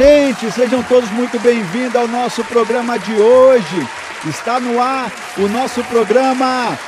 Gente, 0.00 0.50
sejam 0.52 0.82
todos 0.84 1.10
muito 1.10 1.38
bem-vindos 1.40 1.94
ao 1.94 2.08
nosso 2.08 2.42
programa 2.44 2.98
de 2.98 3.12
hoje. 3.20 3.86
Está 4.26 4.58
no 4.58 4.80
ar 4.80 5.12
o 5.36 5.46
nosso 5.46 5.84
programa 5.84 6.78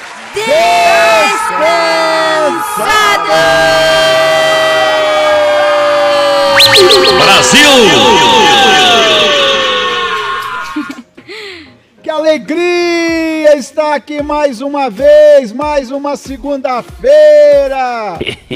Que 12.02 12.08
alegria 12.10 13.41
estar 13.56 13.94
aqui 13.94 14.22
mais 14.22 14.60
uma 14.60 14.88
vez, 14.88 15.52
mais 15.52 15.90
uma 15.90 16.16
segunda-feira. 16.16 18.18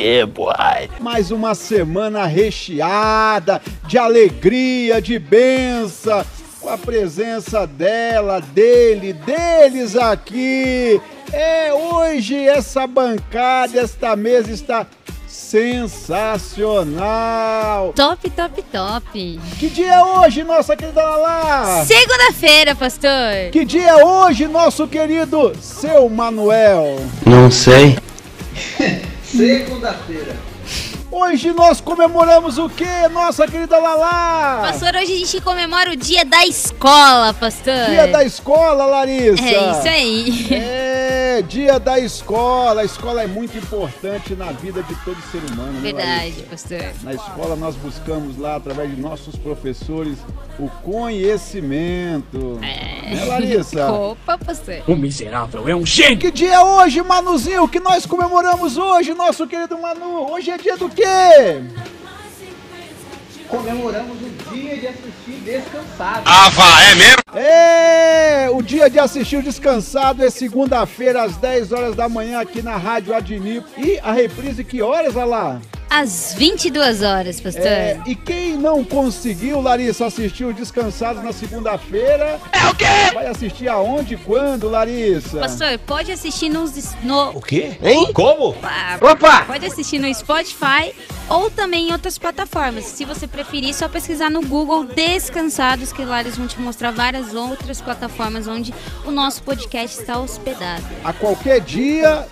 Mais 1.01 1.31
uma 1.31 1.55
semana 1.55 2.27
recheada 2.27 3.61
de 3.87 3.99
alegria, 3.99 5.01
de 5.01 5.19
benção, 5.19 6.25
com 6.61 6.69
a 6.69 6.79
presença 6.79 7.67
dela, 7.67 8.41
dele, 8.41 9.13
deles 9.13 9.97
aqui. 9.97 11.01
É, 11.33 11.73
hoje 11.73 12.37
essa 12.37 12.87
bancada, 12.87 13.79
esta 13.79 14.17
mesa 14.17 14.51
está 14.51 14.87
sensacional. 15.47 17.93
Top, 17.95 18.29
top, 18.31 18.63
top. 18.63 19.41
Que 19.59 19.69
dia 19.69 19.95
é 19.95 20.03
hoje, 20.03 20.43
nossa 20.43 20.77
querida 20.77 21.01
Lala? 21.01 21.85
Segunda-feira, 21.85 22.75
pastor. 22.75 23.51
Que 23.53 23.65
dia 23.65 23.91
é 23.91 24.05
hoje, 24.05 24.49
nosso 24.49 24.89
querido 24.89 25.53
seu 25.61 26.09
Manuel? 26.09 26.99
Não 27.25 27.49
sei. 27.49 27.97
Segunda-feira. 29.23 30.35
Hoje 31.19 31.51
nós 31.51 31.81
comemoramos 31.81 32.59
o 32.59 32.69
quê, 32.69 33.09
nossa 33.11 33.47
querida 33.49 33.79
Lala? 33.79 34.67
Pastor, 34.71 34.95
hoje 34.97 35.15
a 35.15 35.17
gente 35.17 35.41
comemora 35.41 35.93
o 35.93 35.97
dia 35.97 36.27
da 36.27 36.45
escola, 36.45 37.33
pastor. 37.33 37.87
Dia 37.89 38.07
da 38.09 38.23
escola, 38.23 38.85
Larissa. 38.85 39.43
É 39.43 39.71
isso 39.71 39.89
aí. 39.89 40.47
É, 40.53 41.43
dia 41.49 41.81
da 41.81 41.99
escola. 41.99 42.83
A 42.83 42.85
escola 42.85 43.23
é 43.23 43.27
muito 43.27 43.57
importante 43.57 44.35
na 44.35 44.53
vida 44.53 44.83
de 44.83 44.95
todo 45.07 45.17
ser 45.33 45.39
humano, 45.51 45.73
né, 45.73 45.81
Verdade, 45.81 46.11
Larissa? 46.11 46.43
pastor. 46.51 46.93
Na 47.03 47.15
escola 47.15 47.57
nós 47.57 47.75
buscamos 47.77 48.37
lá, 48.37 48.57
através 48.57 48.95
de 48.95 49.01
nossos 49.01 49.37
professores, 49.37 50.19
o 50.59 50.69
conhecimento. 50.83 52.59
É. 52.63 53.15
Né, 53.15 53.25
Larissa? 53.25 53.89
Opa, 53.91 54.37
pastor. 54.37 54.83
O 54.87 54.95
miserável 54.95 55.67
é 55.67 55.75
um 55.75 55.87
gênio! 55.87 56.19
Que 56.19 56.31
dia 56.31 56.57
é 56.57 56.61
hoje, 56.61 57.01
Manuzinho? 57.01 57.67
Que 57.69 57.81
nós 57.81 58.05
comemoramos 58.05 58.77
hoje, 58.77 59.15
nosso 59.15 59.47
querido 59.47 59.79
Manu? 59.79 60.31
Hoje 60.31 60.51
é 60.51 60.59
dia 60.59 60.77
do 60.77 60.91
quê? 60.91 61.06
Comemoramos 63.49 64.17
o 64.21 64.55
dia 64.55 64.77
de 64.77 64.89
assistir 64.89 65.41
descansado. 65.45 66.23
É, 67.35 68.49
o 68.51 68.63
dia 68.63 68.89
de 68.89 68.99
assistir 68.99 69.37
o 69.37 69.43
Descansado 69.43 70.25
é 70.25 70.31
segunda-feira, 70.31 71.23
às 71.23 71.37
10 71.37 71.73
horas 71.73 71.95
da 71.95 72.09
manhã, 72.09 72.41
aqui 72.41 72.63
na 72.63 72.77
Rádio 72.77 73.15
Adnipo. 73.15 73.69
E 73.79 73.99
a 74.01 74.13
reprise, 74.13 74.65
que 74.65 74.83
horas, 74.83 75.15
olha 75.17 75.27
lá? 75.27 75.61
Às 75.97 76.35
22 76.35 77.03
horas, 77.03 77.41
pastor. 77.41 77.67
É, 77.67 77.99
e 78.07 78.15
quem 78.15 78.55
não 78.55 78.85
conseguiu, 78.85 79.63
Larissa, 79.63 80.05
assistir 80.05 80.45
o 80.45 80.53
Descansados 80.53 81.25
na 81.25 81.33
segunda-feira... 81.33 82.39
É 82.53 82.69
o 82.69 82.75
quê? 82.75 82.85
Vai 83.15 83.27
assistir 83.27 83.67
aonde, 83.67 84.15
quando, 84.19 84.69
Larissa? 84.69 85.39
Pastor, 85.39 85.79
pode 85.87 86.13
assistir 86.13 86.51
nos, 86.51 86.95
no, 87.03 87.31
O 87.31 87.41
quê? 87.41 87.79
Hein? 87.83 88.13
Como? 88.13 88.55
ah, 88.63 88.99
Opa! 89.01 89.47
Pode 89.47 89.65
assistir 89.65 89.99
no 89.99 90.15
Spotify 90.15 90.95
ou 91.31 91.51
também 91.51 91.89
em 91.89 91.93
outras 91.93 92.19
plataformas. 92.19 92.85
Se 92.85 93.07
você 93.07 93.27
preferir, 93.27 93.73
só 93.73 93.89
pesquisar 93.89 94.29
no 94.29 94.43
Google 94.43 94.85
Descansados, 94.85 95.95
que 95.95 96.05
lá 96.05 96.21
eles 96.21 96.37
vão 96.37 96.47
te 96.47 96.61
mostrar 96.61 96.91
várias 96.91 97.33
outras 97.33 97.81
plataformas 97.81 98.47
onde 98.47 98.75
o 99.07 99.11
nosso 99.11 99.43
podcast 99.43 99.99
está 99.99 100.19
hospedado. 100.19 100.85
A 101.03 101.15
qualquer 101.15 101.61
dia, 101.61 102.27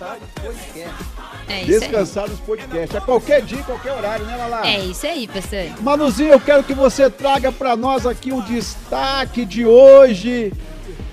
É 1.47 1.61
isso 1.61 1.71
aí. 1.71 1.79
Descansados 1.79 2.39
Podcast. 2.39 2.97
A 2.97 3.01
qualquer 3.01 3.41
dia, 3.41 3.61
qualquer 3.63 3.93
horário, 3.93 4.25
né, 4.25 4.35
Lala? 4.35 4.67
É 4.67 4.79
isso 4.79 5.05
aí, 5.05 5.27
pastor. 5.27 5.65
Manuzinho, 5.81 6.31
eu 6.31 6.39
quero 6.39 6.63
que 6.63 6.73
você 6.73 7.09
traga 7.09 7.51
pra 7.51 7.75
nós 7.75 8.05
aqui 8.05 8.31
o 8.33 8.41
destaque 8.41 9.45
de 9.45 9.65
hoje. 9.65 10.51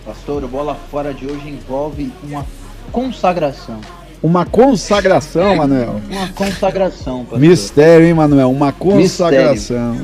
Pastor, 0.04 0.42
o 0.42 0.48
bola 0.48 0.76
fora 0.90 1.12
de 1.12 1.26
hoje 1.26 1.48
envolve 1.48 2.12
uma 2.22 2.46
consagração. 2.90 3.80
Uma 4.22 4.46
consagração, 4.46 5.56
Manuel. 5.56 6.00
Uma 6.08 6.28
consagração, 6.28 7.20
pastor. 7.24 7.40
Mistério, 7.40 8.06
hein, 8.06 8.14
Manuel? 8.14 8.50
Uma 8.50 8.72
consagração. 8.72 10.00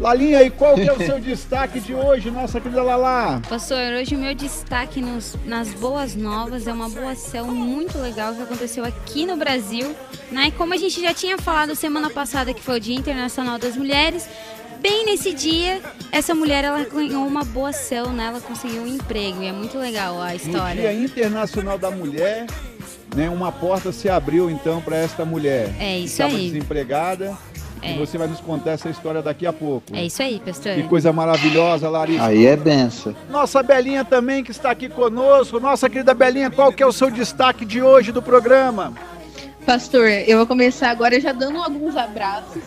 Lalinha, 0.00 0.42
e 0.44 0.50
qual 0.50 0.76
que 0.76 0.88
é 0.88 0.92
o 0.92 0.96
seu 0.96 1.18
destaque 1.18 1.80
de 1.80 1.92
hoje, 1.92 2.30
nossa 2.30 2.60
querida 2.60 2.82
Lala? 2.84 3.42
Pastor, 3.48 3.78
hoje 4.00 4.14
o 4.14 4.18
meu 4.18 4.32
destaque 4.32 5.00
nos- 5.00 5.36
nas 5.44 5.68
boas 5.70 6.14
novas 6.14 6.68
é 6.68 6.72
uma 6.72 6.88
boa 6.88 7.10
ação 7.12 7.48
muito 7.48 7.98
legal 7.98 8.32
que 8.32 8.42
aconteceu 8.42 8.84
aqui 8.84 9.26
no 9.26 9.36
Brasil. 9.36 9.92
Né? 10.30 10.52
Como 10.56 10.72
a 10.72 10.76
gente 10.76 11.00
já 11.00 11.12
tinha 11.12 11.36
falado 11.36 11.74
semana 11.74 12.08
passada 12.10 12.54
que 12.54 12.62
foi 12.62 12.76
o 12.76 12.80
Dia 12.80 12.94
Internacional 12.94 13.58
das 13.58 13.76
Mulheres, 13.76 14.28
bem 14.80 15.04
nesse 15.04 15.34
dia, 15.34 15.80
essa 16.12 16.32
mulher 16.32 16.62
ela 16.62 16.84
ganhou 16.84 17.26
uma 17.26 17.42
boa 17.44 17.70
ação, 17.70 18.12
né? 18.12 18.26
ela 18.26 18.40
conseguiu 18.40 18.82
um 18.82 18.86
emprego 18.86 19.42
e 19.42 19.46
é 19.46 19.52
muito 19.52 19.76
legal 19.78 20.22
a 20.22 20.26
No 20.32 20.36
Dia 20.38 20.46
história. 20.46 20.92
Internacional 20.92 21.76
da 21.76 21.90
Mulher, 21.90 22.46
né, 23.16 23.28
uma 23.28 23.50
porta 23.50 23.90
se 23.90 24.08
abriu 24.08 24.48
então 24.48 24.80
para 24.80 24.94
esta 24.96 25.24
mulher. 25.24 25.70
É 25.80 25.98
isso 25.98 26.12
Estava 26.22 26.36
aí. 26.36 26.50
desempregada. 26.50 27.36
É. 27.82 27.94
E 27.94 27.98
você 27.98 28.18
vai 28.18 28.28
nos 28.28 28.40
contar 28.40 28.72
essa 28.72 28.88
história 28.88 29.22
daqui 29.22 29.46
a 29.46 29.52
pouco. 29.52 29.94
É 29.94 30.04
isso 30.04 30.22
aí, 30.22 30.40
pastor. 30.44 30.74
Que 30.74 30.82
coisa 30.84 31.12
maravilhosa, 31.12 31.88
Larissa. 31.88 32.24
Aí 32.24 32.46
é 32.46 32.56
benção. 32.56 33.14
Nossa 33.30 33.62
Belinha 33.62 34.04
também 34.04 34.42
que 34.42 34.50
está 34.50 34.70
aqui 34.70 34.88
conosco. 34.88 35.60
Nossa 35.60 35.88
querida 35.88 36.14
Belinha, 36.14 36.50
qual 36.50 36.72
que 36.72 36.82
é 36.82 36.86
o 36.86 36.92
seu 36.92 37.10
destaque 37.10 37.64
de 37.64 37.82
hoje 37.82 38.12
do 38.12 38.22
programa? 38.22 38.92
Pastor, 39.64 40.08
eu 40.08 40.38
vou 40.38 40.46
começar 40.46 40.90
agora 40.90 41.20
já 41.20 41.32
dando 41.32 41.58
alguns 41.62 41.96
abraços. 41.96 42.62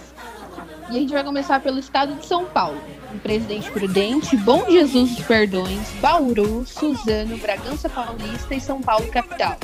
E 0.91 0.97
a 0.97 0.99
gente 0.99 1.13
vai 1.13 1.23
começar 1.23 1.59
pelo 1.61 1.79
estado 1.79 2.15
de 2.15 2.25
São 2.25 2.45
Paulo. 2.45 2.77
Em 3.13 3.17
Presidente 3.17 3.71
Prudente, 3.71 4.35
Bom 4.37 4.65
Jesus 4.69 5.15
dos 5.15 5.25
Perdões, 5.25 5.89
Bauru, 6.01 6.65
Suzano, 6.65 7.37
Bragança 7.37 7.89
Paulista 7.89 8.53
e 8.53 8.59
São 8.59 8.81
Paulo 8.81 9.07
capital. 9.07 9.57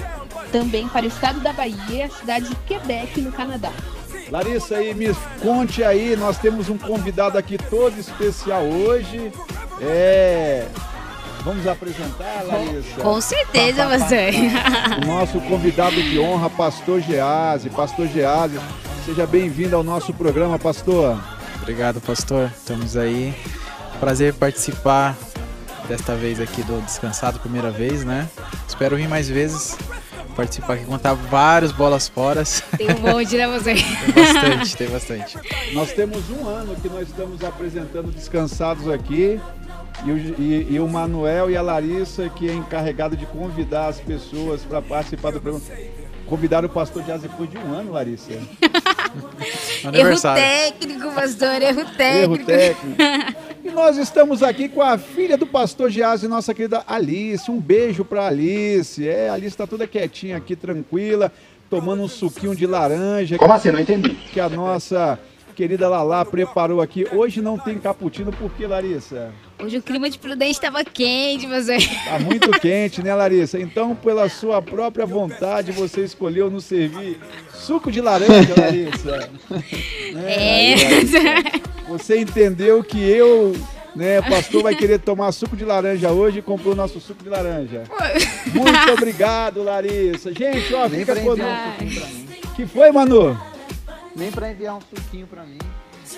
Também 0.52 0.88
para 0.88 1.06
o 1.06 1.10
estado 1.10 1.40
da 1.42 1.52
Bahia, 1.52 2.06
a 2.06 2.10
cidade 2.10 2.50
de 2.50 2.56
Quebec, 2.66 3.22
no 3.22 3.32
Canadá. 3.32 3.72
Larissa, 4.30 4.76
aí 4.78 4.94
me 4.94 5.16
conte 5.42 5.84
aí, 5.84 6.16
nós 6.16 6.38
temos 6.38 6.70
um 6.70 6.78
convidado 6.78 7.38
aqui 7.38 7.58
todo 7.58 7.98
especial 7.98 8.64
hoje. 8.64 9.32
É. 9.82 10.66
Vamos 11.44 11.66
apresentar, 11.66 12.44
Larissa? 12.46 13.02
Com 13.02 13.22
certeza, 13.22 13.88
pastor. 13.88 15.04
O 15.04 15.06
nosso 15.08 15.40
convidado 15.42 15.96
de 15.96 16.20
honra, 16.20 16.50
Pastor 16.50 17.00
Gease. 17.00 17.70
Pastor 17.70 18.08
Gease, 18.08 18.60
seja 19.06 19.26
bem-vindo 19.26 19.76
ao 19.76 19.84
nosso 19.84 20.14
programa, 20.14 20.60
Pastor. 20.60 21.18
Obrigado, 21.62 22.02
pastor. 22.02 22.52
Estamos 22.58 22.98
aí. 22.98 23.34
Prazer 24.00 24.34
participar 24.34 25.16
desta 25.88 26.16
vez 26.16 26.42
aqui 26.42 26.62
do 26.64 26.82
Descansado, 26.82 27.40
primeira 27.40 27.72
vez, 27.72 28.04
né? 28.04 28.28
Espero 28.68 28.98
vir 28.98 29.08
mais 29.08 29.30
vezes. 29.30 29.78
Participar 30.38 30.74
aqui, 30.74 30.86
contar 30.86 31.14
vários 31.16 31.72
bolas 31.72 32.08
fora. 32.08 32.44
Tem 32.78 32.88
um 32.92 33.00
monte, 33.00 33.36
né, 33.36 33.48
pastor? 33.48 33.74
Tem 33.74 34.14
bastante, 34.24 34.78
tem 34.78 34.88
bastante. 34.88 35.38
Nós 35.74 35.92
temos 35.94 36.30
um 36.30 36.48
ano 36.48 36.76
que 36.76 36.88
nós 36.88 37.08
estamos 37.10 37.44
apresentando 37.44 38.12
Descansados 38.12 38.88
aqui. 38.88 39.40
E 40.06 40.12
o, 40.12 40.18
e- 40.18 40.68
e 40.74 40.80
o 40.80 40.88
Manuel 40.88 41.50
e 41.50 41.58
a 41.58 41.62
Larissa, 41.64 42.30
que 42.30 42.48
é 42.48 42.54
encarregado 42.54 43.18
de 43.18 43.26
convidar 43.26 43.88
as 43.88 44.00
pessoas 44.00 44.62
para 44.62 44.80
participar 44.80 45.32
do 45.32 45.42
programa. 45.42 45.66
Convidaram 46.28 46.68
o 46.68 46.72
pastor 46.72 47.02
Jazz 47.02 47.24
depois 47.24 47.50
de 47.50 47.58
um 47.58 47.74
ano, 47.74 47.94
Larissa. 47.94 48.32
Erro 49.92 50.20
técnico, 50.36 51.12
pastor, 51.14 51.62
erro 51.62 51.80
Erro 51.80 52.38
técnico. 52.46 53.02
E 53.68 53.72
nós 53.72 53.98
estamos 53.98 54.42
aqui 54.42 54.70
com 54.70 54.82
a 54.82 54.98
filha 54.98 55.38
do 55.38 55.46
pastor 55.46 55.90
Gease, 55.90 56.26
nossa 56.26 56.54
querida 56.54 56.86
Alice. 56.88 57.52
Um 57.52 57.60
beijo 57.60 58.06
para 58.06 58.26
Alice. 58.26 59.06
É, 59.06 59.28
a 59.28 59.34
Alice 59.34 59.50
está 59.50 59.68
toda 59.68 59.86
quietinha 59.86 60.38
aqui, 60.38 60.56
tranquila, 60.56 61.30
tomando 61.70 62.02
um 62.02 62.08
suquinho 62.08 62.56
de 62.56 62.66
laranja. 62.66 63.38
Como 63.38 63.52
assim? 63.52 63.70
Não 63.70 63.82
entendi. 63.82 64.12
Que 64.32 64.40
a 64.40 64.48
nossa 64.48 65.20
querida 65.58 65.90
Lala 65.90 66.24
preparou 66.24 66.82
aqui. 66.82 67.08
Hoje 67.12 67.42
não 67.42 67.58
tem 67.58 67.80
cappuccino, 67.80 68.32
por 68.32 68.52
que, 68.52 68.68
Larissa? 68.68 69.32
Hoje 69.60 69.80
o 69.80 69.82
clima 69.82 70.08
de 70.08 70.20
Prudente 70.20 70.52
estava 70.52 70.84
quente, 70.86 71.48
pastor. 71.48 71.78
Tá 72.06 72.20
muito 72.20 72.52
quente, 72.60 73.02
né, 73.02 73.16
Larissa? 73.16 73.60
Então, 73.60 73.96
pela 73.96 74.30
sua 74.30 74.62
própria 74.62 75.04
vontade, 75.04 75.72
você 75.72 76.02
escolheu 76.02 76.52
nos 76.52 76.64
servir 76.66 77.20
suco 77.52 77.92
de 77.92 78.00
laranja, 78.02 78.54
Larissa. 78.56 79.30
Né? 80.14 80.34
É. 80.34 80.74
Aí, 80.74 80.84
Larissa, 80.84 81.20
Você 81.90 82.20
entendeu 82.20 82.84
que 82.84 82.98
eu, 83.00 83.54
né, 83.96 84.22
pastor, 84.22 84.62
vai 84.62 84.76
querer 84.76 85.00
tomar 85.00 85.32
suco 85.32 85.58
de 85.58 85.66
laranja 85.66 86.12
hoje 86.12 86.40
e 86.40 86.42
comprou 86.42 86.76
nosso 86.76 87.00
suco 87.00 87.24
de 87.24 87.30
laranja. 87.30 87.84
Muito 88.54 88.92
obrigado, 88.94 89.64
Larissa. 89.64 90.32
Gente, 90.34 90.72
ó, 90.74 90.88
Nem 90.88 91.00
fica 91.00 91.16
conosco. 91.16 91.44
um 91.44 91.72
suquinho 91.72 92.00
pra 92.00 92.08
mim. 92.10 92.28
Que 92.56 92.66
foi, 92.68 92.92
Manu? 92.92 93.38
Nem 94.18 94.32
pra 94.32 94.52
enviar 94.52 94.76
um 94.76 94.82
suquinho 94.82 95.28
pra 95.28 95.44
mim. 95.44 95.60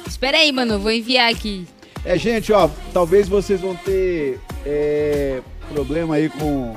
Espera 0.08 0.38
aí, 0.38 0.52
mano, 0.52 0.80
vou 0.80 0.92
enviar 0.92 1.30
aqui. 1.30 1.68
É, 2.06 2.18
gente, 2.18 2.54
ó, 2.54 2.70
talvez 2.94 3.28
vocês 3.28 3.60
vão 3.60 3.76
ter 3.76 4.40
é, 4.66 5.42
problema 5.74 6.16
aí 6.16 6.30
com, 6.30 6.76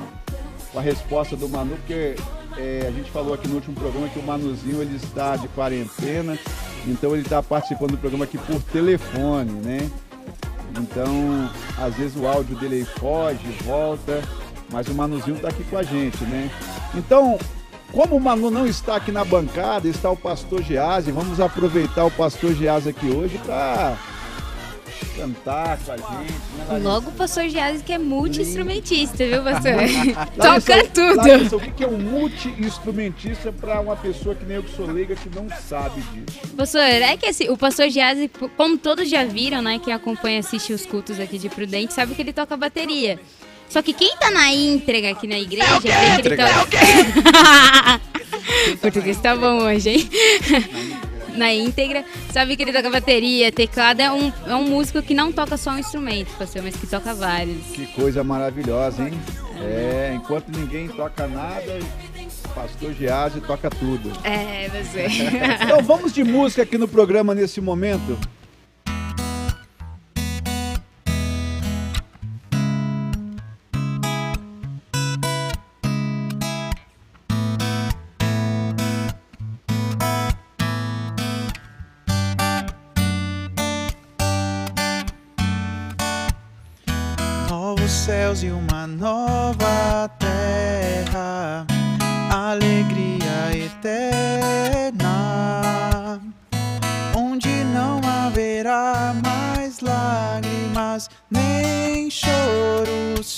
com 0.71 0.79
a 0.79 0.81
resposta 0.81 1.35
do 1.37 1.47
Manu, 1.47 1.77
porque 1.77 2.15
é, 2.57 2.85
a 2.87 2.91
gente 2.91 3.09
falou 3.09 3.33
aqui 3.33 3.47
no 3.47 3.55
último 3.55 3.73
programa 3.73 4.09
que 4.09 4.19
o 4.19 4.23
Manuzinho 4.23 4.81
ele 4.81 4.97
está 4.97 5.37
de 5.37 5.47
quarentena, 5.49 6.37
então 6.85 7.13
ele 7.13 7.21
está 7.21 7.41
participando 7.41 7.91
do 7.91 7.97
programa 7.97 8.25
aqui 8.25 8.37
por 8.37 8.61
telefone, 8.63 9.51
né? 9.63 9.89
Então, 10.77 11.49
às 11.77 11.93
vezes 11.95 12.17
o 12.17 12.27
áudio 12.27 12.57
dele 12.57 12.75
aí 12.77 12.85
foge, 12.85 13.47
volta, 13.63 14.21
mas 14.71 14.87
o 14.87 14.93
Manuzinho 14.93 15.37
está 15.37 15.47
aqui 15.47 15.63
com 15.63 15.77
a 15.77 15.83
gente, 15.83 16.21
né? 16.25 16.49
Então, 16.95 17.39
como 17.93 18.15
o 18.15 18.19
Manu 18.19 18.49
não 18.49 18.65
está 18.65 18.95
aqui 18.95 19.11
na 19.11 19.23
bancada, 19.23 19.87
está 19.87 20.09
o 20.09 20.17
pastor 20.17 20.63
Geazi, 20.63 21.11
vamos 21.11 21.39
aproveitar 21.39 22.03
o 22.05 22.11
pastor 22.11 22.53
Geazi 22.55 22.89
aqui 22.89 23.05
hoje 23.05 23.37
para 23.45 23.95
cantar 25.15 25.77
com 25.77 25.91
a 25.91 25.97
gente. 25.97 26.33
Né, 26.57 26.79
Logo 26.81 27.09
o 27.11 27.13
pastor 27.13 27.47
Geazi 27.47 27.83
que 27.83 27.93
é 27.93 27.99
multi-instrumentista, 27.99 29.17
viu, 29.17 29.43
pastor? 29.43 29.75
Larissa, 29.77 30.25
Toca 30.37 30.83
tudo. 30.87 31.17
Larissa, 31.17 31.55
o 31.55 31.59
que 31.59 31.71
que 31.71 31.83
é 31.83 31.87
um 31.87 31.99
multi-instrumentista 31.99 33.51
para 33.51 33.79
uma 33.79 33.95
pessoa 33.95 34.33
que 34.33 34.43
nem 34.43 34.57
eu 34.57 34.63
que 34.63 34.75
sou 34.75 34.87
leiga 34.87 35.15
que 35.15 35.29
não 35.29 35.47
sabe 35.49 36.01
disso? 36.01 36.39
Pastor, 36.57 36.81
é 36.81 37.15
que 37.15 37.27
assim, 37.27 37.47
o 37.49 37.55
pastor 37.55 37.89
Geazi, 37.89 38.27
como 38.57 38.75
todos 38.75 39.07
já 39.07 39.23
viram, 39.23 39.61
né, 39.61 39.79
quem 39.79 39.93
acompanha 39.93 40.37
e 40.37 40.39
assiste 40.39 40.73
os 40.73 40.83
cultos 40.83 41.19
aqui 41.19 41.37
de 41.37 41.47
Prudente, 41.47 41.93
sabe 41.93 42.15
que 42.15 42.21
ele 42.23 42.33
toca 42.33 42.57
bateria. 42.57 43.19
Só 43.73 43.81
que 43.81 43.91
quem 43.91 44.15
tá 44.17 44.29
na 44.29 44.53
entrega 44.53 45.09
aqui 45.09 45.25
na 45.25 45.39
igreja, 45.39 45.79
vê 45.79 46.21
que 46.21 46.27
ele 46.27 46.37
toca... 46.37 46.77
Português 48.79 49.19
tá 49.19 49.35
bom 49.35 49.63
hoje, 49.63 49.89
hein? 49.89 50.09
na 51.35 51.51
íntegra, 51.51 52.05
sabe 52.31 52.55
que 52.55 52.61
ele 52.61 52.71
toca 52.71 52.91
bateria, 52.91 53.51
teclado, 53.51 53.99
é 53.99 54.11
um, 54.11 54.31
é 54.45 54.53
um 54.53 54.65
músico 54.65 55.01
que 55.01 55.15
não 55.15 55.31
toca 55.31 55.57
só 55.57 55.71
um 55.71 55.79
instrumento, 55.79 56.29
pastor, 56.37 56.61
mas 56.61 56.75
que 56.75 56.85
toca 56.85 57.15
vários. 57.15 57.65
Que 57.73 57.87
coisa 57.87 58.23
maravilhosa, 58.23 59.07
hein? 59.07 59.19
É, 59.59 60.13
enquanto 60.13 60.55
ninguém 60.55 60.87
toca 60.89 61.25
nada, 61.25 61.79
o 62.45 62.49
pastor 62.49 62.93
Geazi 62.93 63.41
toca 63.41 63.71
tudo. 63.71 64.11
É, 64.23 64.69
você. 64.69 65.07
Então 65.65 65.81
vamos 65.81 66.13
de 66.13 66.23
música 66.23 66.61
aqui 66.61 66.77
no 66.77 66.87
programa 66.87 67.33
nesse 67.33 67.59
momento. 67.59 68.19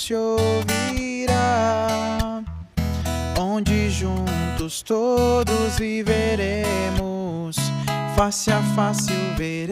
Se 0.06 0.14
ouvirá, 0.14 1.88
onde 3.40 3.90
juntos 3.90 4.80
todos 4.82 5.76
viveremos, 5.80 7.56
face 8.14 8.52
a 8.52 8.62
face 8.76 9.10
o 9.10 9.34
veremos. 9.36 9.66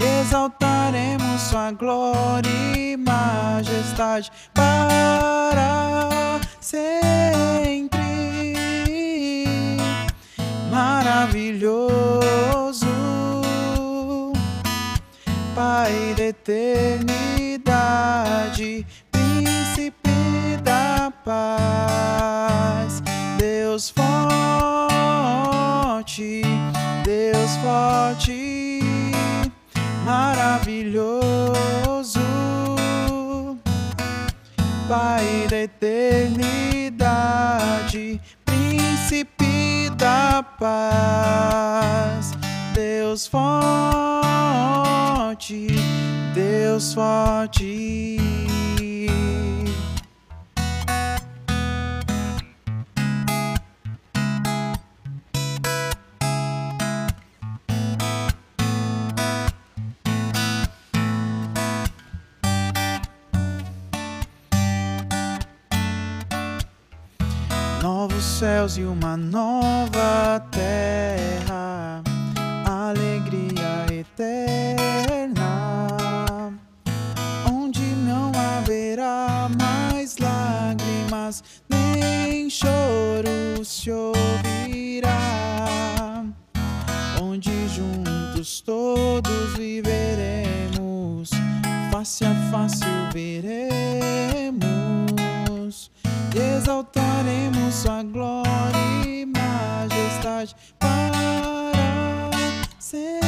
E 0.00 0.04
exaltaremos 0.22 1.42
sua 1.42 1.70
glória 1.72 2.48
e 2.78 2.96
majestade 2.96 4.32
para 4.54 6.40
sempre. 6.62 8.00
Maravilhoso, 10.70 11.84
Pai 15.54 16.14
da 16.16 16.24
eternidade, 16.24 18.84
Príncipe 19.12 20.10
da 20.64 21.12
paz, 21.24 23.00
Deus 23.38 23.90
forte, 23.90 24.02
Deus 27.04 27.56
forte 27.62 28.80
maravilhoso, 30.04 32.18
Pai 34.88 35.46
da 35.48 35.58
eternidade, 35.58 38.20
Príncipe 38.44 39.88
da 39.96 40.42
paz, 40.58 42.32
Deus 42.74 43.28
forte, 45.44 45.66
Deus 46.34 46.94
forte. 46.94 48.18
Novos 67.82 68.24
céus 68.24 68.78
e 68.78 68.82
uma 68.82 69.14
nova 69.16 70.40
terra, 70.50 70.53
ouvirá, 83.90 85.16
onde 87.22 87.68
juntos 87.68 88.60
todos 88.60 89.54
viveremos, 89.56 91.30
face 91.90 92.24
a 92.24 92.34
face 92.50 92.84
o 92.84 93.12
veremos 93.12 93.54
exaltaremos 96.64 97.74
sua 97.74 98.02
glória 98.02 98.76
e 99.06 99.24
majestade 99.26 100.56
para 100.78 102.30
sempre. 102.78 103.23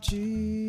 Forte. 0.00 0.66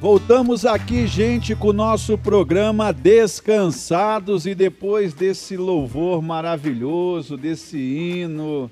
Voltamos 0.00 0.64
aqui, 0.64 1.06
gente, 1.06 1.56
com 1.56 1.68
o 1.68 1.72
nosso 1.72 2.16
programa 2.16 2.92
Descansados 2.92 4.46
e 4.46 4.54
depois 4.54 5.12
desse 5.12 5.56
louvor 5.56 6.22
maravilhoso, 6.22 7.36
desse 7.36 7.76
hino. 7.76 8.70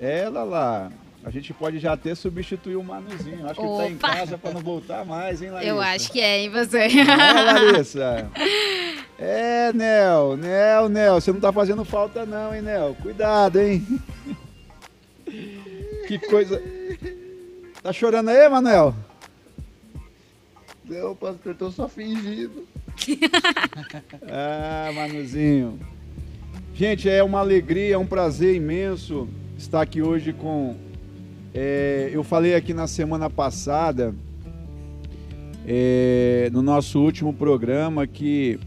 Ela 0.00 0.42
lá, 0.42 0.90
A 1.26 1.30
gente 1.30 1.52
pode 1.52 1.80
já 1.80 1.92
até 1.92 2.14
substituir 2.14 2.76
o 2.76 2.84
Manuzinho. 2.84 3.44
Acho 3.46 3.60
que 3.60 3.66
ele 3.66 3.76
tá 3.76 3.90
em 3.90 3.96
casa 3.96 4.38
para 4.38 4.52
não 4.52 4.60
voltar 4.60 5.04
mais, 5.04 5.42
hein, 5.42 5.50
Larissa? 5.50 5.72
Eu 5.72 5.80
acho 5.80 6.12
que 6.12 6.20
é, 6.20 6.38
hein, 6.38 6.50
você? 6.50 6.78
É, 7.00 7.42
Larissa? 7.42 8.30
É, 9.18 9.72
Nel, 9.72 10.36
Nel, 10.36 10.90
Nel, 10.90 11.14
você 11.14 11.32
não 11.32 11.40
tá 11.40 11.50
fazendo 11.50 11.86
falta 11.86 12.26
não, 12.26 12.54
hein, 12.54 12.60
Nel? 12.60 12.94
Cuidado, 13.00 13.58
hein? 13.58 13.82
Que 16.06 16.18
coisa... 16.18 16.62
Tá 17.82 17.94
chorando 17.94 18.28
aí, 18.28 18.46
Manuel? 18.46 18.94
Não, 20.84 21.16
pastor, 21.16 21.54
tô 21.54 21.70
só 21.70 21.88
fingindo. 21.88 22.68
Ah, 24.30 24.92
Manuzinho. 24.94 25.80
Gente, 26.74 27.08
é 27.08 27.22
uma 27.22 27.40
alegria, 27.40 27.94
é 27.94 27.98
um 27.98 28.06
prazer 28.06 28.54
imenso 28.54 29.26
estar 29.56 29.80
aqui 29.80 30.02
hoje 30.02 30.32
com. 30.32 30.76
É, 31.58 32.10
eu 32.12 32.22
falei 32.22 32.54
aqui 32.54 32.74
na 32.74 32.86
semana 32.86 33.30
passada, 33.30 34.14
é, 35.66 36.50
no 36.52 36.60
nosso 36.60 37.00
último 37.00 37.32
programa, 37.32 38.06
que 38.06 38.60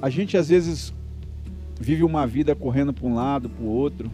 a 0.00 0.08
gente 0.08 0.38
às 0.38 0.48
vezes 0.48 0.94
vive 1.78 2.02
uma 2.02 2.26
vida 2.26 2.54
correndo 2.54 2.94
para 2.94 3.06
um 3.06 3.14
lado, 3.14 3.50
para 3.50 3.62
o 3.62 3.68
outro. 3.68 4.10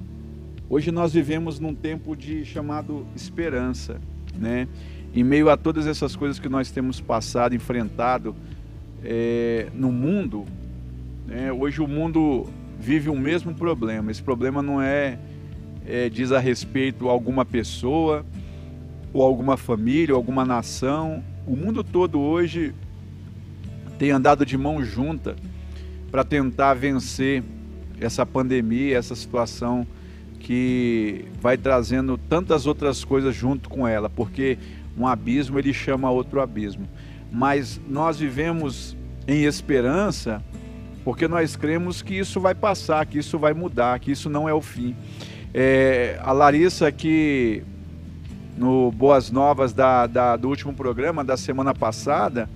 Hoje 0.68 0.90
nós 0.90 1.12
vivemos 1.12 1.60
num 1.60 1.72
tempo 1.72 2.16
de 2.16 2.44
chamado 2.44 3.06
esperança, 3.14 4.00
né? 4.36 4.66
Em 5.14 5.22
meio 5.22 5.48
a 5.48 5.56
todas 5.56 5.86
essas 5.86 6.16
coisas 6.16 6.40
que 6.40 6.48
nós 6.48 6.68
temos 6.72 7.00
passado, 7.00 7.54
enfrentado 7.54 8.34
é, 9.04 9.68
no 9.72 9.92
mundo, 9.92 10.44
né? 11.28 11.52
hoje 11.52 11.80
o 11.80 11.86
mundo 11.86 12.46
vive 12.78 13.08
o 13.08 13.16
mesmo 13.16 13.54
problema. 13.54 14.10
Esse 14.10 14.22
problema 14.22 14.60
não 14.62 14.82
é, 14.82 15.16
é, 15.86 16.08
diz 16.08 16.32
a 16.32 16.38
respeito 16.38 17.08
a 17.08 17.12
alguma 17.12 17.44
pessoa, 17.44 18.24
ou 19.12 19.22
alguma 19.22 19.56
família, 19.56 20.14
ou 20.14 20.18
alguma 20.18 20.44
nação. 20.44 21.22
O 21.46 21.56
mundo 21.56 21.84
todo 21.84 22.20
hoje 22.20 22.74
tem 23.98 24.10
andado 24.10 24.44
de 24.44 24.58
mão 24.58 24.84
junta 24.84 25.36
para 26.10 26.24
tentar 26.24 26.74
vencer 26.74 27.42
essa 28.00 28.26
pandemia, 28.26 28.98
essa 28.98 29.14
situação 29.14 29.86
que 30.40 31.24
vai 31.40 31.56
trazendo 31.56 32.18
tantas 32.18 32.66
outras 32.66 33.04
coisas 33.04 33.34
junto 33.34 33.68
com 33.68 33.86
ela, 33.86 34.08
porque 34.08 34.58
um 34.96 35.06
abismo 35.06 35.58
ele 35.58 35.72
chama 35.72 36.10
outro 36.10 36.40
abismo. 36.40 36.88
Mas 37.32 37.80
nós 37.88 38.18
vivemos 38.18 38.96
em 39.26 39.44
esperança 39.44 40.42
porque 41.04 41.28
nós 41.28 41.54
cremos 41.54 42.02
que 42.02 42.14
isso 42.14 42.40
vai 42.40 42.52
passar, 42.54 43.06
que 43.06 43.18
isso 43.18 43.38
vai 43.38 43.54
mudar, 43.54 44.00
que 44.00 44.10
isso 44.10 44.28
não 44.28 44.48
é 44.48 44.52
o 44.52 44.60
fim. 44.60 44.94
É, 45.58 46.18
a 46.22 46.32
Larissa 46.32 46.86
aqui 46.86 47.62
no 48.58 48.92
Boas 48.92 49.30
Novas 49.30 49.72
da, 49.72 50.06
da- 50.06 50.36
do 50.36 50.50
último 50.50 50.74
programa 50.74 51.24
da 51.24 51.34
semana 51.34 51.74
passada, 51.74 52.46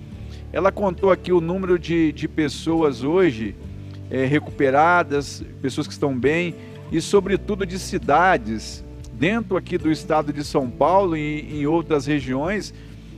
ela 0.53 0.71
contou 0.71 1.09
aqui 1.09 1.31
o 1.31 1.41
número 1.41 1.79
de, 1.79 2.11
de 2.11 2.27
pessoas 2.27 3.03
hoje 3.03 3.55
é, 4.11 4.25
recuperadas, 4.25 5.43
pessoas 5.63 5.87
que 5.87 5.93
estão 5.93 6.15
bem, 6.15 6.53
e 6.91 7.01
sobretudo 7.01 7.65
de 7.65 7.79
cidades 7.79 8.85
dentro 9.13 9.57
aqui 9.57 9.79
do 9.79 9.91
estado 9.91 10.31
de 10.31 10.43
São 10.43 10.69
Paulo 10.69 11.17
e 11.17 11.59
em 11.59 11.65
outras 11.65 12.05
regiões 12.05 12.71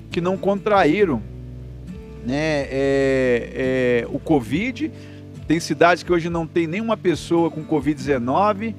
que 0.09 0.21
não 0.21 0.37
contraíram 0.37 1.21
né, 2.25 2.67
é, 2.69 4.03
é, 4.05 4.07
o 4.09 4.17
Covid. 4.17 4.89
Tem 5.45 5.59
cidades 5.59 6.03
que 6.03 6.13
hoje 6.13 6.29
não 6.29 6.47
tem 6.47 6.67
nenhuma 6.67 6.95
pessoa 6.95 7.51
com 7.51 7.65
Covid-19, 7.65 8.73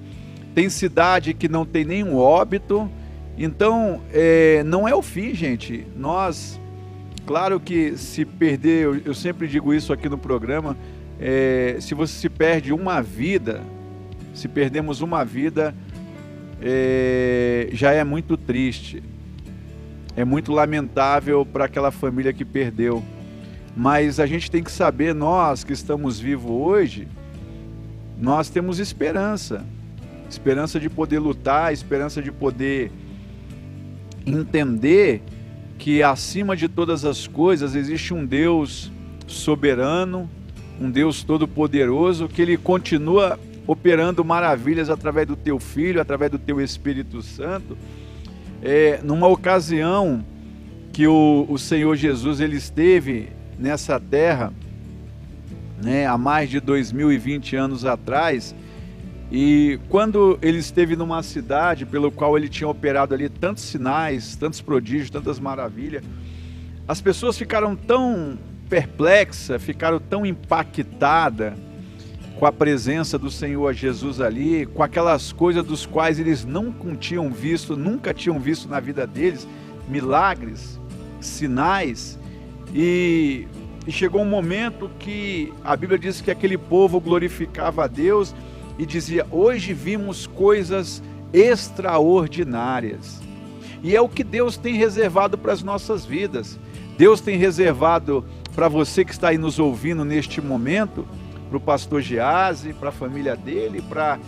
tem 0.55 0.69
cidade 0.69 1.35
que 1.35 1.49
não 1.49 1.67
tem 1.67 1.85
nenhum 1.85 2.17
óbito. 2.17 2.89
Então, 3.37 4.01
é, 4.13 4.63
não 4.65 4.87
é 4.87 4.95
o 4.95 5.03
fim, 5.03 5.35
gente. 5.35 5.85
Nós, 5.97 6.61
claro 7.27 7.59
que 7.59 7.97
se 7.97 8.25
perder, 8.25 8.85
eu, 8.85 8.97
eu 8.99 9.15
sempre 9.15 9.49
digo 9.49 9.75
isso 9.75 9.93
aqui 9.93 10.09
no 10.09 10.17
programa, 10.17 10.77
é, 11.21 11.77
se 11.81 11.95
você 11.95 12.15
se 12.15 12.29
perde 12.29 12.73
uma 12.73 13.03
vida, 13.03 13.63
se 14.33 14.47
perdemos 14.47 15.01
uma 15.01 15.25
vida, 15.25 15.75
é, 16.63 17.69
já 17.73 17.93
é 17.93 18.05
muito 18.05 18.37
triste. 18.37 19.03
É 20.17 20.25
muito 20.25 20.53
lamentável 20.53 21.45
para 21.45 21.65
aquela 21.65 21.91
família 21.91 22.33
que 22.33 22.45
perdeu. 22.45 23.03
Mas 23.77 24.21
a 24.21 24.27
gente 24.27 24.49
tem 24.49 24.63
que 24.63 24.71
saber, 24.71 25.13
nós 25.13 25.65
que 25.65 25.73
estamos 25.73 26.21
vivos 26.21 26.53
hoje, 26.53 27.09
nós 28.17 28.49
temos 28.49 28.79
esperança. 28.79 29.67
Esperança 30.35 30.81
de 30.81 30.91
poder 30.91 31.21
lutar, 31.21 31.73
esperança 31.73 32.21
de 32.21 32.33
poder 32.33 32.91
entender 34.27 35.23
que 35.79 36.03
acima 36.03 36.57
de 36.57 36.69
todas 36.69 37.05
as 37.05 37.29
coisas 37.29 37.77
existe 37.77 38.13
um 38.13 38.27
Deus 38.27 38.91
soberano, 39.29 40.29
um 40.81 40.91
Deus 40.91 41.23
todo-poderoso, 41.23 42.27
que 42.27 42.43
ele 42.43 42.57
continua 42.57 43.39
operando 43.65 44.25
maravilhas 44.25 44.91
através 44.91 45.27
do 45.27 45.37
teu 45.37 45.61
filho, 45.61 46.01
através 46.01 46.33
do 46.33 46.39
teu 46.39 46.61
Espírito 46.61 47.23
Santo. 47.23 47.79
É, 48.61 48.99
numa 49.05 49.29
ocasião 49.29 50.25
que 50.93 51.07
o, 51.07 51.47
o 51.49 51.59
Senhor 51.59 51.95
Jesus 51.95 52.41
ele 52.41 52.57
esteve 52.57 53.29
nessa 53.57 54.01
terra, 54.01 54.53
né, 55.81 56.07
há 56.07 56.19
mais 56.19 56.51
de 56.51 56.59
2020 56.59 57.55
anos 57.55 57.85
atrás, 57.85 58.55
e 59.31 59.79
quando 59.89 60.39
ele 60.43 60.59
esteve 60.59 60.97
numa 60.97 61.23
cidade 61.23 61.87
pelo 61.87 62.11
qual 62.11 62.37
ele 62.37 62.49
tinha 62.49 62.69
operado 62.69 63.15
ali 63.15 63.29
tantos 63.29 63.65
sinais, 63.65 64.37
tantos 64.37 64.61
prodígios, 64.61 65.11
tantas 65.11 65.41
maravilhas, 65.41 66.05
as 66.87 67.01
pessoas 67.01 67.37
ficaram 67.37 67.75
tão 67.75 68.39
perplexas, 68.69 69.63
ficaram 69.63 69.99
tão 69.99 70.27
impactadas 70.27 71.55
com 72.39 72.47
a 72.47 72.53
presença 72.53 73.19
do 73.19 73.31
Senhor 73.31 73.73
Jesus 73.73 74.21
ali, 74.21 74.67
com 74.67 74.83
aquelas 74.83 75.33
coisas 75.33 75.65
dos 75.65 75.87
quais 75.87 76.19
eles 76.19 76.45
não 76.45 76.73
tinham 76.99 77.31
visto, 77.31 77.77
nunca 77.77 78.13
tinham 78.13 78.39
visto 78.39 78.69
na 78.69 78.81
vida 78.81 79.07
deles, 79.07 79.47
milagres, 79.89 80.81
sinais, 81.21 82.19
e, 82.75 83.47
e 83.87 83.93
chegou 83.93 84.21
um 84.21 84.29
momento 84.29 84.91
que 84.99 85.53
a 85.65 85.77
Bíblia 85.77 85.99
diz 85.99 86.21
que 86.21 86.31
aquele 86.31 86.59
povo 86.59 87.01
glorificava 87.01 87.85
a 87.85 87.87
Deus 87.87 88.35
e 88.79 88.87
dizia: 88.87 89.27
Hoje 89.31 89.73
vimos 89.73 90.27
coisas 90.27 91.03
extraordinárias. 91.33 93.21
E 93.83 93.95
é 93.95 94.01
o 94.01 94.09
que 94.09 94.25
Deus 94.25 94.57
tem 94.57 94.77
reservado 94.77 95.37
para 95.37 95.53
as 95.53 95.63
nossas 95.63 96.07
vidas. 96.07 96.59
Deus 96.97 97.21
tem 97.21 97.37
reservado 97.37 98.25
para 98.55 98.69
você 98.69 99.05
que 99.05 99.13
está 99.13 99.29
aí 99.29 99.39
nos 99.39 99.59
ouvindo 99.59 100.05
neste 100.05 100.41
momento, 100.41 101.07
para 101.49 101.59
o 101.59 101.61
pastor 101.61 102.01
Gease, 102.01 102.73
para 102.73 102.89
a 102.89 102.93
família 102.93 103.37
dele, 103.37 103.83
para 103.83 104.19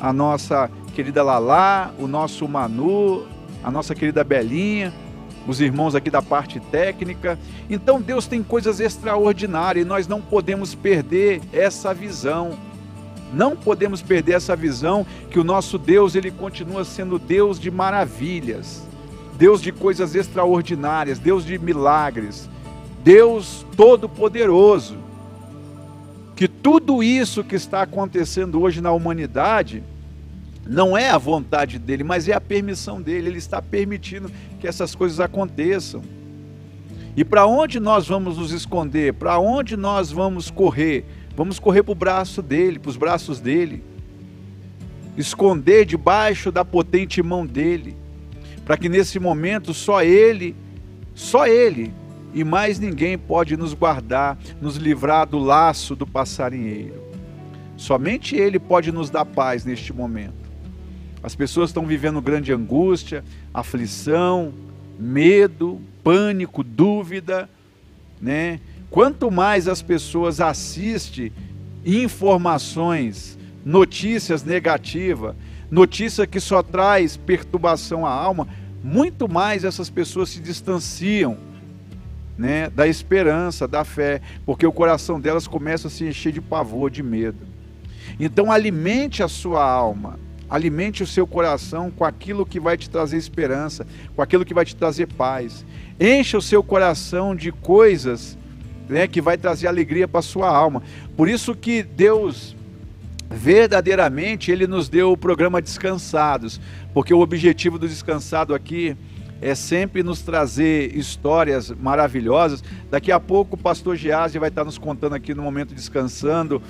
a 0.00 0.12
nossa 0.12 0.70
querida 0.94 1.22
Lalá, 1.22 1.92
o 1.98 2.06
nosso 2.06 2.46
Manu, 2.48 3.26
a 3.62 3.70
nossa 3.70 3.94
querida 3.94 4.24
Belinha, 4.24 4.92
os 5.46 5.60
irmãos 5.60 5.94
aqui 5.94 6.10
da 6.10 6.20
parte 6.20 6.58
técnica. 6.58 7.38
Então 7.70 8.00
Deus 8.00 8.26
tem 8.26 8.42
coisas 8.42 8.80
extraordinárias 8.80 9.84
e 9.84 9.88
nós 9.88 10.06
não 10.06 10.20
podemos 10.20 10.74
perder 10.74 11.40
essa 11.52 11.94
visão. 11.94 12.58
Não 13.32 13.56
podemos 13.56 14.02
perder 14.02 14.34
essa 14.34 14.54
visão 14.54 15.06
que 15.30 15.38
o 15.38 15.44
nosso 15.44 15.78
Deus, 15.78 16.14
ele 16.14 16.30
continua 16.30 16.84
sendo 16.84 17.18
Deus 17.18 17.58
de 17.58 17.70
maravilhas, 17.70 18.82
Deus 19.36 19.60
de 19.60 19.72
coisas 19.72 20.14
extraordinárias, 20.14 21.18
Deus 21.18 21.44
de 21.44 21.58
milagres, 21.58 22.48
Deus 23.04 23.66
todo-poderoso. 23.76 24.96
Que 26.34 26.46
tudo 26.46 27.02
isso 27.02 27.42
que 27.42 27.54
está 27.54 27.82
acontecendo 27.82 28.60
hoje 28.60 28.80
na 28.80 28.92
humanidade 28.92 29.82
não 30.66 30.96
é 30.96 31.10
a 31.10 31.18
vontade 31.18 31.78
dele, 31.78 32.02
mas 32.02 32.28
é 32.28 32.34
a 32.34 32.40
permissão 32.40 33.00
dele. 33.00 33.28
Ele 33.28 33.38
está 33.38 33.62
permitindo 33.62 34.30
que 34.60 34.66
essas 34.66 34.94
coisas 34.94 35.20
aconteçam. 35.20 36.02
E 37.16 37.24
para 37.24 37.46
onde 37.46 37.80
nós 37.80 38.06
vamos 38.06 38.36
nos 38.36 38.52
esconder? 38.52 39.14
Para 39.14 39.38
onde 39.38 39.76
nós 39.76 40.10
vamos 40.10 40.50
correr? 40.50 41.06
Vamos 41.36 41.58
correr 41.58 41.82
para 41.82 41.92
o 41.92 41.94
braço 41.94 42.40
dele, 42.40 42.78
para 42.78 42.88
os 42.88 42.96
braços 42.96 43.38
dele. 43.40 43.84
Esconder 45.16 45.84
debaixo 45.84 46.50
da 46.50 46.64
potente 46.64 47.22
mão 47.22 47.44
dele. 47.44 47.94
Para 48.64 48.78
que 48.78 48.88
nesse 48.88 49.18
momento 49.18 49.74
só 49.74 50.02
ele, 50.02 50.56
só 51.14 51.46
ele 51.46 51.92
e 52.32 52.42
mais 52.42 52.78
ninguém 52.78 53.16
pode 53.16 53.56
nos 53.56 53.74
guardar, 53.74 54.38
nos 54.60 54.76
livrar 54.76 55.26
do 55.26 55.38
laço 55.38 55.94
do 55.94 56.06
passarinheiro. 56.06 57.02
Somente 57.76 58.34
ele 58.34 58.58
pode 58.58 58.90
nos 58.90 59.10
dar 59.10 59.24
paz 59.24 59.64
neste 59.64 59.92
momento. 59.92 60.46
As 61.22 61.34
pessoas 61.34 61.70
estão 61.70 61.86
vivendo 61.86 62.20
grande 62.20 62.52
angústia, 62.52 63.22
aflição, 63.52 64.54
medo, 64.98 65.80
pânico, 66.02 66.62
dúvida, 66.62 67.48
né? 68.20 68.60
Quanto 68.96 69.30
mais 69.30 69.68
as 69.68 69.82
pessoas 69.82 70.40
assistem 70.40 71.30
informações, 71.84 73.38
notícias 73.62 74.42
negativas, 74.42 75.34
notícia 75.70 76.26
que 76.26 76.40
só 76.40 76.62
traz 76.62 77.14
perturbação 77.14 78.06
à 78.06 78.10
alma, 78.10 78.48
muito 78.82 79.28
mais 79.28 79.64
essas 79.64 79.90
pessoas 79.90 80.30
se 80.30 80.40
distanciam 80.40 81.36
né, 82.38 82.70
da 82.70 82.88
esperança, 82.88 83.68
da 83.68 83.84
fé, 83.84 84.22
porque 84.46 84.66
o 84.66 84.72
coração 84.72 85.20
delas 85.20 85.46
começa 85.46 85.88
a 85.88 85.90
se 85.90 86.06
encher 86.06 86.32
de 86.32 86.40
pavor, 86.40 86.90
de 86.90 87.02
medo. 87.02 87.46
Então 88.18 88.50
alimente 88.50 89.22
a 89.22 89.28
sua 89.28 89.62
alma, 89.62 90.18
alimente 90.48 91.02
o 91.02 91.06
seu 91.06 91.26
coração 91.26 91.90
com 91.90 92.06
aquilo 92.06 92.46
que 92.46 92.58
vai 92.58 92.78
te 92.78 92.88
trazer 92.88 93.18
esperança, 93.18 93.86
com 94.14 94.22
aquilo 94.22 94.42
que 94.42 94.54
vai 94.54 94.64
te 94.64 94.74
trazer 94.74 95.06
paz. 95.06 95.66
Encha 96.00 96.38
o 96.38 96.42
seu 96.42 96.62
coração 96.62 97.36
de 97.36 97.52
coisas 97.52 98.38
né, 98.88 99.06
que 99.06 99.20
vai 99.20 99.36
trazer 99.36 99.66
alegria 99.66 100.06
para 100.06 100.22
sua 100.22 100.48
alma. 100.48 100.82
Por 101.16 101.28
isso 101.28 101.54
que 101.54 101.82
Deus 101.82 102.56
verdadeiramente 103.28 104.50
ele 104.50 104.66
nos 104.66 104.88
deu 104.88 105.12
o 105.12 105.16
programa 105.16 105.60
Descansados, 105.60 106.60
porque 106.94 107.12
o 107.12 107.20
objetivo 107.20 107.78
do 107.78 107.88
descansado 107.88 108.54
aqui 108.54 108.96
é 109.40 109.54
sempre 109.54 110.02
nos 110.02 110.22
trazer 110.22 110.96
histórias 110.96 111.70
maravilhosas. 111.70 112.62
Daqui 112.90 113.12
a 113.12 113.20
pouco 113.20 113.56
o 113.56 113.58
pastor 113.58 113.96
Geazi 113.96 114.38
vai 114.38 114.48
estar 114.48 114.64
nos 114.64 114.78
contando 114.78 115.14
aqui 115.14 115.34
no 115.34 115.42
momento 115.42 115.74
descansando 115.74 116.62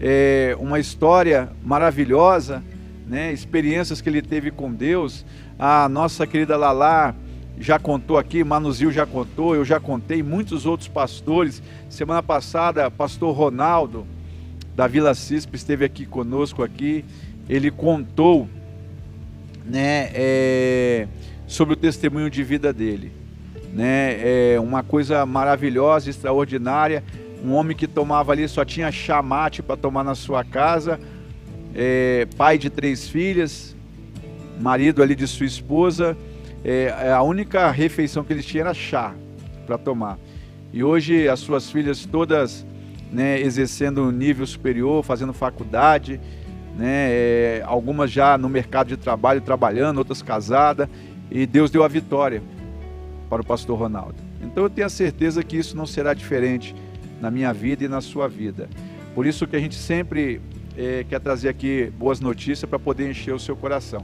é, 0.00 0.56
uma 0.60 0.78
história 0.78 1.50
maravilhosa, 1.64 2.62
né? 3.06 3.32
experiências 3.32 4.00
que 4.00 4.08
ele 4.08 4.22
teve 4.22 4.50
com 4.50 4.72
Deus. 4.72 5.24
A 5.58 5.88
nossa 5.88 6.26
querida 6.26 6.56
Lalá 6.56 7.14
já 7.58 7.78
contou 7.78 8.18
aqui, 8.18 8.42
Manuzil 8.42 8.90
já 8.90 9.06
contou, 9.06 9.54
eu 9.54 9.64
já 9.64 9.78
contei, 9.78 10.22
muitos 10.22 10.66
outros 10.66 10.88
pastores. 10.88 11.62
Semana 11.88 12.22
passada, 12.22 12.90
pastor 12.90 13.34
Ronaldo, 13.34 14.06
da 14.74 14.86
Vila 14.86 15.14
Cispa, 15.14 15.54
esteve 15.54 15.84
aqui 15.84 16.04
conosco 16.04 16.62
aqui. 16.62 17.04
Ele 17.48 17.70
contou 17.70 18.48
né, 19.64 20.10
é, 20.14 21.06
sobre 21.46 21.74
o 21.74 21.76
testemunho 21.76 22.28
de 22.28 22.42
vida 22.42 22.72
dele. 22.72 23.12
Né? 23.72 24.54
É 24.54 24.60
uma 24.60 24.82
coisa 24.82 25.24
maravilhosa, 25.24 26.10
extraordinária. 26.10 27.04
Um 27.44 27.52
homem 27.52 27.76
que 27.76 27.86
tomava 27.86 28.32
ali, 28.32 28.48
só 28.48 28.64
tinha 28.64 28.90
chamate 28.90 29.62
para 29.62 29.76
tomar 29.76 30.02
na 30.02 30.14
sua 30.14 30.42
casa, 30.42 30.98
é, 31.74 32.26
pai 32.36 32.56
de 32.56 32.70
três 32.70 33.06
filhas, 33.06 33.76
marido 34.58 35.02
ali 35.02 35.14
de 35.14 35.26
sua 35.26 35.46
esposa. 35.46 36.16
É, 36.64 37.12
a 37.12 37.22
única 37.22 37.70
refeição 37.70 38.24
que 38.24 38.32
eles 38.32 38.46
tinham 38.46 38.66
era 38.66 38.74
chá 38.74 39.14
para 39.66 39.76
tomar. 39.76 40.18
E 40.72 40.82
hoje 40.82 41.28
as 41.28 41.40
suas 41.40 41.70
filhas 41.70 42.06
todas 42.06 42.66
né, 43.12 43.40
exercendo 43.40 44.02
um 44.02 44.10
nível 44.10 44.46
superior, 44.46 45.04
fazendo 45.04 45.32
faculdade, 45.32 46.20
né, 46.76 47.08
é, 47.10 47.62
algumas 47.64 48.10
já 48.10 48.36
no 48.36 48.48
mercado 48.48 48.88
de 48.88 48.96
trabalho 48.96 49.40
trabalhando, 49.40 49.98
outras 49.98 50.20
casadas, 50.20 50.88
e 51.30 51.46
Deus 51.46 51.70
deu 51.70 51.84
a 51.84 51.88
vitória 51.88 52.42
para 53.30 53.40
o 53.40 53.44
pastor 53.44 53.78
Ronaldo. 53.78 54.16
Então 54.42 54.64
eu 54.64 54.70
tenho 54.70 54.86
a 54.86 54.90
certeza 54.90 55.42
que 55.42 55.56
isso 55.56 55.76
não 55.76 55.86
será 55.86 56.12
diferente 56.12 56.74
na 57.20 57.30
minha 57.30 57.52
vida 57.52 57.84
e 57.84 57.88
na 57.88 58.00
sua 58.00 58.28
vida. 58.28 58.68
Por 59.14 59.26
isso 59.26 59.46
que 59.46 59.54
a 59.54 59.60
gente 59.60 59.76
sempre 59.76 60.40
é, 60.76 61.04
quer 61.08 61.20
trazer 61.20 61.48
aqui 61.48 61.92
boas 61.96 62.20
notícias 62.20 62.68
para 62.68 62.78
poder 62.78 63.08
encher 63.08 63.32
o 63.32 63.38
seu 63.38 63.56
coração. 63.56 64.02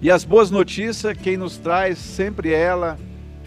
E 0.00 0.10
as 0.10 0.24
boas 0.24 0.50
notícias, 0.50 1.16
quem 1.16 1.36
nos 1.36 1.56
traz 1.56 1.98
sempre 1.98 2.52
é 2.52 2.60
ela, 2.60 2.98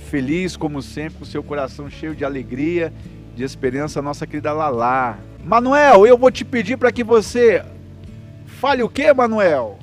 feliz 0.10 0.56
como 0.56 0.82
sempre, 0.82 1.20
com 1.20 1.26
seu 1.26 1.44
coração 1.44 1.90
cheio 1.90 2.16
de 2.16 2.26
alegria 2.26 2.94
de 3.38 3.44
esperança, 3.44 4.02
nossa 4.02 4.26
querida 4.26 4.52
Lalá. 4.52 5.20
Manuel, 5.44 6.08
eu 6.08 6.18
vou 6.18 6.32
te 6.32 6.44
pedir 6.44 6.76
para 6.76 6.92
que 6.92 7.04
você 7.04 7.64
fale 8.48 8.82
o 8.82 8.90
que, 8.90 9.14
Manuel? 9.14 9.78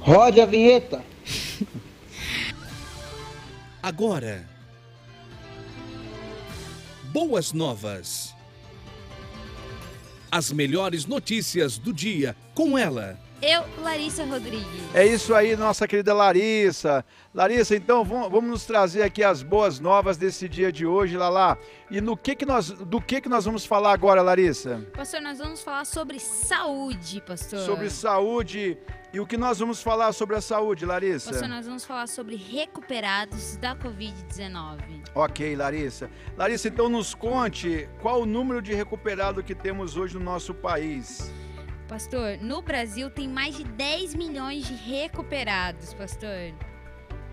Rode 0.00 0.40
a 0.40 0.46
vinheta. 0.46 1.04
Agora. 3.80 4.44
Boas 7.12 7.52
novas. 7.52 8.34
As 10.28 10.50
melhores 10.50 11.06
notícias 11.06 11.78
do 11.78 11.92
dia 11.92 12.34
com 12.54 12.76
ela. 12.76 13.16
Eu, 13.42 13.64
Larissa 13.82 14.24
Rodrigues. 14.24 14.94
É 14.94 15.04
isso 15.04 15.34
aí, 15.34 15.56
nossa 15.56 15.88
querida 15.88 16.14
Larissa. 16.14 17.04
Larissa, 17.34 17.74
então 17.74 18.04
vamos 18.04 18.44
nos 18.44 18.64
trazer 18.64 19.02
aqui 19.02 19.24
as 19.24 19.42
boas 19.42 19.80
novas 19.80 20.16
desse 20.16 20.48
dia 20.48 20.70
de 20.70 20.86
hoje, 20.86 21.16
Lala. 21.16 21.58
E 21.90 22.00
no 22.00 22.16
que 22.16 22.36
que 22.36 22.46
nós, 22.46 22.70
do 22.70 23.00
que 23.00 23.20
que 23.20 23.28
nós 23.28 23.44
vamos 23.44 23.66
falar 23.66 23.94
agora, 23.94 24.22
Larissa? 24.22 24.86
Pastor, 24.94 25.20
nós 25.20 25.38
vamos 25.38 25.60
falar 25.60 25.84
sobre 25.84 26.20
saúde, 26.20 27.20
pastor. 27.26 27.58
Sobre 27.58 27.90
saúde. 27.90 28.78
E 29.12 29.18
o 29.18 29.26
que 29.26 29.36
nós 29.36 29.58
vamos 29.58 29.82
falar 29.82 30.12
sobre 30.12 30.36
a 30.36 30.40
saúde, 30.40 30.86
Larissa? 30.86 31.32
Pastor, 31.32 31.48
nós 31.48 31.66
vamos 31.66 31.84
falar 31.84 32.06
sobre 32.06 32.36
recuperados 32.36 33.56
da 33.56 33.74
Covid-19. 33.74 34.78
Ok, 35.16 35.56
Larissa. 35.56 36.08
Larissa, 36.36 36.68
então 36.68 36.88
nos 36.88 37.12
conte 37.12 37.88
qual 38.00 38.22
o 38.22 38.26
número 38.26 38.62
de 38.62 38.72
recuperado 38.72 39.42
que 39.42 39.54
temos 39.54 39.96
hoje 39.96 40.14
no 40.14 40.24
nosso 40.24 40.54
país. 40.54 41.30
Pastor, 41.92 42.38
no 42.40 42.62
Brasil 42.62 43.10
tem 43.10 43.28
mais 43.28 43.54
de 43.54 43.64
10 43.64 44.14
milhões 44.14 44.66
de 44.66 44.72
recuperados, 44.72 45.92
pastor. 45.92 46.54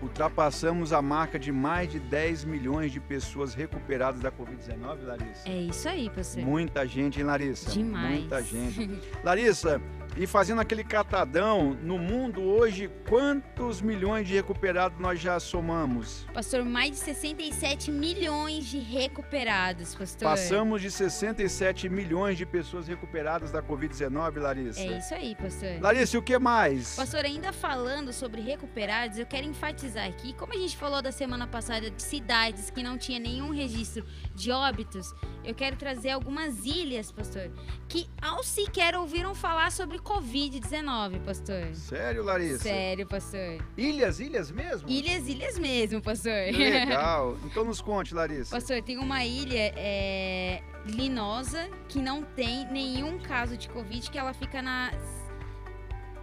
Ultrapassamos 0.02 0.92
a 0.92 1.00
marca 1.00 1.38
de 1.38 1.50
mais 1.50 1.90
de 1.90 1.98
10 1.98 2.44
milhões 2.44 2.92
de 2.92 3.00
pessoas 3.00 3.54
recuperadas 3.54 4.20
da 4.20 4.30
Covid-19, 4.30 5.02
Larissa. 5.02 5.48
É 5.48 5.62
isso 5.62 5.88
aí, 5.88 6.10
pastor. 6.10 6.42
Muita 6.42 6.86
gente, 6.86 7.18
hein, 7.18 7.24
Larissa? 7.24 7.70
Demais. 7.70 8.20
Muita 8.20 8.42
gente. 8.42 9.00
Larissa, 9.24 9.80
e 10.16 10.26
fazendo 10.26 10.60
aquele 10.60 10.84
catadão, 10.84 11.76
no 11.82 11.98
mundo 11.98 12.42
hoje, 12.42 12.90
quantos 13.08 13.80
milhões 13.80 14.26
de 14.26 14.34
recuperados 14.34 14.98
nós 14.98 15.20
já 15.20 15.38
somamos? 15.38 16.26
Pastor, 16.34 16.64
mais 16.64 16.90
de 16.90 16.96
67 16.96 17.90
milhões 17.90 18.66
de 18.66 18.78
recuperados, 18.78 19.94
pastor. 19.94 20.28
Passamos 20.28 20.82
de 20.82 20.90
67 20.90 21.88
milhões 21.88 22.36
de 22.36 22.44
pessoas 22.44 22.88
recuperadas 22.88 23.52
da 23.52 23.62
Covid-19, 23.62 24.38
Larissa. 24.38 24.80
É 24.80 24.98
isso 24.98 25.14
aí, 25.14 25.34
pastor. 25.36 25.80
Larissa, 25.80 26.16
e 26.16 26.18
o 26.18 26.22
que 26.22 26.38
mais? 26.38 26.96
Pastor, 26.96 27.24
ainda 27.24 27.52
falando 27.52 28.12
sobre 28.12 28.40
recuperados, 28.40 29.18
eu 29.18 29.26
quero 29.26 29.46
enfatizar 29.46 30.06
aqui, 30.06 30.34
como 30.34 30.52
a 30.52 30.56
gente 30.56 30.76
falou 30.76 31.00
da 31.00 31.12
semana 31.12 31.46
passada 31.46 31.90
de 31.90 32.02
cidades 32.02 32.70
que 32.70 32.82
não 32.82 32.98
tinha 32.98 33.18
nenhum 33.18 33.50
registro 33.52 34.04
de 34.34 34.50
óbitos, 34.50 35.14
eu 35.44 35.54
quero 35.54 35.76
trazer 35.76 36.10
algumas 36.10 36.64
ilhas, 36.64 37.10
pastor, 37.10 37.50
que 37.88 38.08
ao 38.20 38.42
sequer 38.42 38.96
ouviram 38.96 39.34
falar 39.34 39.70
sobre 39.72 39.98
Covid-19, 40.10 41.20
pastor. 41.24 41.72
Sério, 41.72 42.24
Larissa? 42.24 42.64
Sério, 42.64 43.06
pastor. 43.06 43.64
Ilhas, 43.76 44.18
ilhas 44.18 44.50
mesmo? 44.50 44.88
Ilhas, 44.88 45.28
ilhas 45.28 45.56
mesmo, 45.56 46.02
pastor. 46.02 46.32
Que 46.50 46.70
legal. 46.70 47.36
Então 47.44 47.64
nos 47.64 47.80
conte, 47.80 48.12
Larissa. 48.12 48.50
Pastor, 48.50 48.82
tem 48.82 48.98
uma 48.98 49.24
ilha 49.24 49.72
é, 49.76 50.62
linosa 50.84 51.70
que 51.88 52.00
não 52.00 52.24
tem 52.24 52.66
nenhum 52.72 53.20
caso 53.20 53.56
de 53.56 53.68
Covid, 53.68 54.10
que 54.10 54.18
ela 54.18 54.34
fica 54.34 54.60
na 54.60 54.90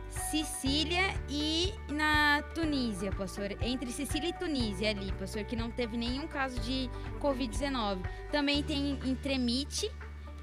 Sicília 0.09 1.15
e 1.29 1.73
na 1.87 2.43
Tunísia, 2.53 3.11
pastor. 3.13 3.55
Entre 3.61 3.89
Sicília 3.93 4.29
e 4.29 4.33
Tunísia 4.33 4.89
ali, 4.89 5.13
pastor, 5.13 5.45
que 5.45 5.55
não 5.55 5.71
teve 5.71 5.95
nenhum 5.95 6.27
caso 6.27 6.59
de 6.59 6.89
Covid-19. 7.21 7.99
Também 8.31 8.61
tem 8.61 8.99
em 9.05 9.15
Tremite, 9.15 9.89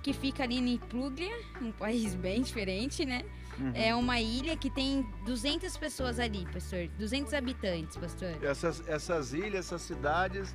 que 0.05 0.13
fica 0.13 0.43
ali 0.43 0.59
em 0.59 0.77
Puglia, 0.77 1.35
um 1.63 1.73
país 1.73 2.15
bem 2.15 2.43
diferente, 2.43 3.07
né? 3.07 3.25
Uhum. 3.59 3.73
É 3.75 3.95
uma 3.95 4.21
ilha 4.21 4.55
que 4.55 4.69
tem 4.69 5.03
200 5.25 5.75
pessoas 5.79 6.21
ali, 6.21 6.47
pastor. 6.53 6.89
200 6.99 7.33
habitantes, 7.33 7.97
pastor. 7.97 8.37
Essas, 8.45 8.87
essas 8.87 9.33
ilhas, 9.33 9.67
essas 9.67 9.81
cidades 9.81 10.55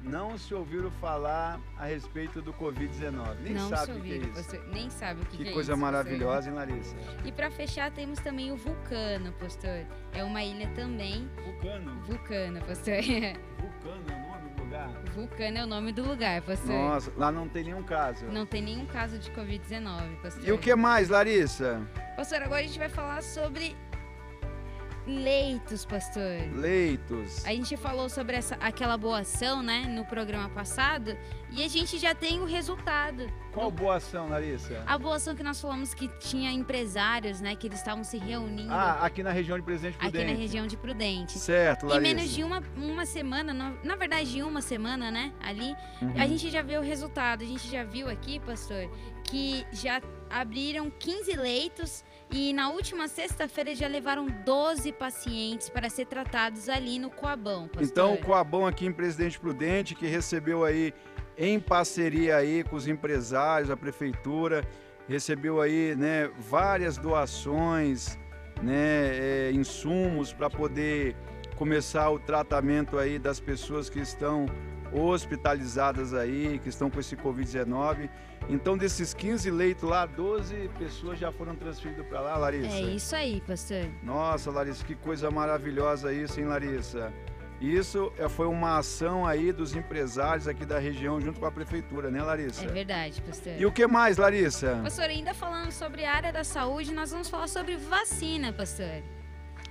não 0.00 0.38
se 0.38 0.54
ouviram 0.54 0.92
falar 0.92 1.60
a 1.76 1.86
respeito 1.86 2.40
do 2.40 2.52
Covid-19. 2.52 3.36
Nem 3.42 3.54
não 3.54 3.68
sabe 3.68 3.84
se 3.86 3.90
o 3.90 3.94
que 3.94 4.12
é 4.12 4.14
ouviram, 4.14 4.26
isso. 4.26 4.34
pastor. 4.34 4.68
Nem 4.68 4.90
sabe 4.90 5.22
o 5.22 5.24
que, 5.24 5.36
Que 5.38 5.42
que 5.44 5.50
é 5.50 5.52
coisa 5.52 5.72
isso, 5.72 5.80
pastor. 5.80 5.92
maravilhosa, 5.92 6.48
hein, 6.50 6.54
Larissa? 6.54 6.96
E 7.24 7.32
para 7.32 7.50
fechar, 7.50 7.90
temos 7.90 8.20
também 8.20 8.52
o 8.52 8.56
Vulcano, 8.56 9.32
pastor. 9.40 9.84
É 10.12 10.22
uma 10.22 10.44
ilha 10.44 10.68
também. 10.76 11.28
Vulcano. 11.44 12.00
Vulcano, 12.04 12.60
pastor. 12.60 13.02
Vulcano 13.58 14.23
Vulcano 15.14 15.58
é 15.58 15.64
o 15.64 15.66
nome 15.66 15.92
do 15.92 16.02
lugar, 16.02 16.42
pastor. 16.42 16.74
Nossa, 16.74 17.12
lá 17.16 17.30
não 17.30 17.48
tem 17.48 17.64
nenhum 17.64 17.82
caso. 17.82 18.24
Não 18.26 18.46
tem 18.46 18.62
nenhum 18.62 18.86
caso 18.86 19.18
de 19.18 19.30
Covid-19, 19.30 20.20
pastor. 20.22 20.46
E 20.46 20.52
o 20.52 20.58
que 20.58 20.74
mais, 20.74 21.08
Larissa? 21.08 21.80
Pastor, 22.16 22.42
agora 22.42 22.60
a 22.60 22.66
gente 22.66 22.78
vai 22.78 22.88
falar 22.88 23.22
sobre 23.22 23.76
leitos, 25.06 25.84
pastor. 25.84 26.22
Leitos. 26.54 27.44
A 27.44 27.50
gente 27.50 27.76
falou 27.76 28.08
sobre 28.08 28.36
essa, 28.36 28.54
aquela 28.56 28.96
boa 28.96 29.20
ação, 29.20 29.62
né, 29.62 29.86
no 29.88 30.04
programa 30.04 30.48
passado, 30.48 31.16
e 31.50 31.62
a 31.62 31.68
gente 31.68 31.98
já 31.98 32.14
tem 32.14 32.40
o 32.40 32.44
resultado. 32.44 33.30
Qual 33.52 33.70
boa 33.70 33.96
ação, 33.96 34.28
Larissa? 34.28 34.82
A 34.86 34.98
boa 34.98 35.16
ação 35.16 35.34
que 35.36 35.42
nós 35.42 35.60
falamos 35.60 35.94
que 35.94 36.08
tinha 36.18 36.50
empresários, 36.50 37.40
né? 37.40 37.54
Que 37.54 37.68
eles 37.68 37.78
estavam 37.78 38.02
se 38.02 38.18
reunindo 38.18 38.72
Ah, 38.72 38.98
aqui 39.04 39.22
na 39.22 39.30
região 39.30 39.56
de 39.56 39.64
Presidente 39.64 39.94
aqui 40.00 40.10
Prudente. 40.10 40.32
na 40.32 40.38
região 40.38 40.66
de 40.66 40.76
Prudente. 40.76 41.38
Certo, 41.38 41.86
Em 41.86 41.90
Larissa. 41.90 42.14
menos 42.14 42.30
de 42.30 42.42
uma, 42.42 42.60
uma 42.76 43.06
semana, 43.06 43.54
na, 43.84 43.94
verdade, 43.96 44.42
uma 44.42 44.60
semana, 44.60 45.10
né? 45.12 45.32
Ali, 45.40 45.76
Uhum. 46.02 46.14
a 46.20 46.26
gente 46.26 46.50
já 46.50 46.62
viu 46.62 46.80
o 46.80 46.84
resultado. 46.84 47.44
A 47.44 47.46
gente 47.46 47.68
já 47.70 47.84
viu 47.84 48.08
aqui, 48.08 48.40
pastor, 48.40 48.90
que 49.22 49.64
já 49.72 50.02
abriram 50.28 50.90
15 50.90 51.34
leitos 51.36 52.04
e 52.34 52.52
na 52.52 52.68
última 52.68 53.06
sexta-feira 53.06 53.76
já 53.76 53.86
levaram 53.86 54.26
12 54.26 54.92
pacientes 54.92 55.68
para 55.68 55.88
ser 55.88 56.06
tratados 56.06 56.68
ali 56.68 56.98
no 56.98 57.08
Coabão, 57.08 57.68
pastor. 57.68 57.84
Então, 57.84 58.14
o 58.14 58.18
Coabão 58.18 58.66
aqui 58.66 58.86
em 58.86 58.92
Presidente 58.92 59.38
Prudente, 59.38 59.94
que 59.94 60.04
recebeu 60.08 60.64
aí 60.64 60.92
em 61.38 61.60
parceria 61.60 62.36
aí 62.36 62.64
com 62.64 62.74
os 62.74 62.88
empresários, 62.88 63.70
a 63.70 63.76
prefeitura, 63.76 64.66
recebeu 65.08 65.60
aí, 65.60 65.94
né, 65.94 66.28
várias 66.36 66.98
doações, 66.98 68.18
né, 68.60 69.10
é, 69.12 69.52
insumos 69.52 70.32
para 70.32 70.50
poder 70.50 71.14
começar 71.54 72.10
o 72.10 72.18
tratamento 72.18 72.98
aí 72.98 73.16
das 73.16 73.38
pessoas 73.38 73.88
que 73.88 74.00
estão 74.00 74.46
hospitalizadas 74.92 76.12
aí, 76.12 76.58
que 76.60 76.68
estão 76.68 76.90
com 76.90 76.98
esse 76.98 77.16
Covid-19. 77.16 78.10
Então, 78.48 78.76
desses 78.76 79.14
15 79.14 79.50
leitos 79.50 79.88
lá, 79.88 80.04
12 80.04 80.70
pessoas 80.78 81.18
já 81.18 81.32
foram 81.32 81.54
transferidas 81.54 82.06
para 82.06 82.20
lá, 82.20 82.36
Larissa. 82.36 82.76
É 82.76 82.80
isso 82.80 83.16
aí, 83.16 83.42
pastor. 83.46 83.86
Nossa, 84.02 84.50
Larissa, 84.50 84.84
que 84.84 84.94
coisa 84.94 85.30
maravilhosa 85.30 86.12
isso, 86.12 86.38
hein, 86.38 86.46
Larissa? 86.46 87.12
Isso 87.60 88.12
é, 88.18 88.28
foi 88.28 88.46
uma 88.46 88.78
ação 88.78 89.26
aí 89.26 89.50
dos 89.50 89.74
empresários 89.74 90.46
aqui 90.46 90.66
da 90.66 90.78
região 90.78 91.20
junto 91.20 91.40
com 91.40 91.46
a 91.46 91.50
prefeitura, 91.50 92.10
né, 92.10 92.22
Larissa? 92.22 92.64
É 92.64 92.68
verdade, 92.68 93.22
pastor. 93.22 93.54
E 93.58 93.64
o 93.64 93.72
que 93.72 93.86
mais, 93.86 94.18
Larissa? 94.18 94.80
Pastor, 94.82 95.04
ainda 95.04 95.32
falando 95.32 95.70
sobre 95.72 96.04
a 96.04 96.12
área 96.12 96.32
da 96.32 96.44
saúde, 96.44 96.92
nós 96.92 97.10
vamos 97.10 97.28
falar 97.28 97.48
sobre 97.48 97.76
vacina, 97.76 98.52
pastor. 98.52 99.02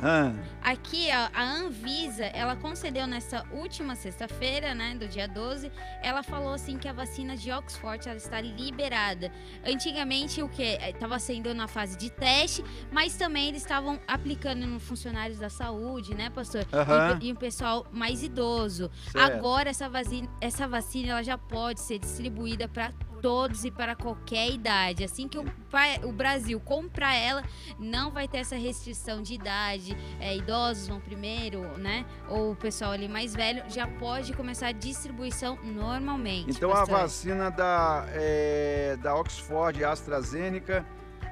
Ah, 0.01 0.34
Aqui, 0.62 1.08
ó, 1.12 1.29
a 1.34 1.43
Anvisa, 1.43 2.25
ela 2.25 2.56
concedeu 2.56 3.06
nessa 3.06 3.45
última 3.51 3.95
sexta-feira, 3.95 4.73
né, 4.73 4.95
do 4.95 5.08
dia 5.08 5.27
12, 5.27 5.71
ela 6.01 6.23
falou 6.23 6.53
assim 6.53 6.77
que 6.77 6.88
a 6.88 6.93
vacina 6.93 7.36
de 7.36 7.51
Oxford 7.51 8.08
ela 8.08 8.17
está 8.17 8.39
liberada. 8.41 9.32
Antigamente, 9.65 10.41
o 10.41 10.49
que 10.49 10.63
estava 10.63 11.19
sendo 11.19 11.53
na 11.53 11.67
fase 11.67 11.97
de 11.97 12.10
teste, 12.10 12.63
mas 12.91 13.15
também 13.15 13.49
eles 13.49 13.62
estavam 13.62 13.99
aplicando 14.08 14.65
no 14.65 14.79
funcionários 14.79 15.39
da 15.39 15.49
saúde, 15.49 16.15
né, 16.15 16.29
pastor? 16.29 16.65
Aham. 16.73 17.19
E, 17.21 17.27
e 17.27 17.32
o 17.32 17.36
pessoal 17.36 17.86
mais 17.91 18.23
idoso. 18.23 18.89
Certo. 19.12 19.34
Agora 19.34 19.69
essa 19.69 19.89
vacina, 19.89 20.29
essa 20.41 20.67
vacina 20.67 21.10
ela 21.10 21.23
já 21.23 21.38
pode 21.38 21.82
ser 21.82 21.99
distribuída 21.99 22.67
para 22.67 22.91
todos 23.23 23.63
e 23.63 23.71
para 23.71 23.95
qualquer 23.95 24.49
idade. 24.49 25.01
Assim 25.01 25.29
que 25.29 25.39
o, 25.39 25.45
o 26.03 26.12
Brasil 26.12 26.59
comprar 26.59 27.15
ela, 27.15 27.41
não 27.79 28.12
vai 28.12 28.27
ter 28.27 28.39
essa 28.39 28.57
restrição 28.57 29.21
de 29.21 29.33
idade. 29.33 29.97
É, 30.19 30.36
idosos 30.36 30.89
vão 30.89 30.99
primeiro, 30.99 31.62
né? 31.77 32.05
Ou 32.27 32.51
o 32.51 32.55
pessoal 32.55 32.91
ali 32.91 33.07
mais 33.07 33.33
velho 33.33 33.63
já 33.69 33.88
pode 33.88 34.33
começar 34.33 34.67
a 34.67 34.71
distribuição 34.73 35.57
normalmente. 35.63 36.51
então 36.51 36.69
a 36.71 36.79
pastor. 36.79 36.99
vacina 36.99 37.49
da, 37.49 38.05
é, 38.09 38.97
da 39.01 39.15
Oxford 39.15 39.81
AstraZeneca, 39.86 40.86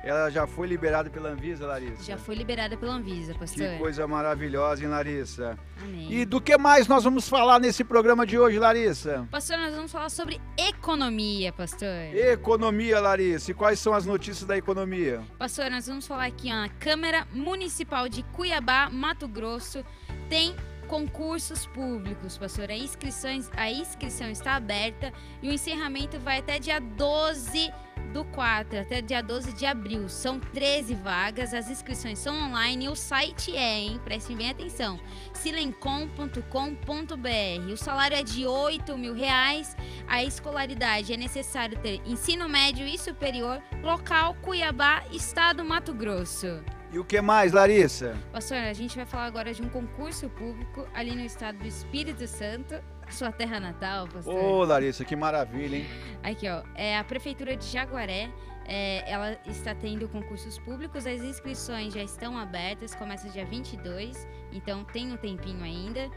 ela 0.03 0.29
já 0.29 0.47
foi 0.47 0.67
liberada 0.67 1.09
pela 1.09 1.29
Anvisa, 1.29 1.67
Larissa? 1.67 2.03
já 2.03 2.17
foi 2.17 2.35
liberada 2.35 2.75
pela 2.75 2.93
Anvisa, 2.93 3.33
pastor. 3.35 3.67
Que 3.67 3.77
coisa 3.77 4.07
maravilhosa, 4.07 4.83
hein, 4.83 4.89
Larissa? 4.89 5.57
Amém. 5.81 6.11
E 6.11 6.25
do 6.25 6.41
que 6.41 6.57
mais 6.57 6.87
nós 6.87 7.03
vamos 7.03 7.29
falar 7.29 7.59
nesse 7.59 7.83
programa 7.83 8.25
de 8.25 8.37
hoje, 8.37 8.57
Larissa? 8.57 9.27
Pastor, 9.29 9.57
nós 9.57 9.75
vamos 9.75 9.91
falar 9.91 10.09
sobre 10.09 10.41
economia, 10.57 11.53
pastor. 11.53 11.87
Economia, 12.13 12.99
Larissa. 12.99 13.51
E 13.51 13.53
quais 13.53 13.79
são 13.79 13.93
as 13.93 14.05
notícias 14.05 14.45
da 14.45 14.57
economia? 14.57 15.21
Pastor, 15.37 15.69
nós 15.69 15.87
vamos 15.87 16.07
falar 16.07 16.25
aqui, 16.25 16.51
ó, 16.51 16.65
a 16.65 16.69
Câmara 16.69 17.27
Municipal 17.31 18.09
de 18.09 18.23
Cuiabá, 18.23 18.89
Mato 18.89 19.27
Grosso, 19.27 19.83
tem 20.29 20.55
concursos 20.87 21.65
públicos, 21.67 22.37
pastor. 22.37 22.69
A, 22.69 22.75
inscrições, 22.75 23.49
a 23.55 23.71
inscrição 23.71 24.29
está 24.29 24.55
aberta 24.55 25.13
e 25.41 25.47
o 25.47 25.53
encerramento 25.53 26.19
vai 26.19 26.39
até 26.39 26.59
dia 26.59 26.81
12 26.81 27.71
do 28.13 28.25
4, 28.25 28.79
até 28.79 29.01
dia 29.01 29.21
12 29.21 29.53
de 29.53 29.65
abril. 29.65 30.09
São 30.09 30.39
13 30.39 30.95
vagas, 30.95 31.53
as 31.53 31.69
inscrições 31.69 32.19
são 32.19 32.35
online 32.35 32.85
e 32.85 32.89
o 32.89 32.95
site 32.95 33.55
é, 33.55 33.79
hein? 33.79 34.01
Prestem 34.03 34.35
bem 34.35 34.49
atenção, 34.49 34.99
silencom.com.br. 35.33 37.71
O 37.71 37.77
salário 37.77 38.17
é 38.17 38.23
de 38.23 38.45
8 38.45 38.97
mil 38.97 39.13
reais, 39.13 39.75
a 40.07 40.23
escolaridade 40.23 41.13
é 41.13 41.17
necessário 41.17 41.77
ter 41.79 42.01
ensino 42.05 42.49
médio 42.49 42.85
e 42.85 42.97
superior, 42.97 43.61
local 43.81 44.35
Cuiabá, 44.41 45.03
estado 45.11 45.63
Mato 45.63 45.93
Grosso. 45.93 46.61
E 46.93 46.99
o 46.99 47.05
que 47.05 47.21
mais, 47.21 47.53
Larissa? 47.53 48.17
Pastor, 48.33 48.57
a 48.57 48.73
gente 48.73 48.97
vai 48.97 49.05
falar 49.05 49.25
agora 49.25 49.53
de 49.53 49.61
um 49.61 49.69
concurso 49.69 50.29
público 50.29 50.85
ali 50.93 51.15
no 51.15 51.21
estado 51.21 51.57
do 51.57 51.65
Espírito 51.65 52.27
Santo, 52.27 52.75
sua 53.11 53.31
terra 53.31 53.59
natal, 53.59 54.07
pastor. 54.07 54.33
Ô, 54.33 54.63
Larissa, 54.63 55.03
que 55.05 55.15
maravilha, 55.15 55.77
hein? 55.77 55.85
Aqui, 56.23 56.47
ó, 56.49 56.63
é 56.75 56.97
a 56.97 57.03
prefeitura 57.03 57.55
de 57.55 57.65
Jaguaré. 57.65 58.29
é, 58.65 59.03
ela 59.09 59.37
está 59.45 59.75
tendo 59.75 60.07
concursos 60.07 60.57
públicos, 60.59 61.05
as 61.05 61.21
inscrições 61.21 61.93
já 61.93 62.01
estão 62.03 62.37
abertas, 62.37 62.95
começa 62.95 63.27
dia 63.29 63.45
22, 63.45 64.27
então 64.51 64.83
tem 64.85 65.11
um 65.11 65.17
tempinho 65.17 65.63
ainda. 65.63 66.09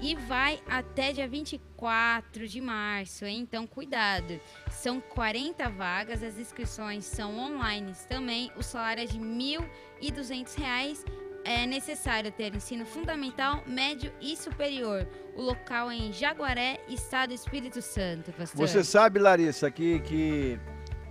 E 0.00 0.16
vai 0.16 0.60
até 0.68 1.12
dia 1.12 1.28
24 1.28 2.48
de 2.48 2.60
março, 2.60 3.24
hein? 3.24 3.38
Então 3.40 3.68
cuidado. 3.68 4.40
São 4.68 5.00
40 5.00 5.68
vagas, 5.70 6.24
as 6.24 6.36
inscrições 6.38 7.04
são 7.04 7.38
online 7.38 7.92
também. 8.08 8.50
O 8.56 8.64
salário 8.64 9.04
é 9.04 9.06
de 9.06 9.20
1.200 9.20 10.58
reais. 10.58 11.04
É 11.44 11.66
necessário 11.66 12.30
ter 12.30 12.54
ensino 12.54 12.86
fundamental, 12.86 13.62
médio 13.66 14.12
e 14.20 14.36
superior. 14.36 15.06
O 15.34 15.42
local 15.42 15.90
é 15.90 15.96
em 15.96 16.12
Jaguaré, 16.12 16.80
Estado 16.88 17.30
do 17.30 17.34
Espírito 17.34 17.82
Santo, 17.82 18.32
pastor. 18.32 18.68
Você 18.68 18.84
sabe, 18.84 19.18
Larissa, 19.18 19.70
que, 19.70 19.98
que 20.00 20.60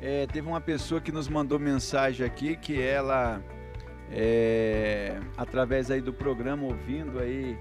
é, 0.01 0.25
teve 0.27 0.47
uma 0.47 0.61
pessoa 0.61 1.01
que 1.01 1.11
nos 1.11 1.27
mandou 1.27 1.59
mensagem 1.59 2.25
aqui 2.25 2.55
que 2.55 2.81
ela, 2.81 3.43
é, 4.09 5.19
através 5.35 5.91
aí 5.91 5.99
do 5.99 6.13
programa, 6.13 6.63
ouvindo 6.63 7.19
aí 7.19 7.57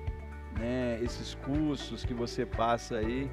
né, 0.59 0.99
esses 1.03 1.35
cursos 1.35 2.05
que 2.05 2.15
você 2.15 2.47
passa 2.47 2.97
aí, 2.97 3.31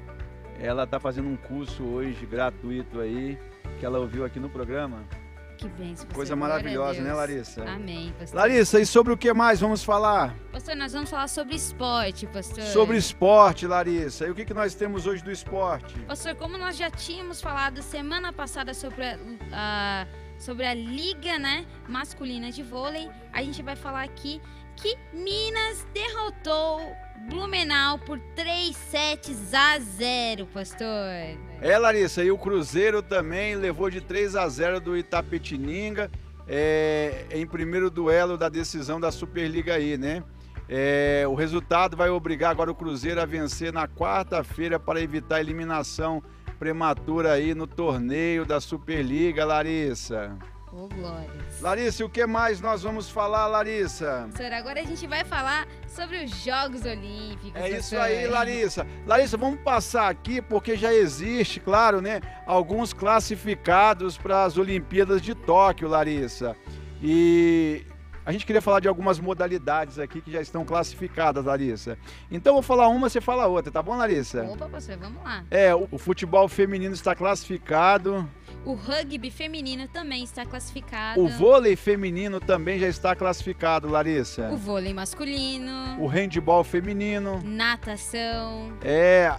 ela 0.58 0.82
está 0.82 0.98
fazendo 0.98 1.28
um 1.28 1.36
curso 1.36 1.84
hoje 1.84 2.26
gratuito 2.26 3.00
aí, 3.00 3.38
que 3.78 3.86
ela 3.86 3.98
ouviu 3.98 4.24
aqui 4.24 4.40
no 4.40 4.50
programa. 4.50 5.04
Que 5.58 5.68
pastor. 5.68 6.14
Coisa 6.14 6.32
a 6.34 6.36
maravilhosa, 6.36 7.00
né. 7.02 7.12
Larissa? 7.12 7.64
Amém, 7.64 8.14
pastor. 8.18 8.36
Larissa, 8.40 8.80
e 8.80 8.86
sobre 8.86 9.12
o 9.12 9.16
que 9.16 9.32
mais 9.34 9.60
vamos 9.60 9.82
falar? 9.82 10.34
Pastor, 10.52 10.76
nós 10.76 10.92
vamos 10.92 11.10
falar 11.10 11.28
sobre 11.28 11.56
esporte, 11.56 12.26
pastor. 12.28 12.62
Sobre 12.64 12.96
esporte, 12.96 13.66
Larissa. 13.66 14.26
E 14.26 14.30
o 14.30 14.34
que, 14.34 14.44
que 14.44 14.54
nós 14.54 14.74
temos 14.74 15.06
hoje 15.06 15.22
do 15.22 15.30
esporte? 15.32 15.98
Pastor, 16.06 16.34
como 16.36 16.56
nós 16.56 16.76
já 16.76 16.90
tínhamos 16.90 17.40
falado 17.40 17.82
semana 17.82 18.32
passada 18.32 18.72
sobre 18.72 19.04
a, 19.04 19.18
a- 19.52 20.06
sobre 20.38 20.64
a 20.64 20.72
liga, 20.72 21.36
né, 21.36 21.66
masculina 21.88 22.52
de 22.52 22.62
vôlei, 22.62 23.10
a 23.32 23.42
gente 23.42 23.60
vai 23.60 23.74
falar 23.74 24.04
aqui 24.04 24.40
que 24.80 24.96
Minas 25.12 25.86
derrotou 25.92 26.80
Blumenau 27.28 27.98
por 27.98 28.18
3 28.34 28.74
sets 28.74 29.52
a 29.52 29.78
0, 29.78 30.46
pastor. 30.46 30.86
É, 31.60 31.76
Larissa, 31.78 32.22
e 32.22 32.30
o 32.30 32.38
Cruzeiro 32.38 33.02
também 33.02 33.56
levou 33.56 33.90
de 33.90 34.00
3 34.00 34.36
a 34.36 34.48
0 34.48 34.80
do 34.80 34.96
Itapetininga 34.96 36.10
é, 36.46 37.26
em 37.30 37.46
primeiro 37.46 37.90
duelo 37.90 38.38
da 38.38 38.48
decisão 38.48 39.00
da 39.00 39.10
Superliga 39.10 39.74
aí, 39.74 39.98
né? 39.98 40.22
É, 40.68 41.24
o 41.26 41.34
resultado 41.34 41.96
vai 41.96 42.08
obrigar 42.10 42.50
agora 42.50 42.70
o 42.70 42.74
Cruzeiro 42.74 43.20
a 43.20 43.26
vencer 43.26 43.72
na 43.72 43.88
quarta-feira 43.88 44.78
para 44.78 45.00
evitar 45.00 45.36
a 45.36 45.40
eliminação 45.40 46.22
prematura 46.58 47.32
aí 47.32 47.54
no 47.54 47.66
torneio 47.66 48.44
da 48.44 48.60
Superliga, 48.60 49.44
Larissa. 49.44 50.36
Ô, 50.72 50.88
glórias. 50.88 51.60
Larissa, 51.60 52.02
e 52.02 52.04
o 52.04 52.08
que 52.08 52.26
mais 52.26 52.60
nós 52.60 52.82
vamos 52.82 53.08
falar, 53.08 53.46
Larissa? 53.46 54.28
Pastor, 54.30 54.52
agora 54.52 54.80
a 54.80 54.84
gente 54.84 55.06
vai 55.06 55.24
falar 55.24 55.66
sobre 55.88 56.24
os 56.24 56.30
Jogos 56.44 56.84
Olímpicos. 56.84 57.54
É 57.54 57.70
isso 57.70 57.96
pastor. 57.96 58.00
aí, 58.00 58.26
Larissa. 58.26 58.86
Larissa, 59.06 59.36
vamos 59.36 59.60
passar 59.60 60.08
aqui 60.08 60.42
porque 60.42 60.76
já 60.76 60.92
existe, 60.92 61.58
claro, 61.58 62.00
né, 62.00 62.20
alguns 62.46 62.92
classificados 62.92 64.18
para 64.18 64.44
as 64.44 64.58
Olimpíadas 64.58 65.22
de 65.22 65.34
Tóquio, 65.34 65.88
Larissa. 65.88 66.54
E 67.02 67.84
a 68.28 68.32
gente 68.32 68.44
queria 68.44 68.60
falar 68.60 68.80
de 68.80 68.86
algumas 68.86 69.18
modalidades 69.18 69.98
aqui 69.98 70.20
que 70.20 70.30
já 70.30 70.42
estão 70.42 70.62
classificadas, 70.62 71.46
Larissa. 71.46 71.96
Então 72.30 72.50
eu 72.50 72.54
vou 72.56 72.62
falar 72.62 72.86
uma, 72.88 73.08
você 73.08 73.22
fala 73.22 73.46
outra, 73.46 73.72
tá 73.72 73.82
bom, 73.82 73.96
Larissa? 73.96 74.44
Opa, 74.44 74.68
pastor, 74.68 74.98
vamos 74.98 75.24
lá. 75.24 75.44
É, 75.50 75.74
o, 75.74 75.88
o 75.90 75.96
futebol 75.96 76.46
feminino 76.46 76.92
está 76.92 77.14
classificado, 77.14 78.28
O 78.66 78.74
rugby 78.74 79.30
feminino 79.30 79.88
também 79.88 80.22
está 80.24 80.44
classificado. 80.44 81.18
o 81.22 81.26
vôlei 81.26 81.74
feminino 81.74 82.38
também 82.38 82.78
já 82.78 82.86
está 82.86 83.16
classificado, 83.16 83.88
Larissa. 83.88 84.50
O 84.50 84.58
vôlei 84.58 84.92
masculino. 84.92 85.98
O 85.98 86.06
handball 86.06 86.62
feminino. 86.62 87.40
Natação. 87.42 88.74
É, 88.82 89.34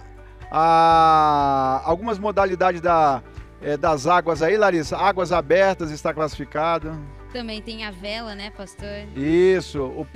a, 0.50 1.80
algumas 1.84 2.18
modalidades 2.18 2.80
da, 2.80 3.22
é, 3.62 3.76
das 3.76 4.08
águas 4.08 4.42
aí, 4.42 4.56
Larissa. 4.56 4.96
Águas 4.96 5.30
abertas 5.30 5.92
está 5.92 6.12
classificado. 6.12 7.19
Também 7.32 7.62
tem 7.62 7.84
a 7.84 7.90
vela, 7.90 8.34
né, 8.34 8.50
pastor? 8.50 8.88
Isso, 9.16 9.80
o, 9.82 10.06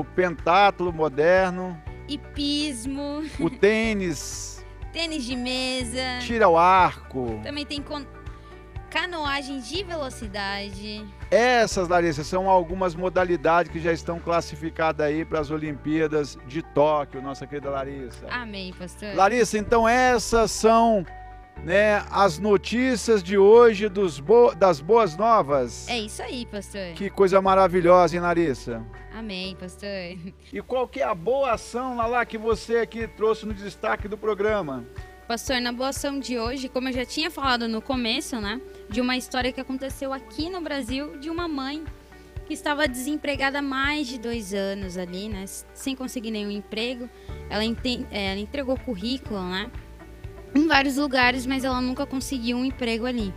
o 0.00 0.04
pentátulo 0.14 0.92
moderno, 0.92 1.80
Hipismo, 2.06 3.22
o 3.40 3.48
tênis, 3.50 4.64
tênis 4.92 5.24
de 5.24 5.34
mesa. 5.36 6.18
tira 6.20 6.48
o 6.48 6.58
arco. 6.58 7.40
Também 7.42 7.64
tem 7.64 7.80
con- 7.80 8.04
canoagem 8.90 9.58
de 9.60 9.82
velocidade. 9.82 11.04
Essas, 11.30 11.88
Larissa, 11.88 12.22
são 12.22 12.48
algumas 12.48 12.94
modalidades 12.94 13.72
que 13.72 13.80
já 13.80 13.92
estão 13.92 14.20
classificadas 14.20 15.04
aí 15.06 15.24
para 15.24 15.40
as 15.40 15.50
Olimpíadas 15.50 16.38
de 16.46 16.62
Tóquio, 16.62 17.20
nossa 17.22 17.46
querida 17.46 17.70
Larissa. 17.70 18.26
Amém, 18.30 18.72
pastor. 18.78 19.14
Larissa, 19.16 19.58
então 19.58 19.88
essas 19.88 20.50
são 20.50 21.04
né, 21.62 22.04
as 22.10 22.38
notícias 22.38 23.22
de 23.22 23.38
hoje 23.38 23.88
dos 23.88 24.20
bo- 24.20 24.54
das 24.54 24.80
boas 24.80 25.16
novas. 25.16 25.88
É 25.88 25.98
isso 25.98 26.22
aí, 26.22 26.44
pastor. 26.46 26.92
Que 26.94 27.08
coisa 27.08 27.40
maravilhosa, 27.40 28.14
hein, 28.16 28.22
Larissa? 28.22 28.84
Amém, 29.14 29.56
pastor. 29.56 29.88
E 30.52 30.60
qual 30.62 30.86
que 30.86 31.00
é 31.00 31.04
a 31.04 31.14
boa 31.14 31.52
ação 31.52 31.96
lá, 31.96 32.06
lá 32.06 32.24
que 32.26 32.36
você 32.36 32.78
aqui 32.78 33.06
trouxe 33.08 33.46
no 33.46 33.54
destaque 33.54 34.06
do 34.08 34.18
programa? 34.18 34.84
Pastor, 35.26 35.58
na 35.60 35.72
boa 35.72 35.88
ação 35.88 36.20
de 36.20 36.38
hoje, 36.38 36.68
como 36.68 36.88
eu 36.88 36.92
já 36.92 37.04
tinha 37.06 37.30
falado 37.30 37.66
no 37.66 37.80
começo, 37.80 38.38
né? 38.40 38.60
De 38.90 39.00
uma 39.00 39.16
história 39.16 39.50
que 39.52 39.60
aconteceu 39.60 40.12
aqui 40.12 40.50
no 40.50 40.60
Brasil 40.60 41.16
de 41.18 41.30
uma 41.30 41.48
mãe 41.48 41.82
que 42.46 42.52
estava 42.52 42.86
desempregada 42.86 43.60
há 43.60 43.62
mais 43.62 44.06
de 44.06 44.18
dois 44.18 44.52
anos 44.52 44.98
ali, 44.98 45.30
né? 45.30 45.46
Sem 45.72 45.96
conseguir 45.96 46.30
nenhum 46.30 46.50
emprego. 46.50 47.08
Ela, 47.48 47.64
é, 47.64 48.32
ela 48.32 48.38
entregou 48.40 48.78
currículo, 48.78 49.40
né? 49.48 49.70
Em 50.54 50.66
vários 50.66 50.96
lugares, 50.96 51.46
mas 51.46 51.64
ela 51.64 51.80
nunca 51.80 52.06
conseguiu 52.06 52.56
um 52.56 52.64
emprego 52.64 53.06
ali. 53.06 53.32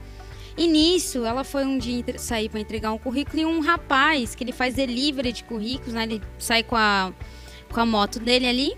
E 0.58 0.68
nisso, 0.68 1.24
ela 1.26 1.44
foi 1.44 1.66
um 1.66 1.78
dia 1.78 2.04
sair 2.18 2.50
para 2.50 2.60
entregar 2.60 2.92
um 2.92 2.98
currículo 2.98 3.42
e 3.42 3.46
um 3.46 3.60
rapaz 3.60 4.36
que 4.36 4.44
ele 4.44 4.52
faz 4.52 4.74
delivery 4.76 5.32
de 5.32 5.44
currículos, 5.44 5.94
né? 5.94 6.04
Ele 6.04 6.22
sai 6.40 6.64
com 6.64 6.76
a, 6.76 7.14
com 7.72 7.80
a 7.80 7.86
moto 7.86 8.20
dele 8.20 8.48
ali 8.48 8.78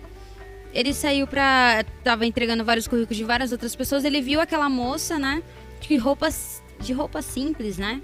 ele 0.74 0.94
saiu 0.94 1.26
pra. 1.26 1.84
tava 2.04 2.26
entregando 2.26 2.64
vários 2.64 2.88
currículos 2.88 3.18
de 3.18 3.24
várias 3.24 3.52
outras 3.52 3.76
pessoas. 3.76 4.06
Ele 4.06 4.22
viu 4.22 4.40
aquela 4.40 4.70
moça, 4.70 5.18
né? 5.18 5.42
De 5.82 5.98
roupas, 5.98 6.62
de 6.80 6.94
roupa 6.94 7.22
simples, 7.22 7.78
né? 7.78 8.02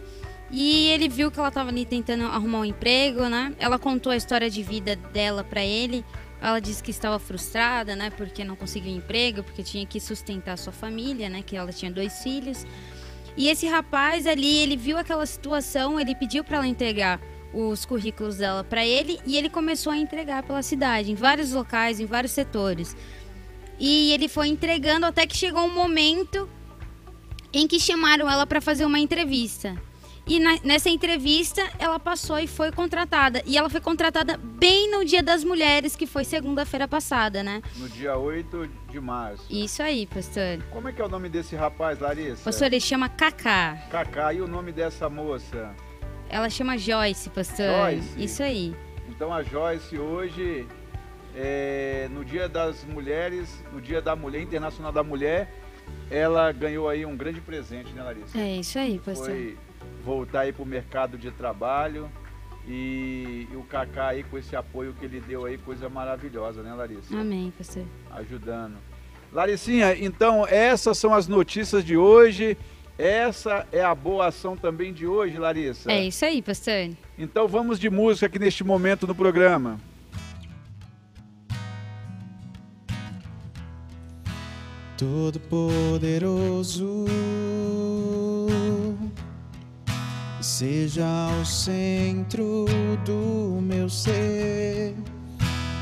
E 0.52 0.88
ele 0.88 1.08
viu 1.08 1.32
que 1.32 1.39
ela 1.39 1.52
tava 1.52 1.69
ali 1.69 1.86
tentando 1.86 2.26
arrumar 2.26 2.60
um 2.60 2.65
emprego, 2.65 3.28
né? 3.28 3.54
Ela 3.60 3.78
contou 3.78 4.12
a 4.12 4.15
história 4.15 4.50
de 4.50 4.63
vida 4.63 4.95
dela 4.95 5.43
pra 5.43 5.63
ele. 5.63 6.04
Ela 6.41 6.60
disse 6.60 6.84
que 6.84 6.91
estava 6.91 7.17
frustrada, 7.17 7.95
né? 7.95 8.10
Porque 8.10 8.43
não 8.43 8.56
conseguiu 8.56 8.95
emprego, 8.95 9.43
porque 9.43 9.63
tinha 9.63 9.86
que 9.86 10.00
sustentar 10.00 10.58
sua 10.58 10.74
família, 10.74 11.30
né? 11.30 11.41
Que 11.41 11.56
ela 11.56 11.71
tinha 11.71 11.91
dois 11.91 12.21
filhos. 12.21 12.65
E 13.38 13.50
esse 13.50 13.67
rapaz 13.67 14.26
ali, 14.28 14.58
ele 14.58 14.78
viu 14.78 14.98
aquela 14.98 15.26
situação, 15.26 16.00
ele 16.00 16.15
pediu 16.15 16.43
pra 16.43 16.58
ela 16.58 16.67
entregar 16.67 17.19
os 17.54 17.86
currículos 17.86 18.38
dela 18.38 18.63
pra 18.63 18.86
ele 18.86 19.19
e 19.26 19.38
ele 19.38 19.50
começou 19.50 19.91
a 19.91 19.98
entregar 19.98 20.43
pela 20.43 20.62
cidade, 20.62 21.12
em 21.12 21.15
vários 21.15 21.54
locais, 21.54 22.00
em 22.00 22.06
vários 22.06 22.34
setores. 22.34 22.95
E 23.80 24.12
ele 24.12 24.28
foi 24.28 24.48
entregando 24.48 25.06
até 25.06 25.26
que 25.26 25.36
chegou 25.36 25.63
um 25.63 25.74
momento 25.74 26.50
em 27.52 27.67
que 27.67 27.80
chamaram 27.80 28.30
ela 28.30 28.45
para 28.45 28.62
fazer 28.62 28.86
uma 28.86 29.00
entrevista. 29.00 29.76
E 30.27 30.39
na- 30.39 30.57
nessa 30.63 30.89
entrevista 30.89 31.61
ela 31.77 31.99
passou 31.99 32.39
e 32.39 32.47
foi 32.47 32.71
contratada. 32.71 33.43
E 33.45 33.57
ela 33.57 33.69
foi 33.69 33.79
contratada 33.79 34.38
bem 34.38 34.89
no 34.89 35.05
Dia 35.05 35.21
das 35.21 35.43
Mulheres, 35.43 35.95
que 35.95 36.07
foi 36.07 36.23
segunda-feira 36.23 36.88
passada, 36.88 37.43
né? 37.43 37.61
No 37.77 37.88
dia 37.88 38.17
8 38.17 38.67
de 38.89 38.99
março. 38.99 39.45
Isso 39.49 39.83
aí, 39.83 40.07
pastor. 40.07 40.63
Como 40.71 40.88
é 40.88 40.91
que 40.91 40.99
é 41.01 41.05
o 41.05 41.09
nome 41.09 41.29
desse 41.29 41.55
rapaz, 41.55 41.99
Larissa? 41.99 42.43
Pastor, 42.43 42.67
ele 42.67 42.79
chama 42.79 43.07
Cacá. 43.07 43.77
Cacá, 43.91 44.33
e 44.33 44.41
o 44.41 44.47
nome 44.47 44.71
dessa 44.71 45.07
moça? 45.09 45.75
Ela 46.27 46.49
chama 46.49 46.75
Joyce, 46.75 47.29
pastor. 47.29 47.67
Joyce? 47.91 48.09
Isso 48.23 48.41
aí. 48.41 48.75
Então 49.07 49.31
a 49.31 49.43
Joyce 49.43 49.95
hoje, 49.99 50.67
é, 51.35 52.07
no 52.11 52.25
Dia 52.25 52.49
das 52.49 52.83
Mulheres, 52.83 53.47
no 53.71 53.79
Dia 53.79 54.01
da 54.01 54.15
Mulher, 54.15 54.41
Internacional 54.41 54.91
da 54.91 55.03
Mulher, 55.03 55.53
ela 56.09 56.51
ganhou 56.51 56.89
aí 56.89 57.05
um 57.05 57.15
grande 57.15 57.39
presente, 57.41 57.93
né, 57.93 58.01
Larissa? 58.01 58.35
É 58.39 58.55
isso 58.57 58.79
aí, 58.79 58.97
pastor. 58.97 59.27
Foi 59.27 59.55
voltar 60.05 60.41
aí 60.41 60.53
para 60.53 60.61
o 60.61 60.65
mercado 60.65 61.17
de 61.17 61.31
trabalho 61.31 62.09
e, 62.67 63.47
e 63.51 63.55
o 63.55 63.63
Kaká 63.63 64.09
aí 64.09 64.23
com 64.23 64.37
esse 64.37 64.55
apoio 64.55 64.93
que 64.93 65.05
ele 65.05 65.19
deu 65.19 65.45
aí, 65.45 65.57
coisa 65.57 65.89
maravilhosa, 65.89 66.61
né, 66.61 66.73
Larissa? 66.73 67.19
Amém, 67.19 67.51
pastor. 67.57 67.83
Ajudando. 68.11 68.75
Laricinha, 69.33 69.97
então 69.97 70.45
essas 70.47 70.97
são 70.97 71.13
as 71.13 71.27
notícias 71.27 71.83
de 71.83 71.97
hoje. 71.97 72.57
Essa 72.97 73.67
é 73.71 73.83
a 73.83 73.93
boa 73.93 74.27
ação 74.27 74.55
também 74.55 74.93
de 74.93 75.05
hoje, 75.05 75.37
Larissa. 75.37 75.91
É 75.91 76.05
isso 76.05 76.23
aí, 76.23 76.41
pastor. 76.41 76.91
Então 77.17 77.47
vamos 77.47 77.79
de 77.79 77.89
música 77.89 78.27
aqui 78.27 78.39
neste 78.39 78.63
momento 78.63 79.05
no 79.05 79.13
programa. 79.13 79.77
Todo-Poderoso, 84.97 87.05
seja 90.57 91.05
o 91.41 91.45
centro 91.45 92.65
do 93.05 93.59
meu 93.61 93.89
ser. 93.89 94.95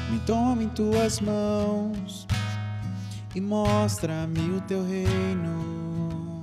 Me 0.10 0.18
toma 0.26 0.64
em 0.64 0.70
tuas 0.70 1.20
mãos 1.20 2.26
e 3.36 3.42
mostra-me 3.42 4.58
o 4.58 4.62
teu 4.62 4.84
reino. 4.84 6.42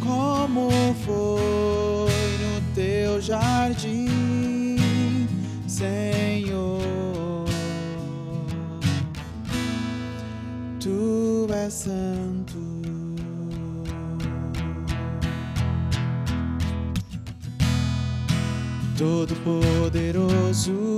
Como 0.00 0.70
foi 1.04 2.38
no 2.38 2.60
teu 2.72 3.20
jardim, 3.20 4.06
Senhor. 5.66 6.78
Tu 10.78 11.48
és 11.52 11.72
santo. 11.72 12.62
Todo-Poderoso, 18.96 20.96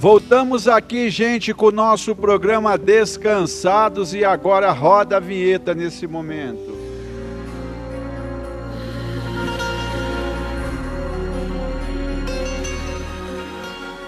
Voltamos 0.01 0.69
aqui, 0.69 1.11
gente, 1.11 1.53
com 1.53 1.67
o 1.67 1.73
nosso 1.73 2.15
programa 2.15 2.79
Descansados 2.79 4.15
e 4.15 4.25
agora 4.25 4.71
roda 4.71 5.17
a 5.17 5.21
vinheta 5.21 5.75
nesse 5.75 6.07
momento. 6.07 6.79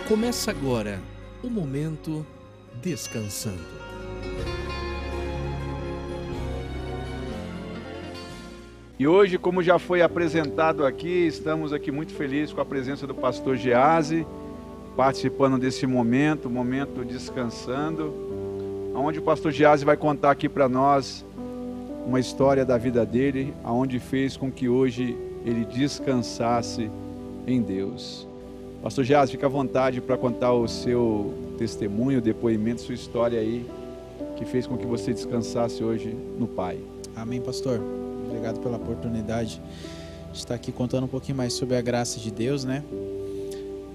Começa 0.07 0.53
agora 0.53 1.01
o 1.43 1.51
momento 1.51 2.25
descansando. 2.81 3.59
E 8.97 9.09
hoje, 9.09 9.39
como 9.39 9.61
já 9.61 9.77
foi 9.77 10.03
apresentado 10.03 10.87
aqui, 10.87 11.27
estamos 11.27 11.73
aqui 11.73 11.91
muito 11.91 12.15
felizes 12.15 12.53
com 12.53 12.61
a 12.61 12.65
presença 12.65 13.09
do 13.09 13.15
pastor 13.15 13.57
Gease, 13.57 14.25
participando 15.01 15.57
desse 15.57 15.87
momento, 15.87 16.51
momento 16.51 17.03
descansando, 17.07 18.13
onde 18.95 19.19
o 19.19 19.23
pastor 19.23 19.51
Gease 19.51 19.83
vai 19.83 19.97
contar 19.97 20.31
aqui 20.31 20.47
para 20.47 20.69
nós 20.69 21.25
uma 22.07 22.21
história 22.21 22.67
da 22.67 22.77
vida 22.77 23.07
dele, 23.07 23.55
aonde 23.65 23.99
fez 23.99 24.37
com 24.37 24.53
que 24.53 24.69
hoje 24.69 25.17
ele 25.43 25.65
descansasse 25.65 26.91
em 27.47 27.63
Deus. 27.63 28.29
Pastor 28.83 29.03
Gease, 29.03 29.33
fica 29.33 29.47
à 29.47 29.49
vontade 29.49 30.03
para 30.03 30.19
contar 30.19 30.53
o 30.53 30.69
seu 30.69 31.33
testemunho, 31.57 32.21
depoimento, 32.21 32.83
sua 32.83 32.95
história 32.95 33.41
aí, 33.41 33.65
que 34.37 34.45
fez 34.45 34.67
com 34.67 34.77
que 34.77 34.85
você 34.85 35.15
descansasse 35.15 35.83
hoje 35.83 36.15
no 36.39 36.47
Pai. 36.47 36.79
Amém, 37.17 37.41
pastor. 37.41 37.81
Obrigado 38.29 38.61
pela 38.61 38.77
oportunidade 38.77 39.63
de 40.31 40.39
estar 40.39 40.57
aqui 40.57 40.71
contando 40.71 41.05
um 41.05 41.09
pouquinho 41.09 41.39
mais 41.39 41.55
sobre 41.55 41.75
a 41.75 41.81
graça 41.81 42.21
de 42.21 42.31
Deus, 42.31 42.67
né? 42.67 42.85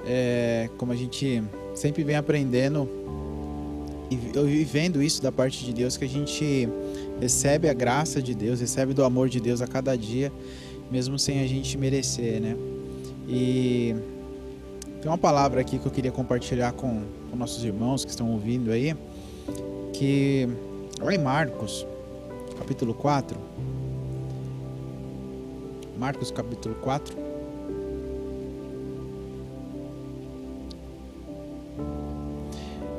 É, 0.06 0.70
como 0.78 0.92
a 0.92 0.96
gente 0.96 1.44
sempre 1.74 2.04
vem 2.04 2.16
aprendendo 2.16 2.88
e 4.10 4.64
vendo 4.64 5.02
isso 5.02 5.22
da 5.22 5.32
parte 5.32 5.66
de 5.66 5.74
Deus, 5.74 5.98
que 5.98 6.06
a 6.06 6.10
gente 6.10 6.70
recebe 7.20 7.68
a 7.68 7.74
graça 7.74 8.22
de 8.22 8.36
Deus, 8.36 8.60
recebe 8.60 8.94
do 8.94 9.04
amor 9.04 9.30
de 9.30 9.40
Deus 9.40 9.62
a 9.62 9.68
cada 9.68 9.98
dia, 9.98 10.32
mesmo 10.92 11.18
sem 11.18 11.42
a 11.42 11.48
gente 11.48 11.78
merecer, 11.78 12.40
né? 12.40 12.56
E 13.28 13.96
tem 15.02 15.10
uma 15.10 15.18
palavra 15.18 15.62
aqui 15.62 15.80
que 15.80 15.86
eu 15.86 15.92
queria 15.92 16.12
compartilhar 16.12 16.74
com, 16.74 17.02
com 17.30 17.36
nossos 17.36 17.64
irmãos 17.64 18.06
que 18.06 18.12
estão 18.12 18.32
ouvindo 18.32 18.72
aí, 18.72 18.96
que 19.94 20.48
lá 21.00 21.14
em 21.14 21.18
Marcos, 21.18 21.86
capítulo 22.60 22.94
4, 22.94 23.38
Marcos 25.98 26.30
capítulo 26.30 26.76
4. 26.76 27.25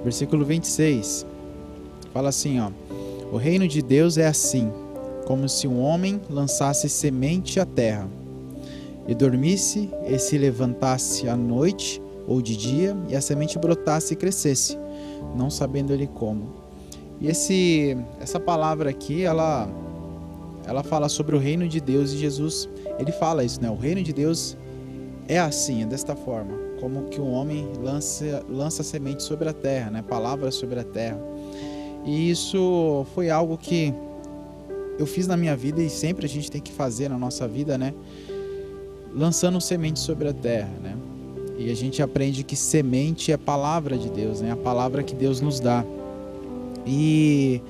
Versículo 0.06 0.44
26. 0.44 1.26
Fala 2.12 2.28
assim, 2.28 2.60
ó: 2.60 2.70
O 3.32 3.36
reino 3.36 3.66
de 3.66 3.82
Deus 3.82 4.16
é 4.16 4.28
assim, 4.28 4.70
como 5.26 5.48
se 5.48 5.66
um 5.66 5.80
homem 5.80 6.20
lançasse 6.30 6.88
semente 6.88 7.58
à 7.58 7.66
terra, 7.66 8.08
e 9.08 9.16
dormisse 9.16 9.90
e 10.06 10.16
se 10.16 10.38
levantasse 10.38 11.28
à 11.28 11.36
noite 11.36 12.00
ou 12.24 12.40
de 12.40 12.56
dia, 12.56 12.96
e 13.08 13.16
a 13.16 13.20
semente 13.20 13.58
brotasse 13.58 14.14
e 14.14 14.16
crescesse, 14.16 14.78
não 15.34 15.50
sabendo 15.50 15.92
ele 15.92 16.06
como. 16.06 16.54
E 17.20 17.26
esse 17.26 17.96
essa 18.20 18.38
palavra 18.38 18.90
aqui, 18.90 19.24
ela 19.24 19.68
ela 20.68 20.84
fala 20.84 21.08
sobre 21.08 21.34
o 21.34 21.38
reino 21.40 21.66
de 21.66 21.80
Deus 21.80 22.12
e 22.12 22.16
Jesus, 22.16 22.68
ele 22.96 23.10
fala 23.10 23.42
isso, 23.42 23.60
né? 23.60 23.68
O 23.68 23.76
reino 23.76 24.04
de 24.04 24.12
Deus 24.12 24.56
é 25.26 25.36
assim, 25.36 25.82
é 25.82 25.86
desta 25.86 26.14
forma, 26.14 26.65
como 26.86 27.08
que 27.08 27.20
um 27.20 27.32
homem 27.32 27.68
lança 27.82 28.44
lança 28.48 28.84
semente 28.84 29.24
sobre 29.24 29.48
a 29.48 29.52
terra, 29.52 29.90
né? 29.90 30.04
Palavras 30.08 30.54
sobre 30.54 30.78
a 30.78 30.84
terra. 30.84 31.18
E 32.04 32.30
isso 32.30 33.04
foi 33.12 33.28
algo 33.28 33.58
que 33.58 33.92
eu 34.96 35.04
fiz 35.04 35.26
na 35.26 35.36
minha 35.36 35.56
vida 35.56 35.82
e 35.82 35.90
sempre 35.90 36.26
a 36.26 36.28
gente 36.28 36.48
tem 36.48 36.60
que 36.60 36.70
fazer 36.70 37.08
na 37.08 37.18
nossa 37.18 37.48
vida, 37.48 37.76
né? 37.76 37.92
Lançando 39.12 39.60
semente 39.60 39.98
sobre 39.98 40.28
a 40.28 40.32
terra, 40.32 40.70
né? 40.80 40.96
E 41.58 41.72
a 41.72 41.74
gente 41.74 42.00
aprende 42.00 42.44
que 42.44 42.54
semente 42.54 43.32
é 43.32 43.36
palavra 43.36 43.98
de 43.98 44.08
Deus, 44.08 44.40
né? 44.40 44.52
A 44.52 44.56
palavra 44.56 45.02
que 45.02 45.14
Deus 45.16 45.40
nos 45.40 45.58
dá. 45.58 45.84
E 46.86 47.60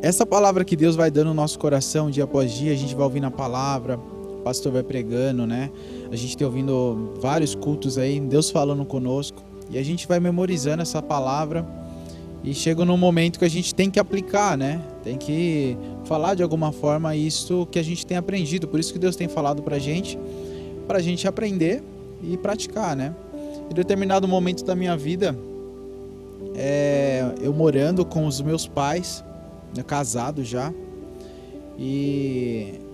essa 0.00 0.24
palavra 0.24 0.64
que 0.64 0.76
Deus 0.76 0.94
vai 0.94 1.10
dando 1.10 1.28
no 1.28 1.34
nosso 1.34 1.58
coração 1.58 2.08
dia 2.08 2.22
após 2.22 2.52
dia, 2.52 2.72
a 2.72 2.76
gente 2.76 2.94
vai 2.94 3.02
ouvindo 3.02 3.26
a 3.26 3.32
palavra, 3.32 3.98
pastor 4.46 4.70
vai 4.70 4.84
pregando, 4.84 5.44
né? 5.44 5.72
A 6.08 6.14
gente 6.14 6.36
tem 6.36 6.46
ouvindo 6.46 7.14
vários 7.20 7.52
cultos 7.52 7.98
aí, 7.98 8.20
Deus 8.20 8.48
falando 8.48 8.84
conosco, 8.84 9.42
e 9.68 9.76
a 9.76 9.82
gente 9.82 10.06
vai 10.06 10.20
memorizando 10.20 10.82
essa 10.82 11.02
palavra 11.02 11.66
e 12.44 12.54
chega 12.54 12.84
num 12.84 12.96
momento 12.96 13.40
que 13.40 13.44
a 13.44 13.50
gente 13.50 13.74
tem 13.74 13.90
que 13.90 13.98
aplicar, 13.98 14.56
né? 14.56 14.80
Tem 15.02 15.18
que 15.18 15.76
falar 16.04 16.36
de 16.36 16.44
alguma 16.44 16.70
forma 16.70 17.16
isso 17.16 17.66
que 17.72 17.76
a 17.76 17.82
gente 17.82 18.06
tem 18.06 18.16
aprendido, 18.16 18.68
por 18.68 18.78
isso 18.78 18.92
que 18.92 19.00
Deus 19.00 19.16
tem 19.16 19.26
falado 19.26 19.64
pra 19.64 19.80
gente, 19.80 20.16
pra 20.86 21.00
gente 21.00 21.26
aprender 21.26 21.82
e 22.22 22.36
praticar, 22.36 22.94
né? 22.94 23.16
Em 23.68 23.74
determinado 23.74 24.28
momento 24.28 24.64
da 24.64 24.76
minha 24.76 24.96
vida, 24.96 25.36
é, 26.54 27.34
eu 27.42 27.52
morando 27.52 28.04
com 28.04 28.24
os 28.24 28.40
meus 28.40 28.64
pais, 28.64 29.24
né, 29.76 29.82
casado 29.82 30.44
já. 30.44 30.72
E 31.76 32.85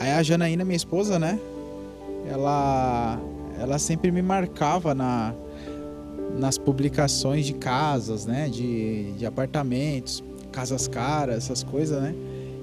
aí 0.00 0.10
a 0.10 0.22
Janaína, 0.22 0.64
minha 0.64 0.76
esposa, 0.76 1.18
né? 1.18 1.38
Ela 2.28 3.20
ela 3.58 3.78
sempre 3.78 4.10
me 4.10 4.22
marcava 4.22 4.94
na 4.94 5.34
nas 6.38 6.56
publicações 6.56 7.44
de 7.44 7.52
casas, 7.52 8.24
né, 8.24 8.48
de, 8.48 9.12
de 9.12 9.26
apartamentos, 9.26 10.22
casas 10.52 10.86
caras, 10.88 11.36
essas 11.36 11.62
coisas, 11.62 12.00
né? 12.00 12.14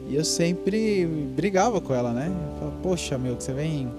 E 0.10 0.16
eu 0.16 0.24
sempre 0.24 1.06
brigava 1.36 1.80
com 1.82 1.94
ela, 1.94 2.12
né? 2.12 2.32
Falava, 2.58 2.78
Poxa, 2.82 3.18
meu, 3.18 3.36
que 3.36 3.44
você 3.44 3.54
vem 3.54 3.90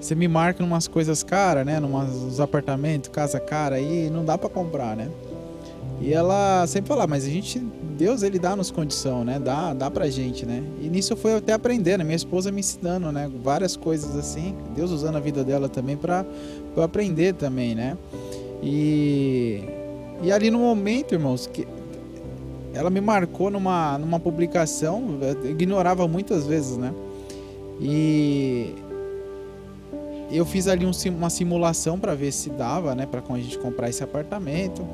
você 0.00 0.16
me 0.16 0.26
marca 0.26 0.64
umas 0.64 0.88
coisas 0.88 1.22
caras, 1.22 1.64
né? 1.64 1.78
Nos 1.78 2.40
apartamentos, 2.40 3.08
casa 3.08 3.38
cara 3.38 3.76
aí, 3.76 4.10
não 4.10 4.24
dá 4.24 4.36
pra 4.36 4.48
comprar, 4.48 4.96
né? 4.96 5.08
E 6.00 6.12
ela 6.12 6.66
sempre 6.66 6.88
falava, 6.88 7.06
mas 7.06 7.24
a 7.24 7.28
gente, 7.28 7.64
Deus 8.02 8.24
ele 8.24 8.36
dá 8.36 8.56
nos 8.56 8.68
condição, 8.68 9.24
né? 9.24 9.38
Dá, 9.38 9.72
dá 9.72 9.88
pra 9.88 10.10
gente, 10.10 10.44
né? 10.44 10.60
E 10.80 10.88
nisso 10.88 11.12
eu 11.12 11.16
fui 11.16 11.34
até 11.34 11.52
aprendendo, 11.52 12.02
minha 12.02 12.16
esposa 12.16 12.50
me 12.50 12.58
ensinando, 12.58 13.12
né? 13.12 13.30
Várias 13.44 13.76
coisas 13.76 14.16
assim, 14.16 14.56
Deus 14.74 14.90
usando 14.90 15.14
a 15.14 15.20
vida 15.20 15.44
dela 15.44 15.68
também 15.68 15.96
eu 16.76 16.82
aprender 16.82 17.32
também, 17.34 17.76
né? 17.76 17.96
E, 18.60 19.62
e 20.20 20.32
ali 20.32 20.50
no 20.50 20.58
momento, 20.58 21.14
irmãos, 21.14 21.46
que 21.46 21.64
ela 22.74 22.90
me 22.90 23.00
marcou 23.00 23.52
numa, 23.52 23.96
numa 23.98 24.18
publicação, 24.18 25.20
eu 25.22 25.50
ignorava 25.52 26.08
muitas 26.08 26.44
vezes, 26.44 26.76
né? 26.76 26.92
E 27.80 28.74
eu 30.28 30.44
fiz 30.44 30.66
ali 30.66 30.84
um 30.84 30.90
uma 31.16 31.30
simulação 31.30 32.00
para 32.00 32.16
ver 32.16 32.32
se 32.32 32.50
dava, 32.50 32.96
né, 32.96 33.06
para 33.06 33.22
a 33.28 33.38
gente 33.38 33.60
comprar 33.60 33.88
esse 33.88 34.02
apartamento. 34.02 34.84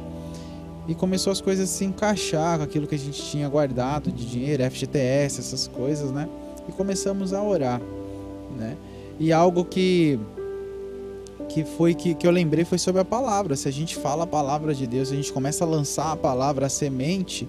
E 0.89 0.95
começou 0.95 1.31
as 1.31 1.41
coisas 1.41 1.69
a 1.69 1.73
se 1.73 1.85
encaixar 1.85 2.57
com 2.57 2.65
aquilo 2.65 2.87
que 2.87 2.95
a 2.95 2.99
gente 2.99 3.23
tinha 3.23 3.47
guardado 3.47 4.11
de 4.11 4.25
dinheiro, 4.25 4.65
FGTS, 4.65 5.39
essas 5.39 5.69
coisas, 5.69 6.11
né? 6.11 6.27
E 6.67 6.73
começamos 6.73 7.35
a 7.35 7.43
orar, 7.43 7.81
né? 8.57 8.75
E 9.21 9.31
algo 9.31 9.65
que 9.65 10.19
que 11.49 11.65
foi 11.65 11.95
que, 11.95 12.15
que 12.15 12.27
eu 12.27 12.31
lembrei 12.31 12.65
foi 12.65 12.79
sobre 12.79 13.01
a 13.01 13.05
palavra. 13.05 13.57
Se 13.57 13.69
a 13.69 13.71
gente 13.71 13.97
fala 13.97 14.25
a 14.25 14.27
palavra 14.27 14.75
de 14.75 14.87
Deus, 14.87 15.11
a 15.13 15.15
gente 15.15 15.33
começa 15.33 15.65
a 15.65 15.67
lançar 15.67 16.13
a 16.13 16.17
palavra, 16.17 16.67
a 16.67 16.69
semente, 16.69 17.49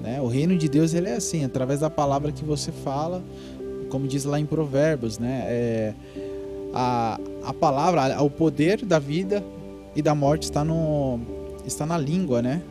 Né? 0.00 0.20
O 0.20 0.26
reino 0.26 0.58
de 0.58 0.68
Deus 0.68 0.94
ele 0.94 1.08
é 1.08 1.14
assim, 1.14 1.44
através 1.44 1.80
da 1.80 1.88
palavra 1.88 2.32
que 2.32 2.44
você 2.44 2.72
fala, 2.72 3.22
como 3.88 4.08
diz 4.08 4.24
lá 4.24 4.40
em 4.40 4.46
Provérbios, 4.46 5.18
né? 5.18 5.44
É, 5.46 5.94
a, 6.74 7.20
a 7.44 7.54
palavra, 7.54 8.20
o 8.20 8.28
poder 8.28 8.84
da 8.84 8.98
vida 8.98 9.44
e 9.94 10.02
da 10.02 10.14
morte 10.14 10.44
está 10.44 10.64
no 10.64 11.20
está 11.64 11.86
na 11.86 11.96
língua, 11.96 12.42
né? 12.42 12.62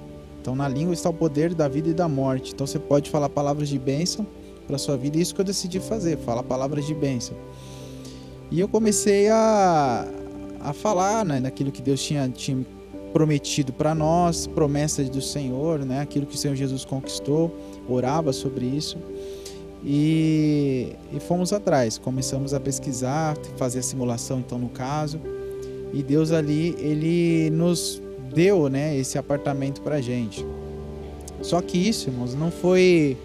Então 0.42 0.56
na 0.56 0.68
língua 0.68 0.94
está 0.94 1.10
o 1.10 1.14
poder 1.14 1.54
da 1.54 1.68
vida 1.68 1.90
e 1.90 1.94
da 1.94 2.08
morte. 2.08 2.52
Então 2.54 2.66
você 2.66 2.80
pode 2.80 3.10
falar 3.10 3.30
palavras 3.30 3.70
de 3.70 3.78
bênção 3.78 4.26
para 4.68 4.78
sua 4.78 4.98
vida. 4.98 5.18
E 5.18 5.22
isso 5.22 5.36
que 5.36 5.42
eu 5.42 5.46
decidi 5.46 5.80
fazer, 5.80 6.18
falar 6.18 6.42
palavras 6.42 6.86
de 6.88 6.96
bênção. 6.96 7.38
E 8.50 8.60
eu 8.60 8.68
comecei 8.68 9.30
a, 9.30 10.08
a 10.60 10.74
falar, 10.74 11.24
né, 11.24 11.40
naquilo 11.40 11.72
que 11.72 11.82
Deus 11.82 12.02
tinha, 12.04 12.28
tinha 12.28 12.66
prometido 13.14 13.72
para 13.72 13.94
nós, 13.94 14.48
promessas 14.48 15.10
do 15.10 15.22
Senhor, 15.22 15.80
né? 15.86 16.02
Aquilo 16.02 16.26
que 16.26 16.36
o 16.36 16.38
Senhor 16.38 16.56
Jesus 16.56 16.84
conquistou, 16.84 17.56
orava 17.88 18.34
sobre 18.34 18.66
isso. 18.66 18.98
E, 19.84 20.94
e 21.12 21.20
fomos 21.20 21.54
atrás, 21.54 21.98
começamos 21.98 22.54
a 22.54 22.60
pesquisar, 22.60 23.36
fazer 23.58 23.80
a 23.80 23.84
simulação 23.84 24.40
então 24.40 24.58
no 24.58 24.70
caso. 24.70 25.20
E 25.94 26.02
Deus 26.02 26.32
ali, 26.32 26.76
ele 26.80 27.50
nos 27.52 28.01
deu, 28.34 28.70
né, 28.70 28.96
esse 28.98 29.18
apartamento 29.18 29.82
pra 29.82 30.02
gente. 30.02 30.46
Só 31.42 31.62
que 31.62 31.78
isso, 31.78 32.10
irmãos, 32.10 32.34
não 32.36 32.52
foi 32.52 33.18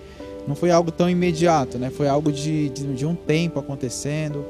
não 0.47 0.55
foi 0.55 0.71
algo 0.71 0.93
tão 0.93 1.11
imediato, 1.11 1.77
né? 1.77 1.91
Foi 1.91 2.07
algo 2.07 2.31
de, 2.31 2.69
de, 2.69 2.95
de 2.95 3.05
um 3.05 3.17
tempo 3.17 3.59
acontecendo, 3.59 4.45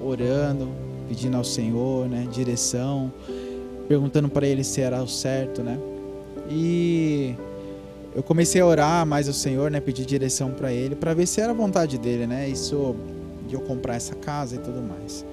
orando, 0.00 0.68
pedindo 1.08 1.36
ao 1.36 1.42
Senhor, 1.42 2.08
né, 2.08 2.26
direção 2.32 3.12
perguntando 3.88 4.28
para 4.28 4.46
ele 4.46 4.64
se 4.64 4.80
era 4.80 5.02
o 5.02 5.08
certo, 5.08 5.62
né? 5.62 5.78
E 6.50 7.34
eu 8.14 8.22
comecei 8.22 8.60
a 8.60 8.66
orar 8.66 9.06
mais 9.06 9.28
ao 9.28 9.34
Senhor, 9.34 9.70
né, 9.70 9.80
pedir 9.80 10.04
direção 10.04 10.50
para 10.50 10.72
ele, 10.72 10.94
para 10.94 11.14
ver 11.14 11.26
se 11.26 11.40
era 11.40 11.52
a 11.52 11.54
vontade 11.54 11.98
dele, 11.98 12.26
né? 12.26 12.48
Isso 12.48 12.94
de 13.46 13.54
eu 13.54 13.60
comprar 13.60 13.96
essa 13.96 14.14
casa 14.14 14.56
e 14.56 14.58
tudo 14.58 14.80
mais. 14.82 15.24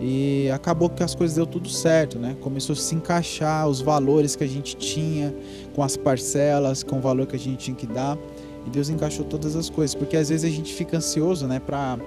E 0.00 0.50
acabou 0.52 0.90
que 0.90 1.02
as 1.02 1.14
coisas 1.14 1.36
deu 1.36 1.46
tudo 1.46 1.68
certo, 1.68 2.18
né? 2.18 2.36
Começou 2.40 2.72
a 2.72 2.76
se 2.76 2.94
encaixar 2.94 3.68
os 3.68 3.80
valores 3.80 4.34
que 4.34 4.42
a 4.42 4.46
gente 4.46 4.76
tinha 4.76 5.34
com 5.74 5.82
as 5.82 5.96
parcelas, 5.96 6.82
com 6.82 6.98
o 6.98 7.00
valor 7.00 7.26
que 7.26 7.36
a 7.36 7.38
gente 7.38 7.58
tinha 7.58 7.76
que 7.76 7.86
dar. 7.86 8.18
E 8.66 8.70
Deus 8.70 8.88
encaixou 8.88 9.24
todas 9.24 9.54
as 9.54 9.70
coisas, 9.70 9.94
porque 9.94 10.16
às 10.16 10.28
vezes 10.28 10.50
a 10.50 10.54
gente 10.54 10.72
fica 10.72 10.96
ansioso, 10.96 11.46
né, 11.46 11.60
para 11.60 11.98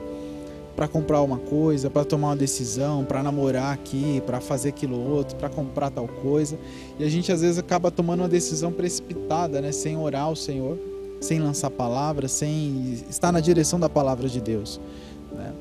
para 0.76 0.88
comprar 0.88 1.24
uma 1.24 1.40
coisa, 1.40 1.90
para 1.90 2.06
tomar 2.06 2.28
uma 2.28 2.36
decisão, 2.36 3.04
para 3.04 3.24
namorar 3.24 3.74
aqui, 3.74 4.22
para 4.28 4.40
fazer 4.40 4.70
aquilo 4.70 4.96
outro, 4.96 5.36
para 5.36 5.50
comprar 5.50 5.90
tal 5.90 6.08
coisa. 6.08 6.56
E 7.00 7.04
a 7.04 7.10
gente 7.10 7.32
às 7.32 7.42
vezes 7.42 7.58
acaba 7.58 7.90
tomando 7.90 8.20
uma 8.20 8.30
decisão 8.30 8.72
precipitada, 8.72 9.60
né, 9.60 9.72
sem 9.72 9.98
orar 9.98 10.26
ao 10.26 10.36
Senhor, 10.36 10.78
sem 11.20 11.40
lançar 11.40 11.72
palavras, 11.72 12.32
sem 12.32 13.04
estar 13.10 13.32
na 13.32 13.40
direção 13.40 13.80
da 13.80 13.90
palavra 13.90 14.30
de 14.30 14.40
Deus, 14.40 14.80
né? 15.36 15.52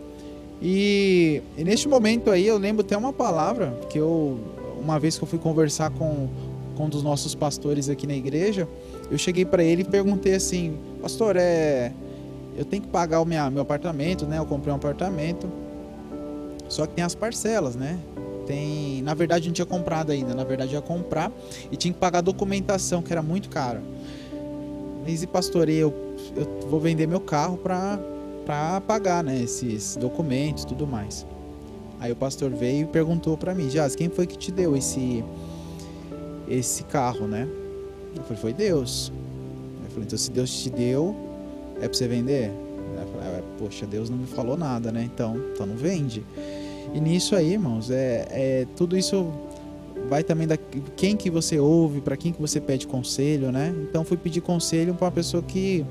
E, 0.61 1.43
e 1.57 1.65
neste 1.65 1.89
momento 1.89 2.31
aí 2.31 2.47
eu 2.47 2.57
lembro 2.57 2.85
até 2.85 2.97
uma 2.97 3.13
palavra 3.13 3.79
que 3.91 3.99
eu 3.99 4.39
uma 4.81 4.99
vez 4.99 5.19
que 5.19 5.25
eu 5.25 5.29
fui 5.29 5.39
conversar 5.39 5.91
com 5.91 6.29
com 6.77 6.85
um 6.85 6.89
dos 6.91 7.03
nossos 7.03 7.35
pastores 7.35 7.89
aqui 7.89 8.07
na 8.07 8.15
igreja, 8.15 8.69
eu 9.11 9.17
cheguei 9.17 9.47
para 9.47 9.65
ele 9.65 9.83
e 9.83 9.85
perguntei 9.85 10.35
assim: 10.35 10.77
"Pastor, 11.01 11.37
é 11.37 11.93
eu 12.57 12.65
tenho 12.65 12.83
que 12.83 12.89
pagar 12.89 13.21
o 13.21 13.25
minha, 13.25 13.51
meu 13.51 13.63
apartamento, 13.63 14.25
né? 14.25 14.39
Eu 14.39 14.47
comprei 14.47 14.73
um 14.73 14.77
apartamento. 14.77 15.47
Só 16.69 16.87
que 16.87 16.95
tem 16.95 17.05
as 17.05 17.15
parcelas, 17.15 17.77
né? 17.77 17.99
Tem, 18.47 19.03
na 19.03 19.13
verdade 19.13 19.49
não 19.49 19.53
tinha 19.53 19.67
comprado 19.67 20.13
ainda, 20.13 20.35
na 20.35 20.45
verdade 20.45 20.73
ia 20.73 20.81
comprar 20.81 21.33
e 21.71 21.77
tinha 21.77 21.93
que 21.93 21.99
pagar 21.99 22.19
a 22.19 22.23
documentação, 22.23 23.03
que 23.03 23.13
era 23.13 23.23
muito 23.23 23.49
caro. 23.51 23.81
Mas 25.05 25.23
e 25.23 25.27
pastor, 25.27 25.69
eu, 25.69 25.93
eu 26.35 26.69
vou 26.69 26.81
vender 26.81 27.07
meu 27.07 27.21
carro 27.21 27.57
para 27.57 27.99
para 28.47 28.81
pagar, 28.81 29.23
né, 29.23 29.43
esses 29.43 29.97
documentos, 29.97 30.65
tudo 30.65 30.87
mais. 30.87 31.27
Aí 31.99 32.13
o 32.13 32.17
pastor 32.17 32.51
veio 32.51 32.83
e 32.83 32.87
perguntou 32.87 33.37
para 33.37 33.55
mim, 33.55 33.69
Jaz, 33.69 33.97
quem 33.97 34.09
foi 34.09 34.27
que 34.27 34.39
te 34.39 34.53
deu 34.53 34.77
esse 34.77 35.25
esse 36.49 36.85
carro, 36.85 37.27
né? 37.27 37.49
Eu 38.15 38.23
falei, 38.23 38.41
foi 38.41 38.53
Deus. 38.53 39.13
Eu 39.83 39.91
falei, 39.91 40.05
então 40.05 40.17
se 40.17 40.31
Deus 40.31 40.63
te 40.63 40.71
deu, 40.71 41.15
é 41.81 41.89
para 41.89 41.93
você 41.93 42.07
vender? 42.07 42.53
Falei, 43.13 43.43
Poxa, 43.59 43.87
Deus 43.87 44.09
não 44.09 44.17
me 44.17 44.27
falou 44.27 44.57
nada, 44.57 44.93
né? 44.93 45.03
Então, 45.03 45.37
então 45.53 45.67
não 45.67 45.77
vende. 45.77 46.25
E 46.95 47.01
nisso 47.01 47.35
aí, 47.35 47.53
irmãos, 47.53 47.91
é, 47.91 48.27
é 48.31 48.67
tudo 48.77 48.97
isso 48.97 49.33
vai 50.09 50.23
também 50.23 50.47
da 50.47 50.57
quem 50.97 51.17
que 51.17 51.31
você 51.31 51.59
ouve, 51.59 52.01
para 52.01 52.17
quem 52.17 52.33
que 52.33 52.41
você 52.41 52.61
pede 52.61 52.87
conselho, 52.87 53.51
né? 53.51 53.75
Então 53.83 54.05
fui 54.05 54.17
pedir 54.17 54.41
conselho 54.41 54.95
para 54.95 55.07
uma 55.07 55.13
pessoa 55.13 55.43
que 55.43 55.85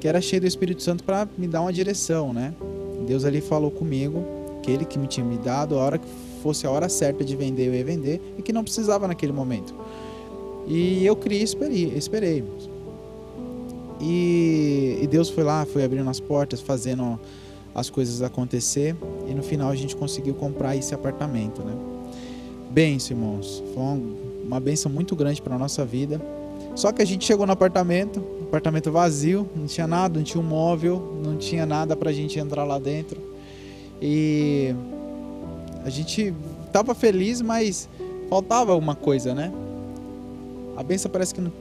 que 0.00 0.06
era 0.06 0.20
cheia 0.20 0.40
do 0.40 0.46
Espírito 0.46 0.82
Santo 0.82 1.04
para 1.04 1.28
me 1.36 1.48
dar 1.48 1.60
uma 1.60 1.72
direção, 1.72 2.32
né? 2.32 2.54
Deus 3.06 3.24
ali 3.24 3.40
falou 3.40 3.70
comigo 3.70 4.24
que 4.62 4.70
ele 4.70 4.84
que 4.84 4.98
me 4.98 5.06
tinha 5.06 5.24
me 5.24 5.38
dado 5.38 5.78
a 5.78 5.82
hora 5.82 5.98
que 5.98 6.06
fosse 6.42 6.66
a 6.66 6.70
hora 6.70 6.88
certa 6.88 7.24
de 7.24 7.34
vender 7.34 7.68
eu 7.68 7.74
ia 7.74 7.84
vender 7.84 8.20
e 8.36 8.42
que 8.42 8.52
não 8.52 8.62
precisava 8.62 9.08
naquele 9.08 9.32
momento. 9.32 9.74
E 10.66 11.04
eu 11.04 11.16
criei, 11.16 11.42
esperei, 11.42 11.92
esperei. 11.96 12.44
E, 14.00 14.98
e 15.02 15.06
Deus 15.06 15.28
foi 15.28 15.42
lá, 15.42 15.64
foi 15.64 15.82
abrindo 15.82 16.08
as 16.08 16.20
portas, 16.20 16.60
fazendo 16.60 17.18
as 17.74 17.88
coisas 17.88 18.22
acontecer. 18.22 18.94
E 19.26 19.34
no 19.34 19.42
final 19.42 19.70
a 19.70 19.74
gente 19.74 19.96
conseguiu 19.96 20.34
comprar 20.34 20.76
esse 20.76 20.94
apartamento, 20.94 21.62
né? 21.62 21.72
Benção, 22.70 23.16
irmãos. 23.16 23.62
Foi 23.72 23.82
uma, 23.82 24.00
uma 24.44 24.60
benção 24.60 24.92
muito 24.92 25.16
grande 25.16 25.40
para 25.40 25.58
nossa 25.58 25.84
vida. 25.84 26.20
Só 26.74 26.92
que 26.92 27.00
a 27.00 27.04
gente 27.04 27.24
chegou 27.24 27.46
no 27.46 27.52
apartamento, 27.52 28.22
apartamento 28.48 28.90
vazio, 28.90 29.48
não 29.54 29.66
tinha 29.66 29.86
nada, 29.86 30.18
não 30.18 30.24
tinha 30.24 30.42
um 30.42 30.46
móvel, 30.46 31.20
não 31.22 31.36
tinha 31.36 31.64
nada 31.64 31.94
para 31.94 32.10
a 32.10 32.12
gente 32.12 32.38
entrar 32.38 32.64
lá 32.64 32.78
dentro. 32.78 33.20
E 34.00 34.74
a 35.84 35.90
gente 35.90 36.34
tava 36.72 36.94
feliz, 36.94 37.42
mas 37.42 37.88
faltava 38.28 38.74
uma 38.74 38.94
coisa, 38.94 39.34
né? 39.34 39.52
A 40.76 40.82
benção 40.82 41.10
parece 41.10 41.34
que 41.34 41.40
não, 41.40 41.52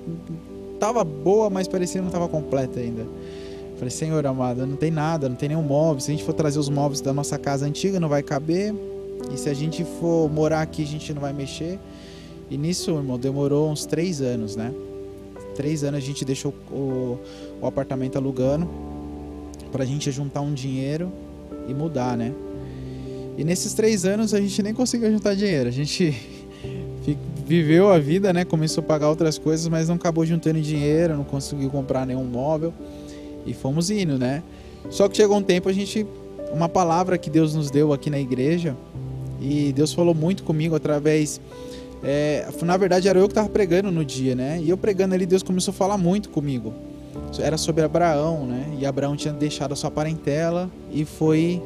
tava 0.79 1.03
boa, 1.03 1.49
mas 1.49 1.67
parecia 1.67 1.99
que 1.99 2.05
não 2.05 2.11
tava 2.11 2.27
completa 2.27 2.79
ainda. 2.79 3.05
Falei, 3.77 3.91
Senhor 3.91 4.25
amado, 4.25 4.65
não 4.65 4.75
tem 4.75 4.89
nada, 4.89 5.27
não 5.27 5.35
tem 5.35 5.49
nenhum 5.49 5.61
móvel. 5.61 5.99
Se 5.99 6.11
a 6.11 6.13
gente 6.15 6.23
for 6.23 6.33
trazer 6.33 6.57
os 6.57 6.69
móveis 6.69 7.01
da 7.01 7.13
nossa 7.13 7.37
casa 7.37 7.65
antiga, 7.65 7.99
não 7.99 8.09
vai 8.09 8.23
caber. 8.23 8.73
E 9.33 9.37
se 9.37 9.49
a 9.49 9.53
gente 9.53 9.83
for 9.99 10.29
morar 10.29 10.61
aqui, 10.61 10.83
a 10.83 10.87
gente 10.87 11.13
não 11.13 11.21
vai 11.21 11.33
mexer. 11.33 11.77
E 12.49 12.57
nisso, 12.57 12.91
irmão, 12.91 13.19
demorou 13.19 13.69
uns 13.69 13.85
três 13.85 14.21
anos, 14.21 14.55
né? 14.55 14.73
Três 15.57 15.83
anos 15.83 15.97
a 15.97 16.05
gente 16.05 16.23
deixou 16.23 16.53
o, 16.71 17.17
o 17.59 17.65
apartamento 17.65 18.15
alugando 18.15 18.69
pra 19.71 19.83
gente 19.83 20.11
juntar 20.11 20.41
um 20.41 20.53
dinheiro 20.53 21.11
e 21.67 21.73
mudar, 21.73 22.15
né? 22.15 22.31
E 23.35 23.43
nesses 23.43 23.73
três 23.73 24.05
anos 24.05 24.35
a 24.35 24.39
gente 24.39 24.61
nem 24.61 24.71
conseguiu 24.71 25.11
juntar 25.11 25.35
dinheiro. 25.35 25.67
A 25.67 25.71
gente 25.71 26.15
viveu 27.43 27.91
a 27.91 27.97
vida, 27.97 28.31
né? 28.31 28.45
Começou 28.45 28.83
a 28.83 28.85
pagar 28.85 29.09
outras 29.09 29.39
coisas, 29.39 29.67
mas 29.67 29.87
não 29.87 29.95
acabou 29.95 30.23
juntando 30.23 30.61
dinheiro, 30.61 31.17
não 31.17 31.23
conseguiu 31.23 31.71
comprar 31.71 32.05
nenhum 32.05 32.23
móvel 32.23 32.71
e 33.43 33.51
fomos 33.51 33.89
indo, 33.89 34.19
né? 34.19 34.43
Só 34.91 35.09
que 35.09 35.17
chegou 35.17 35.37
um 35.37 35.43
tempo 35.43 35.69
a 35.69 35.73
gente 35.73 36.05
uma 36.53 36.69
palavra 36.69 37.17
que 37.17 37.31
Deus 37.31 37.55
nos 37.55 37.71
deu 37.71 37.91
aqui 37.91 38.11
na 38.11 38.19
igreja 38.19 38.77
e 39.41 39.73
Deus 39.73 39.91
falou 39.91 40.13
muito 40.13 40.43
comigo 40.43 40.75
através 40.75 41.41
é, 42.03 42.47
na 42.63 42.77
verdade 42.77 43.07
era 43.07 43.19
eu 43.19 43.27
que 43.27 43.31
estava 43.31 43.49
pregando 43.49 43.91
no 43.91 44.05
dia, 44.05 44.35
né? 44.35 44.59
E 44.61 44.69
eu 44.69 44.77
pregando 44.77 45.15
ali 45.15 45.25
Deus 45.25 45.43
começou 45.43 45.71
a 45.71 45.75
falar 45.75 45.97
muito 45.97 46.29
comigo. 46.29 46.73
Era 47.39 47.57
sobre 47.57 47.83
Abraão, 47.83 48.45
né? 48.45 48.77
E 48.79 48.85
Abraão 48.85 49.15
tinha 49.15 49.33
deixado 49.33 49.71
a 49.71 49.75
sua 49.75 49.89
parentela 49.89 50.69
e 50.91 51.03
foi 51.05 51.61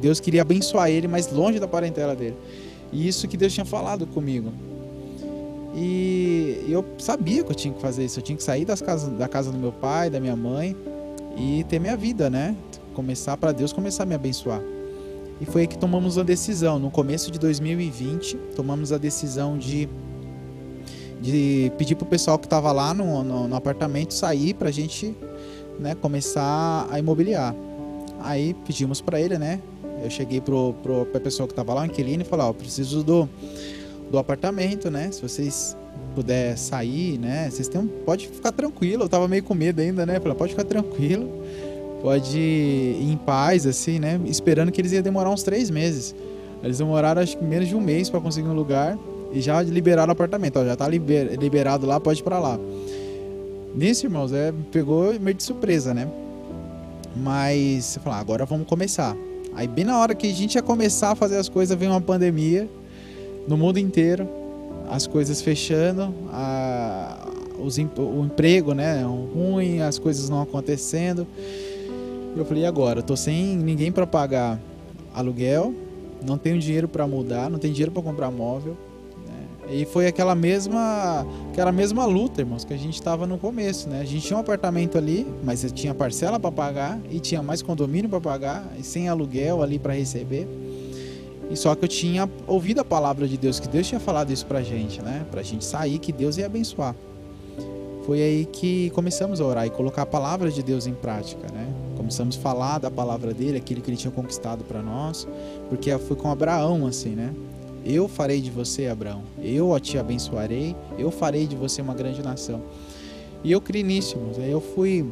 Deus 0.00 0.18
queria 0.18 0.42
abençoar 0.42 0.90
ele, 0.90 1.06
mas 1.06 1.30
longe 1.30 1.60
da 1.60 1.68
parentela 1.68 2.16
dele. 2.16 2.36
E 2.92 3.06
isso 3.06 3.28
que 3.28 3.36
Deus 3.36 3.52
tinha 3.52 3.66
falado 3.66 4.06
comigo. 4.06 4.52
E 5.74 6.64
eu 6.68 6.84
sabia 6.98 7.44
que 7.44 7.50
eu 7.52 7.54
tinha 7.54 7.72
que 7.72 7.80
fazer 7.80 8.04
isso. 8.04 8.18
Eu 8.18 8.22
tinha 8.22 8.36
que 8.36 8.42
sair 8.42 8.64
das 8.64 8.80
casas, 8.80 9.16
da 9.16 9.28
casa 9.28 9.52
do 9.52 9.58
meu 9.58 9.70
pai, 9.70 10.10
da 10.10 10.18
minha 10.18 10.34
mãe 10.34 10.74
e 11.36 11.64
ter 11.68 11.78
minha 11.78 11.96
vida, 11.96 12.28
né? 12.28 12.56
Começar 12.94 13.36
para 13.36 13.52
Deus 13.52 13.72
começar 13.72 14.02
a 14.02 14.06
me 14.06 14.14
abençoar. 14.14 14.60
E 15.40 15.46
foi 15.46 15.62
aí 15.62 15.66
que 15.66 15.78
tomamos 15.78 16.18
a 16.18 16.22
decisão. 16.22 16.78
No 16.78 16.90
começo 16.90 17.30
de 17.30 17.38
2020, 17.38 18.36
tomamos 18.56 18.92
a 18.92 18.98
decisão 18.98 19.56
de, 19.56 19.88
de 21.20 21.72
pedir 21.78 21.94
pro 21.94 22.06
pessoal 22.06 22.38
que 22.38 22.46
estava 22.46 22.72
lá 22.72 22.92
no, 22.92 23.22
no, 23.22 23.48
no, 23.48 23.56
apartamento 23.56 24.12
sair 24.14 24.54
para 24.54 24.68
a 24.68 24.72
gente 24.72 25.16
né, 25.78 25.94
começar 25.94 26.88
a 26.90 26.98
imobiliar. 26.98 27.54
Aí 28.20 28.54
pedimos 28.66 29.00
para 29.00 29.20
ele, 29.20 29.38
né? 29.38 29.60
Eu 30.02 30.10
cheguei 30.10 30.40
pro, 30.40 30.74
pro, 30.82 31.06
pra 31.06 31.20
pessoa 31.20 31.46
que 31.46 31.52
estava 31.52 31.72
lá, 31.74 31.82
o 31.82 31.86
inquilino, 31.86 32.22
e 32.22 32.24
falei: 32.24 32.46
Ó, 32.46 32.50
oh, 32.50 32.54
preciso 32.54 33.02
do 33.04 33.28
do 34.10 34.18
apartamento, 34.18 34.90
né? 34.90 35.10
Se 35.10 35.20
vocês 35.22 35.76
puder 36.14 36.56
sair, 36.56 37.18
né? 37.18 37.48
Vocês 37.50 37.68
têm, 37.68 37.86
pode 37.86 38.28
ficar 38.28 38.52
tranquilo. 38.52 39.04
Eu 39.04 39.08
tava 39.08 39.28
meio 39.28 39.42
com 39.42 39.54
medo 39.54 39.80
ainda, 39.80 40.04
né? 40.06 40.18
Falei, 40.18 40.36
pode 40.36 40.52
ficar 40.52 40.64
tranquilo. 40.64 41.44
Pode 42.00 42.38
ir 42.38 43.10
em 43.10 43.16
paz, 43.16 43.66
assim, 43.66 43.98
né? 43.98 44.20
Esperando 44.26 44.70
que 44.70 44.80
eles 44.80 44.92
iam 44.92 45.02
demorar 45.02 45.30
uns 45.30 45.42
três 45.42 45.70
meses. 45.70 46.14
Eles 46.62 46.78
demoraram 46.78 47.22
acho 47.22 47.36
que 47.36 47.44
menos 47.44 47.68
de 47.68 47.74
um 47.74 47.80
mês 47.80 48.08
para 48.08 48.20
conseguir 48.20 48.48
um 48.48 48.54
lugar 48.54 48.98
e 49.32 49.40
já 49.40 49.60
liberaram 49.62 50.10
o 50.10 50.12
apartamento. 50.12 50.58
Ó, 50.58 50.64
já 50.64 50.76
tá 50.76 50.88
liber, 50.88 51.38
liberado 51.38 51.86
lá, 51.86 51.98
pode 51.98 52.20
ir 52.20 52.22
pra 52.22 52.38
lá. 52.38 52.58
Nisso, 53.74 54.06
irmãos, 54.06 54.32
é, 54.32 54.52
pegou 54.72 55.18
meio 55.20 55.36
de 55.36 55.42
surpresa, 55.42 55.92
né? 55.92 56.08
Mas 57.16 57.84
você 57.84 58.00
fala, 58.00 58.16
ah, 58.16 58.20
agora 58.20 58.44
vamos 58.44 58.66
começar. 58.66 59.16
Aí 59.54 59.66
bem 59.66 59.84
na 59.84 59.98
hora 59.98 60.14
que 60.14 60.26
a 60.26 60.32
gente 60.32 60.54
ia 60.54 60.62
começar 60.62 61.12
a 61.12 61.14
fazer 61.14 61.36
as 61.36 61.48
coisas, 61.48 61.76
veio 61.76 61.90
uma 61.90 62.00
pandemia 62.00 62.68
no 63.46 63.56
mundo 63.56 63.78
inteiro, 63.78 64.28
as 64.90 65.06
coisas 65.06 65.40
fechando, 65.40 66.14
a, 66.32 67.28
os, 67.58 67.76
o 67.78 68.24
emprego, 68.24 68.72
né, 68.72 69.02
ruim, 69.02 69.80
as 69.80 69.98
coisas 69.98 70.28
não 70.28 70.42
acontecendo. 70.42 71.26
Eu 72.40 72.46
falei, 72.46 72.62
e 72.62 72.66
agora? 72.66 73.00
Eu 73.00 73.02
tô 73.02 73.16
sem 73.16 73.56
ninguém 73.56 73.90
para 73.90 74.06
pagar 74.06 74.60
aluguel, 75.14 75.74
não 76.24 76.38
tenho 76.38 76.58
dinheiro 76.58 76.88
para 76.88 77.06
mudar, 77.06 77.50
não 77.50 77.58
tenho 77.58 77.74
dinheiro 77.74 77.92
para 77.92 78.02
comprar 78.02 78.30
móvel. 78.30 78.76
Né? 79.26 79.74
E 79.74 79.84
foi 79.84 80.06
aquela 80.06 80.34
mesma, 80.34 81.26
aquela 81.50 81.72
mesma 81.72 82.04
luta, 82.06 82.40
irmãos, 82.40 82.64
que 82.64 82.72
a 82.72 82.76
gente 82.76 82.94
estava 82.94 83.26
no 83.26 83.38
começo, 83.38 83.88
né? 83.88 84.00
A 84.00 84.04
gente 84.04 84.26
tinha 84.26 84.36
um 84.36 84.40
apartamento 84.40 84.96
ali, 84.96 85.26
mas 85.42 85.66
tinha 85.72 85.92
parcela 85.92 86.38
para 86.38 86.52
pagar 86.52 87.00
e 87.10 87.18
tinha 87.18 87.42
mais 87.42 87.60
condomínio 87.60 88.08
para 88.08 88.20
pagar 88.20 88.66
e 88.78 88.82
sem 88.82 89.08
aluguel 89.08 89.62
ali 89.62 89.78
para 89.78 89.94
receber. 89.94 90.46
E 91.50 91.56
só 91.56 91.74
que 91.74 91.84
eu 91.84 91.88
tinha 91.88 92.28
ouvido 92.46 92.80
a 92.80 92.84
palavra 92.84 93.26
de 93.26 93.36
Deus, 93.36 93.58
que 93.58 93.68
Deus 93.68 93.86
tinha 93.86 93.98
falado 93.98 94.30
isso 94.30 94.46
pra 94.46 94.62
gente, 94.62 95.00
né? 95.02 95.26
Pra 95.30 95.42
gente 95.42 95.64
sair, 95.64 95.98
que 95.98 96.12
Deus 96.12 96.36
ia 96.36 96.46
abençoar. 96.46 96.94
Foi 98.04 98.22
aí 98.22 98.46
que 98.46 98.90
começamos 98.90 99.40
a 99.40 99.44
orar 99.44 99.66
e 99.66 99.70
colocar 99.70 100.02
a 100.02 100.06
palavra 100.06 100.50
de 100.50 100.62
Deus 100.62 100.86
em 100.86 100.94
prática, 100.94 101.46
né? 101.52 101.87
Começamos 101.98 102.38
a 102.38 102.40
falar 102.40 102.78
da 102.78 102.90
palavra 102.90 103.34
dele, 103.34 103.58
aquilo 103.58 103.82
que 103.82 103.90
ele 103.90 103.96
tinha 103.96 104.12
conquistado 104.12 104.62
para 104.62 104.80
nós, 104.80 105.26
porque 105.68 105.90
foi 105.98 106.16
com 106.16 106.30
Abraão 106.30 106.86
assim, 106.86 107.10
né? 107.10 107.34
Eu 107.84 108.06
farei 108.06 108.40
de 108.40 108.50
você, 108.50 108.86
Abraão. 108.86 109.22
Eu 109.42 109.78
te 109.80 109.98
abençoarei. 109.98 110.76
Eu 110.96 111.10
farei 111.10 111.46
de 111.46 111.56
você 111.56 111.82
uma 111.82 111.94
grande 111.94 112.22
nação. 112.22 112.62
E 113.42 113.50
eu 113.50 113.60
criei 113.60 113.84
nisso, 113.84 114.16
eu 114.38 114.60
fui 114.60 115.06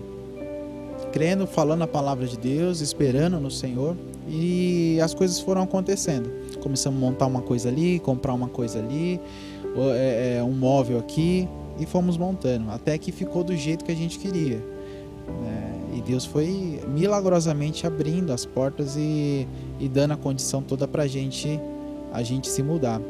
crendo, 1.12 1.46
falando 1.46 1.82
a 1.82 1.86
palavra 1.86 2.26
de 2.26 2.36
Deus, 2.36 2.80
esperando 2.80 3.40
no 3.40 3.50
Senhor. 3.50 3.96
E 4.28 5.00
as 5.00 5.12
coisas 5.12 5.40
foram 5.40 5.62
acontecendo. 5.62 6.30
Começamos 6.60 7.02
a 7.02 7.06
montar 7.06 7.26
uma 7.26 7.42
coisa 7.42 7.68
ali, 7.68 7.98
comprar 7.98 8.32
uma 8.34 8.48
coisa 8.48 8.78
ali, 8.78 9.20
é, 9.94 10.36
é, 10.38 10.42
um 10.42 10.52
móvel 10.52 10.98
aqui, 10.98 11.48
e 11.80 11.86
fomos 11.86 12.16
montando, 12.16 12.70
até 12.70 12.96
que 12.96 13.12
ficou 13.12 13.44
do 13.44 13.56
jeito 13.56 13.84
que 13.84 13.92
a 13.92 13.96
gente 13.96 14.18
queria. 14.18 14.56
Né? 15.42 15.75
Deus 16.06 16.24
foi 16.24 16.80
milagrosamente 16.88 17.86
abrindo 17.86 18.32
as 18.32 18.46
portas 18.46 18.96
e, 18.96 19.46
e 19.80 19.88
dando 19.88 20.12
a 20.12 20.16
condição 20.16 20.62
toda 20.62 20.86
para 20.86 21.06
gente, 21.06 21.60
a 22.12 22.22
gente 22.22 22.48
se 22.48 22.62
mudar. 22.62 23.00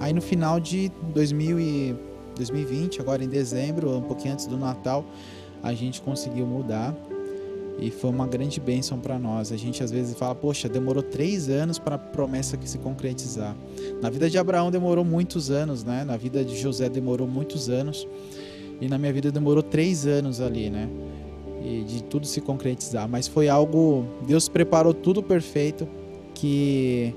Aí 0.00 0.12
no 0.12 0.20
final 0.20 0.58
de 0.58 0.90
2000 1.14 1.60
e 1.60 1.96
2020, 2.36 3.00
agora 3.00 3.22
em 3.22 3.28
dezembro, 3.28 3.96
um 3.96 4.02
pouquinho 4.02 4.34
antes 4.34 4.46
do 4.46 4.56
Natal, 4.56 5.04
a 5.62 5.72
gente 5.74 6.00
conseguiu 6.00 6.46
mudar 6.46 6.96
e 7.78 7.90
foi 7.90 8.10
uma 8.10 8.26
grande 8.26 8.60
bênção 8.60 8.98
para 8.98 9.18
nós. 9.18 9.52
A 9.52 9.56
gente 9.56 9.82
às 9.82 9.90
vezes 9.90 10.16
fala, 10.16 10.34
poxa, 10.34 10.68
demorou 10.68 11.02
três 11.02 11.48
anos 11.48 11.78
para 11.78 11.94
a 11.94 11.98
promessa 11.98 12.56
que 12.56 12.68
se 12.68 12.78
concretizar. 12.78 13.56
Na 14.02 14.10
vida 14.10 14.28
de 14.28 14.38
Abraão 14.38 14.70
demorou 14.70 15.04
muitos 15.04 15.50
anos, 15.50 15.84
né? 15.84 16.04
Na 16.04 16.16
vida 16.16 16.44
de 16.44 16.58
José 16.58 16.88
demorou 16.88 17.28
muitos 17.28 17.68
anos. 17.68 18.06
E 18.80 18.88
na 18.88 18.98
minha 18.98 19.12
vida 19.12 19.30
demorou 19.30 19.62
três 19.62 20.06
anos 20.06 20.40
ali, 20.40 20.68
né? 20.68 20.88
E 21.62 21.82
de 21.82 22.02
tudo 22.02 22.26
se 22.26 22.40
concretizar. 22.40 23.08
Mas 23.08 23.28
foi 23.28 23.48
algo. 23.48 24.04
Deus 24.26 24.48
preparou 24.48 24.94
tudo 24.94 25.22
perfeito. 25.22 25.86
Que, 26.34 27.14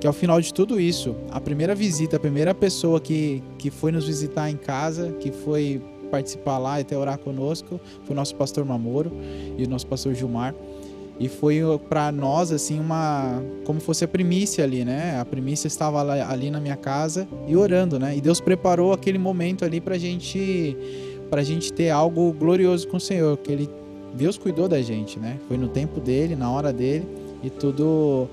que 0.00 0.06
ao 0.06 0.12
final 0.12 0.40
de 0.40 0.52
tudo 0.52 0.80
isso, 0.80 1.14
a 1.30 1.40
primeira 1.40 1.74
visita, 1.74 2.16
a 2.16 2.20
primeira 2.20 2.52
pessoa 2.52 3.00
que, 3.00 3.42
que 3.58 3.70
foi 3.70 3.92
nos 3.92 4.06
visitar 4.06 4.50
em 4.50 4.56
casa, 4.56 5.12
que 5.20 5.30
foi 5.30 5.80
participar 6.10 6.58
lá 6.58 6.78
e 6.78 6.82
até 6.82 6.96
orar 6.96 7.18
conosco 7.18 7.80
foi 8.04 8.14
o 8.14 8.16
nosso 8.16 8.34
pastor 8.36 8.64
Mamoro 8.64 9.12
e 9.56 9.64
o 9.64 9.68
nosso 9.68 9.86
pastor 9.86 10.14
Gilmar. 10.14 10.54
E 11.18 11.28
foi 11.28 11.60
para 11.88 12.12
nós 12.12 12.52
assim 12.52 12.78
uma 12.78 13.42
como 13.64 13.80
fosse 13.80 14.04
a 14.04 14.08
primícia 14.08 14.62
ali, 14.62 14.84
né? 14.84 15.18
A 15.18 15.24
primícia 15.24 15.66
estava 15.66 16.02
ali 16.02 16.50
na 16.50 16.60
minha 16.60 16.76
casa 16.76 17.26
e 17.48 17.56
orando, 17.56 17.98
né? 17.98 18.16
E 18.16 18.20
Deus 18.20 18.38
preparou 18.38 18.92
aquele 18.92 19.16
momento 19.16 19.64
ali 19.64 19.80
pra 19.80 19.96
gente 19.96 20.76
pra 21.28 21.42
gente 21.42 21.72
ter 21.72 21.90
algo 21.90 22.32
glorioso 22.32 22.86
com 22.88 22.96
o 22.96 23.00
Senhor, 23.00 23.36
que 23.38 23.52
ele 23.52 23.70
Deus 24.14 24.38
cuidou 24.38 24.66
da 24.66 24.80
gente, 24.80 25.18
né? 25.18 25.38
Foi 25.46 25.58
no 25.58 25.68
tempo 25.68 26.00
dele, 26.00 26.34
na 26.34 26.50
hora 26.50 26.72
dele 26.72 27.06
e 27.42 27.50
tudo 27.50 28.28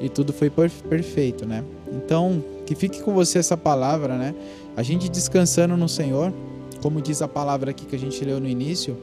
e 0.00 0.08
tudo 0.08 0.32
foi 0.32 0.50
perfeito, 0.50 1.46
né? 1.46 1.64
Então, 1.92 2.42
que 2.64 2.74
fique 2.74 3.02
com 3.02 3.14
você 3.14 3.38
essa 3.38 3.56
palavra, 3.56 4.16
né? 4.16 4.34
A 4.76 4.82
gente 4.82 5.08
descansando 5.08 5.76
no 5.76 5.88
Senhor, 5.88 6.32
como 6.80 7.00
diz 7.00 7.20
a 7.20 7.28
palavra 7.28 7.70
aqui 7.70 7.84
que 7.84 7.96
a 7.96 7.98
gente 7.98 8.24
leu 8.24 8.38
no 8.38 8.48
início, 8.48 8.96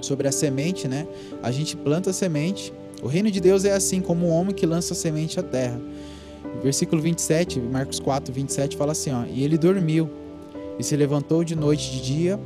sobre 0.00 0.28
a 0.28 0.32
semente, 0.32 0.88
né? 0.88 1.06
A 1.42 1.50
gente 1.50 1.76
planta 1.76 2.10
a 2.10 2.12
semente. 2.12 2.72
O 3.02 3.06
reino 3.06 3.30
de 3.30 3.40
Deus 3.40 3.64
é 3.64 3.72
assim 3.72 4.00
como 4.00 4.26
um 4.26 4.30
homem 4.30 4.54
que 4.54 4.66
lança 4.66 4.92
a 4.92 4.96
semente 4.96 5.40
à 5.40 5.42
terra. 5.42 5.80
Versículo 6.62 7.00
27, 7.00 7.60
Marcos 7.60 7.98
4, 7.98 8.32
27 8.32 8.76
fala 8.76 8.92
assim: 8.92 9.10
ó, 9.12 9.24
E 9.24 9.42
ele 9.42 9.56
dormiu, 9.56 10.10
e 10.78 10.84
se 10.84 10.96
levantou 10.96 11.44
de 11.44 11.54
noite 11.54 11.90
de 11.90 12.02
dia, 12.02 12.40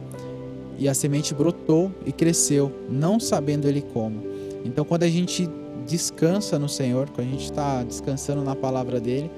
e 0.78 0.88
a 0.88 0.94
semente 0.94 1.34
brotou 1.34 1.90
e 2.04 2.12
cresceu, 2.12 2.72
não 2.88 3.20
sabendo 3.20 3.68
ele 3.68 3.82
como. 3.82 4.22
Então, 4.64 4.84
quando 4.84 5.02
a 5.02 5.08
gente 5.08 5.48
descansa 5.86 6.58
no 6.58 6.68
Senhor, 6.68 7.08
quando 7.10 7.28
a 7.28 7.30
gente 7.30 7.44
está 7.44 7.82
descansando 7.82 8.42
na 8.42 8.56
palavra 8.56 8.98
dele, 8.98 9.30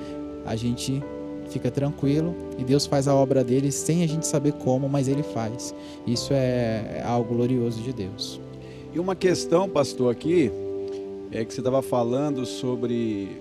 a 0.45 0.55
gente 0.55 1.03
fica 1.51 1.71
tranquilo 1.71 2.35
e 2.59 2.65
Deus 2.65 2.87
faz 2.87 3.07
a 3.09 3.15
obra 3.15 3.45
dele 3.45 3.71
sem 3.71 4.03
a 4.03 4.07
gente 4.07 4.27
saber 4.27 4.53
como, 4.53 4.89
mas 4.89 5.09
ele 5.09 5.23
faz. 5.23 5.75
Isso 6.07 6.33
é, 6.33 7.03
algo 7.05 7.35
glorioso 7.35 7.83
de 7.83 7.93
Deus. 7.93 8.41
E 8.95 8.99
uma 8.99 9.15
questão, 9.15 9.69
pastor, 9.69 10.11
aqui, 10.13 10.51
é 11.31 11.45
que 11.45 11.53
você 11.53 11.61
estava 11.61 11.83
falando 11.83 12.47
sobre 12.47 13.41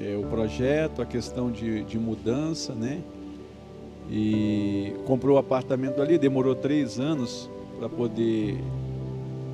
é, 0.00 0.16
o 0.16 0.26
projeto, 0.28 1.00
a 1.00 1.06
questão 1.06 1.50
de, 1.50 1.84
de 1.84 1.98
mudança, 1.98 2.74
né? 2.74 3.00
E 4.10 4.92
comprou 5.06 5.36
o 5.36 5.38
apartamento 5.38 6.00
ali, 6.02 6.18
demorou 6.18 6.54
três 6.54 7.00
anos 7.00 7.50
para 7.78 7.88
poder 7.88 8.58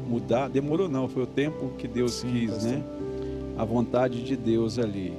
mudar. 0.08 0.48
Demorou 0.48 0.88
não, 0.88 1.08
foi 1.08 1.22
o 1.22 1.26
tempo 1.26 1.70
que 1.78 1.86
Deus 1.86 2.14
Sim, 2.14 2.32
quis, 2.32 2.50
pastor. 2.50 2.70
né? 2.72 2.82
A 3.56 3.64
vontade 3.64 4.22
de 4.22 4.36
Deus 4.36 4.78
ali. 4.78 5.12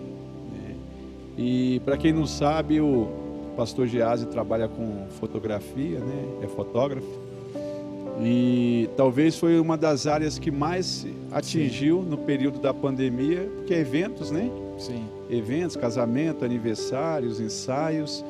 E 1.37 1.81
para 1.85 1.97
quem 1.97 2.11
não 2.11 2.27
sabe, 2.27 2.81
o 2.81 3.07
pastor 3.55 3.87
Gease 3.87 4.25
trabalha 4.27 4.67
com 4.67 5.07
fotografia, 5.19 5.99
né? 5.99 6.25
É 6.43 6.47
fotógrafo. 6.47 7.07
E 8.21 8.89
talvez 8.95 9.37
foi 9.37 9.59
uma 9.59 9.77
das 9.77 10.05
áreas 10.05 10.37
que 10.37 10.51
mais 10.51 11.07
atingiu 11.31 12.03
Sim. 12.03 12.09
no 12.09 12.17
período 12.19 12.59
da 12.59 12.73
pandemia, 12.73 13.49
porque 13.55 13.73
é 13.73 13.79
eventos, 13.79 14.29
né? 14.29 14.51
Sim. 14.77 15.03
Eventos, 15.29 15.75
casamento, 15.75 16.45
aniversários, 16.45 17.39
ensaios. 17.39 18.23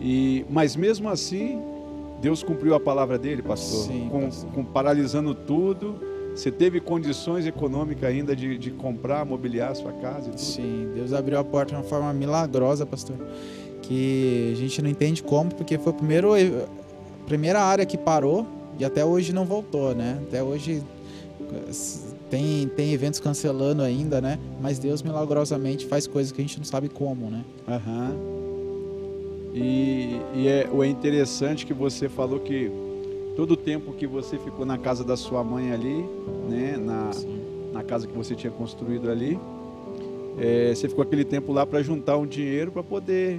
E 0.00 0.44
mas 0.50 0.76
mesmo 0.76 1.08
assim, 1.08 1.60
Deus 2.20 2.42
cumpriu 2.42 2.74
a 2.74 2.80
palavra 2.80 3.18
dele, 3.18 3.42
pastor, 3.42 3.86
Sim, 3.86 4.08
com, 4.10 4.20
pastor. 4.22 4.50
com 4.52 4.64
paralisando 4.64 5.34
tudo 5.34 6.14
você 6.34 6.50
teve 6.50 6.80
condições 6.80 7.46
econômicas 7.46 8.10
ainda 8.10 8.34
de, 8.34 8.58
de 8.58 8.72
comprar, 8.72 9.24
mobiliar 9.24 9.70
a 9.70 9.74
sua 9.74 9.92
casa? 9.92 10.36
Sim, 10.36 10.90
Deus 10.92 11.12
abriu 11.12 11.38
a 11.38 11.44
porta 11.44 11.70
de 11.70 11.76
uma 11.76 11.84
forma 11.84 12.12
milagrosa, 12.12 12.84
pastor. 12.84 13.16
Que 13.80 14.50
a 14.52 14.56
gente 14.56 14.82
não 14.82 14.90
entende 14.90 15.22
como, 15.22 15.54
porque 15.54 15.78
foi 15.78 15.92
a 15.92 15.94
primeira, 15.94 16.26
a 16.26 17.26
primeira 17.26 17.60
área 17.60 17.86
que 17.86 17.96
parou 17.96 18.46
e 18.78 18.84
até 18.84 19.04
hoje 19.04 19.32
não 19.32 19.44
voltou, 19.44 19.94
né? 19.94 20.18
Até 20.26 20.42
hoje 20.42 20.82
tem, 22.28 22.66
tem 22.68 22.92
eventos 22.92 23.20
cancelando 23.20 23.82
ainda, 23.82 24.20
né? 24.20 24.36
Mas 24.60 24.80
Deus 24.80 25.02
milagrosamente 25.02 25.86
faz 25.86 26.06
coisas 26.08 26.32
que 26.32 26.40
a 26.40 26.44
gente 26.44 26.58
não 26.58 26.64
sabe 26.64 26.88
como, 26.88 27.30
né? 27.30 27.44
Aham. 27.68 28.10
Uhum. 28.10 28.43
E, 29.54 30.20
e 30.34 30.48
é, 30.48 30.68
é 30.68 30.86
interessante 30.86 31.64
que 31.64 31.72
você 31.72 32.08
falou 32.08 32.40
que 32.40 32.70
todo 33.36 33.52
o 33.52 33.56
tempo 33.56 33.92
que 33.92 34.06
você 34.06 34.36
ficou 34.36 34.66
na 34.66 34.76
casa 34.76 35.04
da 35.04 35.16
sua 35.16 35.44
mãe 35.44 35.72
ali, 35.72 36.04
né, 36.48 36.76
na, 36.76 37.10
na 37.72 37.82
casa 37.84 38.06
que 38.06 38.12
você 38.12 38.34
tinha 38.34 38.52
construído 38.52 39.08
ali, 39.08 39.38
é, 40.38 40.74
você 40.74 40.88
ficou 40.88 41.02
aquele 41.02 41.24
tempo 41.24 41.52
lá 41.52 41.64
para 41.64 41.80
juntar 41.82 42.16
um 42.16 42.26
dinheiro 42.26 42.72
para 42.72 42.82
poder 42.82 43.38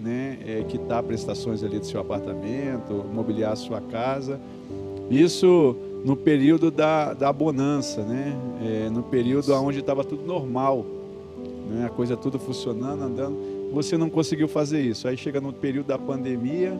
né, 0.00 0.38
é, 0.46 0.62
quitar 0.68 1.02
prestações 1.02 1.64
ali 1.64 1.80
do 1.80 1.86
seu 1.86 2.00
apartamento, 2.00 3.04
mobiliar 3.12 3.52
a 3.52 3.56
sua 3.56 3.80
casa. 3.80 4.40
Isso 5.10 5.76
no 6.04 6.16
período 6.16 6.70
da, 6.70 7.12
da 7.12 7.32
bonança, 7.32 8.02
né? 8.02 8.36
É, 8.64 8.88
no 8.88 9.02
período 9.02 9.52
onde 9.54 9.80
estava 9.80 10.04
tudo 10.04 10.24
normal, 10.24 10.86
né? 11.68 11.86
a 11.86 11.88
coisa 11.88 12.16
tudo 12.16 12.38
funcionando, 12.38 13.02
andando. 13.02 13.55
Você 13.76 13.98
não 13.98 14.08
conseguiu 14.08 14.48
fazer 14.48 14.80
isso. 14.80 15.06
Aí 15.06 15.18
chega 15.18 15.38
no 15.38 15.52
período 15.52 15.88
da 15.88 15.98
pandemia, 15.98 16.72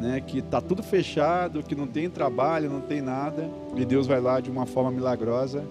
né, 0.00 0.22
que 0.24 0.38
está 0.38 0.60
tudo 0.60 0.84
fechado, 0.84 1.64
que 1.64 1.74
não 1.74 1.84
tem 1.84 2.08
trabalho, 2.08 2.70
não 2.70 2.80
tem 2.80 3.02
nada, 3.02 3.50
e 3.76 3.84
Deus 3.84 4.06
vai 4.06 4.20
lá 4.20 4.38
de 4.38 4.48
uma 4.48 4.64
forma 4.64 4.92
milagrosa 4.92 5.64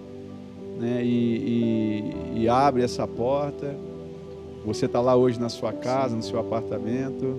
né, 0.78 1.02
e, 1.02 2.34
e, 2.34 2.42
e 2.42 2.48
abre 2.50 2.82
essa 2.82 3.06
porta. 3.06 3.74
Você 4.66 4.84
está 4.84 5.00
lá 5.00 5.16
hoje 5.16 5.40
na 5.40 5.48
sua 5.48 5.72
casa, 5.72 6.14
no 6.14 6.22
seu 6.22 6.38
apartamento. 6.38 7.34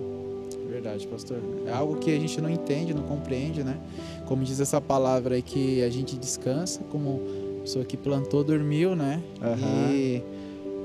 Verdade, 0.68 1.06
pastor. 1.06 1.38
É 1.66 1.72
algo 1.72 1.98
que 1.98 2.10
a 2.10 2.18
gente 2.18 2.40
não 2.40 2.50
entende, 2.50 2.92
não 2.92 3.04
compreende, 3.04 3.62
né? 3.62 3.78
como 4.26 4.44
diz 4.44 4.60
essa 4.60 4.80
palavra 4.80 5.36
aí, 5.36 5.42
que 5.42 5.84
a 5.84 5.90
gente 5.90 6.16
descansa, 6.16 6.82
como 6.90 7.20
a 7.58 7.60
pessoa 7.62 7.84
que 7.84 7.96
plantou 7.96 8.42
dormiu, 8.42 8.96
né? 8.96 9.20
Aham. 9.40 9.92
E, 9.92 10.22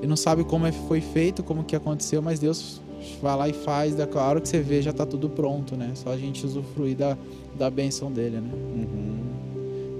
e 0.02 0.06
não 0.06 0.16
sabe 0.16 0.44
como 0.44 0.66
é- 0.66 0.72
foi 0.72 1.00
feito, 1.00 1.42
como 1.42 1.64
que 1.64 1.74
aconteceu, 1.76 2.20
mas 2.22 2.38
Deus 2.38 2.80
vai 3.22 3.36
lá 3.36 3.48
e 3.48 3.52
faz, 3.52 3.94
da 3.94 4.08
hora 4.14 4.40
que 4.40 4.48
você 4.48 4.60
vê 4.60 4.82
já 4.82 4.92
tá 4.92 5.06
tudo 5.06 5.28
pronto, 5.28 5.76
né? 5.76 5.92
Só 5.94 6.10
a 6.10 6.16
gente 6.16 6.44
usufruir 6.44 6.96
da, 6.96 7.16
da 7.56 7.70
bênção 7.70 8.10
dele, 8.10 8.36
né? 8.40 8.50
Uhum. 8.52 9.16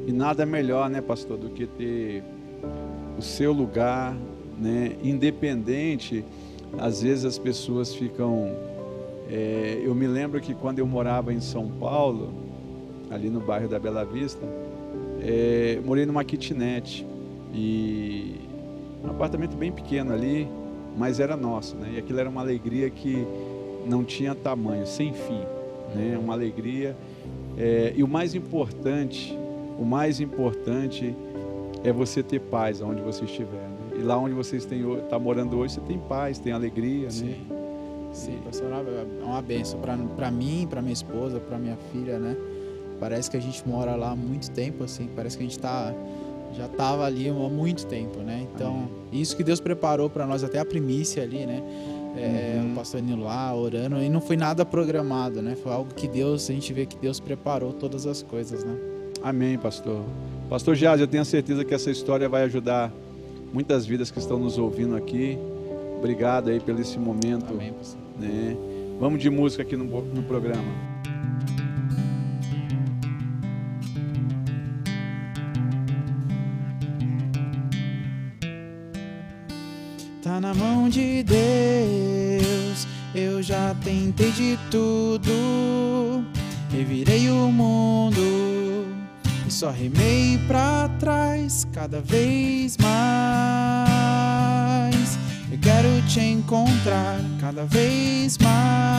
E 0.06 0.12
nada 0.12 0.42
é 0.42 0.46
melhor, 0.46 0.88
né, 0.88 1.00
pastor, 1.00 1.36
do 1.36 1.50
que 1.50 1.66
ter 1.66 2.22
o 3.18 3.22
seu 3.22 3.52
lugar, 3.52 4.16
né, 4.58 4.92
independente. 5.02 6.24
Às 6.78 7.02
vezes 7.02 7.24
as 7.24 7.38
pessoas 7.38 7.94
ficam. 7.94 8.52
é, 9.28 9.80
eu 9.82 9.94
me 9.94 10.06
lembro 10.06 10.40
que 10.40 10.54
quando 10.54 10.78
eu 10.78 10.86
morava 10.86 11.32
em 11.32 11.40
São 11.40 11.68
Paulo, 11.68 12.32
ali 13.10 13.28
no 13.28 13.40
bairro 13.40 13.68
da 13.68 13.78
Bela 13.78 14.04
Vista, 14.04 14.46
é, 15.20 15.80
morei 15.84 16.06
numa 16.06 16.22
kitnet 16.24 17.04
e 17.52 18.34
um 19.10 19.14
apartamento 19.14 19.56
bem 19.56 19.72
pequeno 19.72 20.12
ali, 20.12 20.48
mas 20.96 21.20
era 21.20 21.36
nosso, 21.36 21.76
né? 21.76 21.92
E 21.94 21.98
aquilo 21.98 22.18
era 22.18 22.28
uma 22.28 22.40
alegria 22.40 22.88
que 22.90 23.26
não 23.86 24.04
tinha 24.04 24.34
tamanho, 24.34 24.86
sem 24.86 25.12
fim, 25.12 25.42
né? 25.94 26.18
Uma 26.18 26.34
alegria. 26.34 26.96
É, 27.56 27.92
e 27.96 28.02
o 28.02 28.08
mais 28.08 28.34
importante, 28.34 29.36
o 29.78 29.84
mais 29.84 30.20
importante 30.20 31.14
é 31.84 31.92
você 31.92 32.22
ter 32.22 32.40
paz 32.40 32.80
onde 32.80 33.00
você 33.00 33.24
estiver. 33.24 33.52
Né? 33.52 33.98
E 34.00 34.02
lá 34.02 34.18
onde 34.18 34.34
você 34.34 34.56
está 34.56 35.18
morando 35.18 35.56
hoje, 35.58 35.74
você 35.74 35.80
tem 35.80 35.98
paz, 35.98 36.38
tem 36.38 36.52
alegria, 36.52 37.08
né? 37.08 37.36
Sim, 38.12 38.38
pastor, 38.44 38.68
é 38.72 39.24
uma 39.24 39.42
benção 39.42 39.78
pra 39.78 39.96
pra 40.16 40.30
mim, 40.30 40.66
pra 40.68 40.80
minha 40.80 40.92
esposa, 40.92 41.38
pra 41.38 41.58
minha 41.58 41.76
filha, 41.92 42.18
né? 42.18 42.36
Parece 42.98 43.30
que 43.30 43.36
a 43.36 43.40
gente 43.40 43.66
mora 43.68 43.94
lá 43.94 44.12
há 44.12 44.16
muito 44.16 44.50
tempo, 44.50 44.84
assim, 44.84 45.08
parece 45.14 45.36
que 45.36 45.44
a 45.44 45.46
gente 45.46 45.58
tá 45.58 45.94
já 46.56 46.68
tava 46.68 47.04
ali 47.04 47.28
há 47.28 47.32
muito 47.32 47.86
tempo, 47.86 48.20
né? 48.20 48.46
Então, 48.54 48.88
isso 49.12 49.36
que 49.36 49.44
Deus 49.44 49.60
preparou 49.60 50.08
pra 50.08 50.26
nós, 50.26 50.42
até 50.42 50.58
a 50.58 50.64
primícia 50.64 51.22
ali, 51.22 51.46
né? 51.46 51.62
É, 52.16 52.58
Uhum. 52.58 52.72
O 52.72 52.74
pastor 52.74 53.02
Nilo 53.02 53.24
lá 53.24 53.54
orando, 53.54 54.02
e 54.02 54.08
não 54.08 54.22
foi 54.22 54.36
nada 54.38 54.64
programado, 54.64 55.42
né? 55.42 55.54
Foi 55.62 55.70
algo 55.70 55.92
que 55.94 56.08
Deus, 56.08 56.48
a 56.48 56.52
gente 56.54 56.72
vê 56.72 56.86
que 56.86 56.96
Deus 56.96 57.20
preparou 57.20 57.74
todas 57.74 58.06
as 58.06 58.22
coisas, 58.22 58.64
né? 58.64 58.74
Amém, 59.22 59.58
pastor. 59.58 60.02
Pastor 60.48 60.74
Jazz, 60.76 60.98
eu 61.00 61.06
tenho 61.06 61.24
certeza 61.26 61.62
que 61.64 61.74
essa 61.74 61.90
história 61.90 62.26
vai 62.28 62.44
ajudar 62.44 62.90
muitas 63.52 63.84
vidas 63.84 64.10
que 64.10 64.18
estão 64.18 64.38
nos 64.38 64.56
ouvindo 64.56 64.96
aqui. 64.96 65.38
Obrigado 65.98 66.48
aí 66.48 66.58
pelo 66.58 66.80
esse 66.80 66.98
momento. 66.98 67.52
Amém, 67.52 67.72
pastor. 67.72 68.00
né? 68.18 68.56
Vamos 68.98 69.20
de 69.20 69.28
música 69.28 69.62
aqui 69.62 69.76
no, 69.76 69.84
no 69.84 70.22
programa. 70.22 70.64
De 80.88 81.22
Deus, 81.22 82.86
eu 83.14 83.42
já 83.42 83.74
tentei 83.82 84.30
de 84.32 84.58
tudo. 84.70 86.24
Revirei 86.70 87.30
o 87.30 87.50
mundo 87.50 88.86
e 89.46 89.50
só 89.50 89.70
remei 89.70 90.38
pra 90.46 90.88
trás 90.98 91.66
cada 91.72 92.00
vez 92.00 92.76
mais. 92.76 93.96
Eu 95.50 95.58
quero 95.58 96.02
te 96.08 96.20
encontrar 96.20 97.20
cada 97.40 97.64
vez 97.64 98.36
mais. 98.38 98.96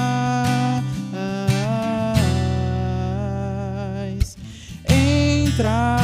Entra 4.89 5.96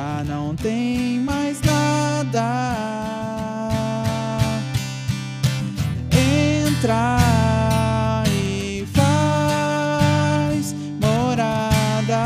já 0.00 0.24
não 0.24 0.56
tem 0.56 1.20
mais 1.20 1.60
nada. 1.60 2.46
Entra 6.10 7.18
e 8.32 8.86
faz 8.94 10.74
morada. 10.98 12.22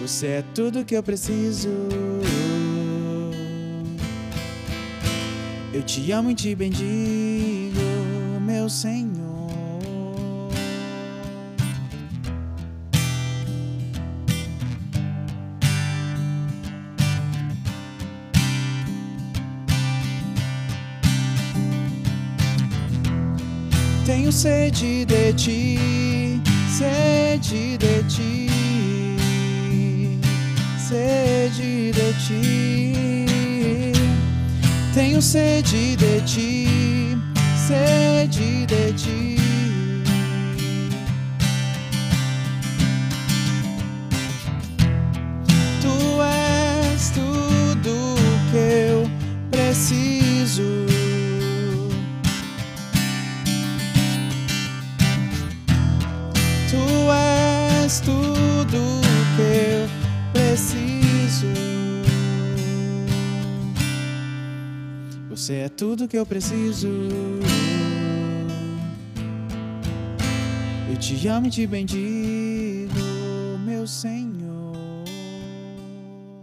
Você 0.00 0.26
é 0.26 0.44
tudo 0.54 0.84
que 0.84 0.94
eu 0.94 1.02
preciso. 1.02 1.68
Eu 5.72 5.82
te 5.82 6.12
amo 6.12 6.30
e 6.30 6.34
te 6.34 6.54
bendigo, 6.54 7.80
meu 8.40 8.68
Senhor. 8.68 9.09
Tenho 24.30 24.38
sede 24.38 25.04
de 25.06 25.32
ti, 25.32 26.40
sede 26.68 27.76
de 27.76 28.04
ti, 28.04 28.48
sede 30.78 31.90
de 31.92 32.12
ti. 32.24 33.24
Tenho 34.94 35.20
sede 35.20 35.96
de 35.96 36.20
ti, 36.20 37.18
sede 37.66 38.66
de 38.66 38.92
ti. 38.92 39.29
Você 65.50 65.56
é 65.56 65.68
tudo 65.68 66.06
que 66.06 66.16
eu 66.16 66.24
preciso. 66.24 66.86
Eu 70.88 70.96
te 70.96 71.26
amo 71.26 71.48
e 71.48 71.50
te 71.50 71.66
bendigo, 71.66 72.94
meu 73.58 73.84
Senhor. 73.84 75.02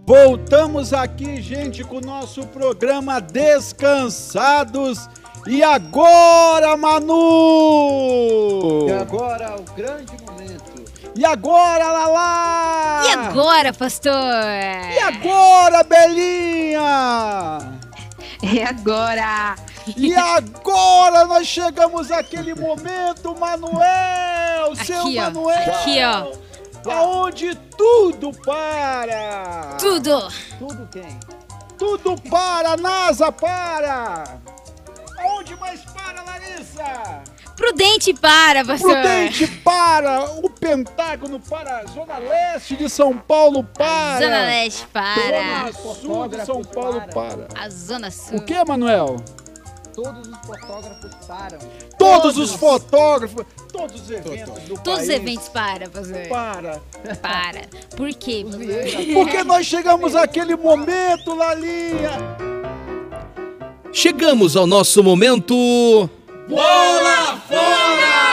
Voltamos 0.05 0.91
aqui, 0.91 1.41
gente, 1.41 1.85
com 1.85 1.99
o 1.99 2.01
nosso 2.01 2.45
programa 2.47 3.21
Descansados. 3.21 5.07
E 5.47 5.63
agora, 5.63 6.75
Manu? 6.75 7.13
E 8.89 8.91
agora 8.91 9.55
o 9.57 9.63
grande 9.73 10.11
momento. 10.21 10.83
E 11.15 11.23
agora, 11.25 11.93
Lala? 11.93 13.07
E 13.07 13.11
agora, 13.11 13.71
pastor? 13.71 14.11
E 14.11 14.99
agora, 14.99 15.81
Belinha? 15.85 17.76
É 18.41 18.63
agora! 18.63 19.55
E 19.95 20.13
agora 20.13 21.25
nós 21.25 21.47
chegamos 21.47 22.11
àquele 22.11 22.53
momento, 22.53 23.35
Manuel, 23.39 24.75
seu 24.83 25.01
Aqui, 25.01 25.17
ó. 25.17 25.21
Manuel. 25.21 25.73
Aqui, 25.73 25.97
ó. 26.03 26.91
Aonde 26.91 27.55
tudo 27.77 28.31
para. 28.45 29.77
Tudo. 29.79 30.27
Tudo 30.59 30.87
quem? 30.91 31.19
Tudo 31.77 32.15
para, 32.29 32.75
NASA 32.77 33.31
para. 33.31 34.39
Aonde 35.19 35.55
mais 35.57 35.81
para, 35.85 36.21
Larissa? 36.23 37.23
Prudente 37.57 38.13
para, 38.13 38.63
pastor. 38.63 38.91
Prudente 38.91 39.47
para, 39.47 40.25
o 40.25 40.47
Pentágono 40.47 41.39
para, 41.39 41.83
Zona 41.87 42.19
Leste 42.19 42.75
de 42.75 42.87
São 42.87 43.17
Paulo 43.17 43.63
para. 43.63 44.19
Zona 44.19 44.41
Leste 44.43 44.87
para. 44.93 45.71
Zona 45.71 45.73
Sul 45.73 46.27
de 46.27 46.45
São 46.45 46.63
Paulo 46.63 47.01
para. 47.11 47.47
A 47.55 47.67
Zona 47.69 48.11
Sul. 48.11 48.37
O 48.37 48.45
que, 48.45 48.63
Manuel? 48.63 49.17
Todos 49.95 50.27
os 50.27 50.37
fotógrafos 50.45 51.15
param. 51.27 51.57
Todos 51.97 52.37
os 52.37 52.53
fotógrafos, 52.53 53.45
todos 53.73 54.01
os 54.01 54.11
eventos 54.11 54.63
do 54.65 54.75
Todos 54.75 55.01
os 55.01 55.07
país 55.07 55.09
eventos 55.09 55.49
para, 55.49 55.89
pastor. 55.89 56.27
para. 56.29 56.81
Para. 57.19 57.61
Por 57.95 58.13
quê? 58.13 58.45
Porque 59.15 59.43
nós 59.43 59.65
chegamos 59.65 60.15
àquele 60.15 60.55
momento, 60.55 61.33
Lalinha. 61.33 62.11
Chegamos 63.91 64.55
ao 64.55 64.67
nosso 64.67 65.03
momento. 65.03 66.07
Bola 66.47 67.37
fora! 67.47 68.27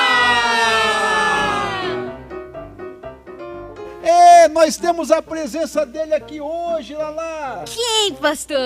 nós 4.65 4.77
temos 4.77 5.11
a 5.11 5.21
presença 5.21 5.85
dele 5.85 6.15
aqui 6.15 6.41
hoje, 6.41 6.95
Lala. 6.95 7.65
Quem, 7.67 8.15
pastor? 8.15 8.57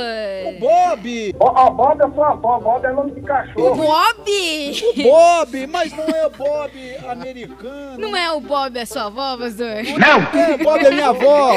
O 0.46 0.60
Bob. 0.60 1.34
Ó, 1.40 1.70
Bob 1.70 2.00
é 2.00 2.14
sua 2.14 2.28
avó, 2.28 2.60
Bob 2.60 2.84
é 2.84 2.92
nome 2.92 3.10
de 3.12 3.20
O 3.20 3.24
cachorro. 3.24 3.74
Bob? 3.74 4.72
O 4.96 5.02
Bob, 5.02 5.66
mas 5.66 5.92
não 5.92 6.04
é 6.04 6.26
o 6.26 6.30
Bob 6.30 6.96
americano. 7.08 7.98
Não 7.98 8.16
é 8.16 8.30
o 8.30 8.40
Bob 8.40 8.78
a 8.78 8.86
sua 8.86 9.06
avó, 9.06 9.36
pastor? 9.38 9.66
É, 9.66 10.54
o 10.54 10.58
Bob 10.64 10.86
é 10.86 10.90
minha 10.90 11.08
avó. 11.08 11.52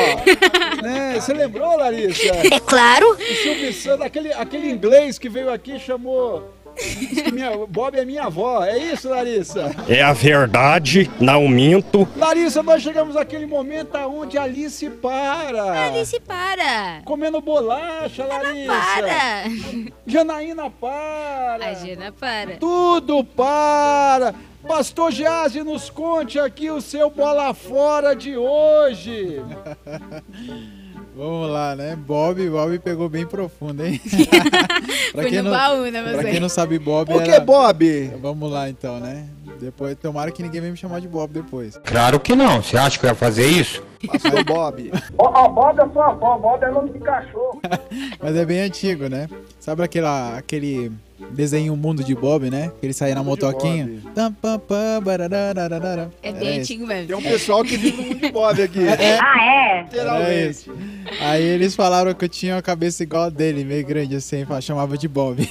né? 0.82 1.20
Você 1.20 1.34
lembrou, 1.34 1.78
Larissa? 1.78 2.32
É 2.52 2.60
claro. 2.60 3.12
O 3.12 3.18
Silvio 3.18 3.74
Santos, 3.74 4.06
aquele, 4.06 4.34
aquele 4.34 4.72
inglês 4.72 5.20
que 5.20 5.30
veio 5.30 5.52
aqui 5.52 5.78
chamou. 5.78 6.50
Minha, 7.32 7.52
Bob 7.68 7.98
é 7.98 8.06
minha 8.06 8.24
avó. 8.24 8.64
É 8.64 8.78
isso, 8.78 9.10
Larissa? 9.10 9.76
É 9.88 10.02
a 10.02 10.14
verdade, 10.14 11.10
não 11.20 11.48
minto. 11.48 12.08
Larissa, 12.16 12.64
nós 12.64 12.82
chegamos 12.82 13.16
àquele 13.16 13.46
momento 13.46 13.98
onde 13.98 14.38
a 14.38 14.44
Alice 14.44 14.90
para. 14.90 15.88
Alice, 15.88 16.20
para. 16.20 17.02
Comendo 17.06 17.42
bolacha, 17.42 18.26
Larissa. 18.26 18.74
Para. 18.74 19.44
Janaína 20.06 20.70
para. 20.70 21.68
A 21.68 21.74
Jana 21.74 22.12
para. 22.12 22.58
Tudo 22.58 23.24
para. 23.24 24.34
Pastor 24.68 25.12
Geazi, 25.12 25.64
nos 25.64 25.90
conte 25.90 26.40
aqui 26.40 26.70
o 26.70 26.80
seu 26.82 27.10
bola 27.10 27.54
fora 27.54 28.16
de 28.16 28.38
hoje. 28.38 29.42
Vamos 31.14 31.50
lá, 31.50 31.76
né? 31.76 31.96
Bob, 31.96 32.50
Bob 32.50 32.80
pegou 32.80 33.10
bem 33.10 33.26
profundo, 33.26 33.86
hein? 33.86 34.00
Pra 35.12 35.24
Foi 35.24 35.30
quem 35.30 35.42
no 35.42 35.50
não- 35.50 35.58
baú, 35.58 35.84
né, 35.92 36.02
Pra 36.14 36.24
quem 36.24 36.40
não 36.40 36.48
sabe, 36.48 36.80
Bob 36.80 37.12
Por 37.12 37.22
que 37.22 37.32
era... 37.32 37.44
Bob? 37.44 38.08
Vamos 38.22 38.50
lá 38.50 38.70
então, 38.70 38.98
né? 39.00 39.28
Depois, 39.60 39.96
tomara 39.98 40.32
que 40.32 40.42
ninguém 40.42 40.62
venha 40.62 40.72
me 40.72 40.78
chamar 40.78 41.02
de 41.02 41.08
Bob 41.10 41.32
depois. 41.34 41.78
Claro 41.84 42.18
que 42.20 42.34
não. 42.34 42.64
Você 42.64 42.78
acha 42.78 42.98
que 42.98 43.06
eu 43.06 43.10
ia 43.10 43.16
fazer 43.16 43.46
isso? 43.46 43.84
Pastor 44.08 44.44
Bob. 44.46 44.92
Ó, 45.20 45.50
Bob 45.50 45.80
é 45.80 45.90
sua 45.92 46.08
avó, 46.08 46.38
Bob 46.38 46.64
é 46.64 46.72
nome 46.72 46.90
de 46.92 47.00
cachorro. 47.00 47.62
Mas 48.20 48.36
é 48.36 48.46
bem 48.46 48.62
antigo, 48.62 49.08
né? 49.10 49.28
Sabe 49.60 49.84
aquela, 49.84 50.38
aquele 50.38 50.92
desenho 51.32 51.76
Mundo 51.76 52.04
de 52.04 52.16
Bob, 52.16 52.50
né? 52.50 52.72
Que 52.80 52.86
ele 52.86 52.94
saía 52.94 53.16
na 53.16 53.24
motoquinha? 53.24 54.02
É 56.22 56.32
bem 56.32 56.60
antigo 56.60 56.86
mesmo. 56.86 57.08
Tem 57.08 57.16
um 57.16 57.22
pessoal 57.22 57.64
que 57.64 57.78
vive 57.78 57.98
no 57.98 58.04
mundo 58.10 58.20
de 58.20 58.32
Bob 58.32 58.62
aqui. 58.62 58.80
Ah, 59.22 59.44
é? 59.44 59.82
Literalmente. 59.84 60.50
isso. 60.50 60.74
Aí 61.20 61.44
eles 61.44 61.76
falaram 61.76 62.14
que 62.14 62.26
eu 62.26 62.30
tinha 62.30 62.56
uma 62.56 62.62
cabeça 62.62 63.04
igual 63.04 63.24
a 63.24 63.30
dele, 63.30 63.64
meio 63.64 63.86
grande 63.86 64.16
assim, 64.16 64.46
chamava 64.62 64.98
de 64.98 65.08
Bob. 65.08 65.48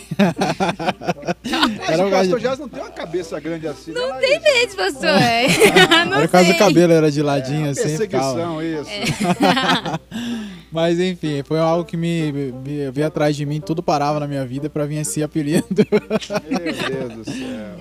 Mas 1.78 1.90
Era 1.90 2.06
o 2.06 2.10
Pastor 2.10 2.40
Jazz 2.40 2.58
não 2.58 2.68
tem 2.68 2.80
uma 2.80 2.90
cabeça 2.90 3.38
grande 3.40 3.66
assim. 3.66 3.92
Não 3.92 4.08
né, 4.14 4.20
tem 4.20 4.38
Larissa? 4.38 4.52
vez, 4.52 4.74
pastor. 4.74 5.08
é. 5.08 5.46
Não 6.04 6.16
Era 6.16 6.26
por 6.28 6.32
causa 6.32 6.46
sei. 6.46 6.54
do 6.54 6.58
cabelo, 6.58 6.92
era 6.92 7.10
de 7.10 7.22
ladinho 7.22 7.66
É, 7.66 7.70
assim, 7.70 7.82
perseguição, 7.82 8.62
isso. 8.62 8.90
Mas 10.72 11.00
enfim, 11.00 11.42
foi 11.42 11.58
algo 11.58 11.84
que 11.84 11.96
me, 11.96 12.30
me 12.32 12.90
veio 12.90 13.06
atrás 13.06 13.34
de 13.34 13.44
mim, 13.44 13.60
tudo 13.60 13.82
parava 13.82 14.20
na 14.20 14.26
minha 14.28 14.44
vida 14.46 14.70
pra 14.70 14.86
vir 14.86 14.98
esse 14.98 15.22
apelido. 15.22 15.66
Meu 15.68 16.72
Deus 16.72 17.14
do 17.14 17.24
céu. 17.24 17.76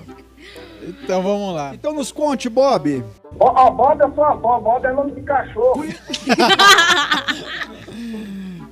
Então 0.82 1.22
vamos 1.22 1.54
lá. 1.54 1.74
Então 1.74 1.94
nos 1.94 2.10
conte, 2.10 2.48
Bob. 2.48 3.04
Ó, 3.38 3.70
Bob 3.70 4.02
é 4.02 4.10
sua 4.14 4.30
avó, 4.32 4.58
Bob 4.60 4.84
é 4.84 4.92
nome 4.92 5.12
de 5.12 5.20
cachorro. 5.22 5.84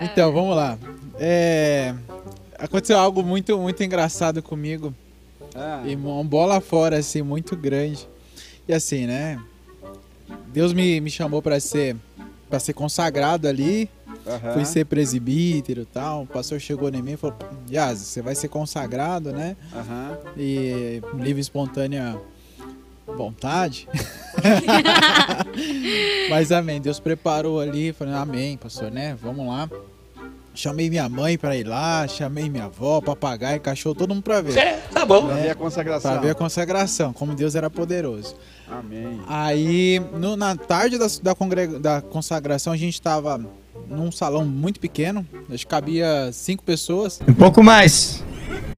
Então, 0.01 0.33
vamos 0.33 0.55
lá. 0.55 0.79
É, 1.19 1.93
Aconteceu 2.59 2.99
algo 2.99 3.23
muito, 3.23 3.57
muito 3.59 3.83
engraçado 3.85 4.43
comigo. 4.43 4.93
Ah, 5.55 5.83
E 5.87 5.95
uma 5.95 6.23
bola 6.25 6.61
fora, 6.61 6.99
assim, 6.99 7.23
muito 7.23 7.57
grande. 7.57 8.09
E 8.67 8.73
assim, 8.73 9.07
né? 9.07 9.41
Deus 10.49 10.73
me, 10.73 11.01
me 11.01 11.11
chamou 11.11 11.41
pra 11.41 11.61
ser, 11.61 11.95
pra 12.51 12.59
ser 12.59 12.73
consagrado 12.73 13.47
ali. 13.47 13.89
Aham. 14.27 14.53
Fui 14.55 14.65
ser 14.65 14.85
presbítero 14.87 15.83
e 15.83 15.85
tal. 15.87 16.23
O 16.23 16.27
pastor 16.27 16.61
chegou 16.61 16.89
em 16.89 17.03
mim 17.03 17.13
e 17.13 17.17
falou: 17.17 17.37
Yas, 17.71 17.99
você 17.99 18.21
vai 18.23 18.35
ser 18.35 18.49
consagrado, 18.49 19.33
né? 19.33 19.57
Aham. 19.75 20.17
E 20.37 21.01
livre 21.19 21.41
espontânea 21.41 22.19
vontade. 23.07 23.89
Mas 26.31 26.53
amém. 26.53 26.81
Deus 26.81 27.01
preparou 27.01 27.61
ali. 27.61 27.93
Falei: 27.93 28.15
Amém, 28.15 28.57
pastor, 28.57 28.91
né? 28.91 29.17
Vamos 29.21 29.47
lá. 29.47 29.69
Chamei 30.55 30.91
minha 30.91 31.09
mãe 31.09 31.39
pra 31.39 31.57
ir 31.57 31.65
lá, 31.65 32.09
chamei 32.09 32.51
minha 32.51 32.65
avó, 32.65 33.01
papagaio, 33.01 33.61
cachorro, 33.61 33.95
todo 33.95 34.13
mundo 34.13 34.25
pra 34.25 34.41
ver. 34.41 34.81
Tá 34.93 35.07
bom. 35.07 35.27
Pra 35.27 35.37
ver 35.37 35.51
a 35.51 35.55
consagração. 35.55 36.11
Pra 36.11 36.21
ver 36.21 36.31
a 36.31 36.35
consagração, 36.35 37.13
como 37.13 37.33
Deus 37.33 37.55
era 37.55 37.71
poderoso. 37.71 38.35
Amém. 38.69 39.21
Aí, 39.29 40.01
no- 40.15 40.37
na 40.37 40.57
tarde 40.57 40.99
da, 40.99 41.07
da, 41.23 41.33
congrega- 41.33 41.79
da 41.79 42.03
consagração, 42.03 42.73
a 42.73 42.77
gente 42.77 43.01
tava 43.01 43.39
num 43.89 44.11
salão 44.11 44.45
muito 44.45 44.81
pequeno, 44.81 45.27
acho 45.51 45.65
que 45.65 45.71
cabia 45.71 46.31
cinco 46.33 46.63
pessoas, 46.63 47.21
Um 47.29 47.35
pouco 47.35 47.63
mais. 47.63 48.23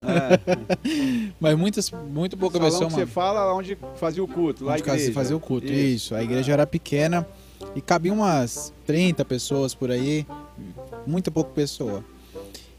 mas 1.40 1.56
muitas, 1.56 1.90
muito 1.90 2.36
pouca 2.36 2.58
Salão 2.58 2.70
pessoa, 2.70 2.86
que 2.88 2.94
você 2.94 3.00
mano. 3.00 3.12
fazia 3.12 3.52
onde 3.54 3.78
fazia 3.96 4.24
o 4.24 4.28
culto, 4.28 4.64
lá 4.64 4.72
a 4.72 4.74
Onde 4.74 4.82
fazia- 4.84 4.94
igreja. 5.02 5.12
fazia 5.12 5.36
o 5.36 5.40
culto, 5.40 5.66
isso. 5.66 5.74
Isso. 5.76 6.14
A 6.14 6.22
igreja 6.22 6.52
era 6.52 6.66
pequena 6.66 7.26
e 7.74 7.80
cabia 7.80 8.12
umas 8.12 8.72
30 8.86 9.24
pessoas 9.24 9.74
por 9.74 9.90
aí, 9.90 10.26
muita 11.06 11.30
pouca 11.30 11.50
pessoa. 11.50 12.04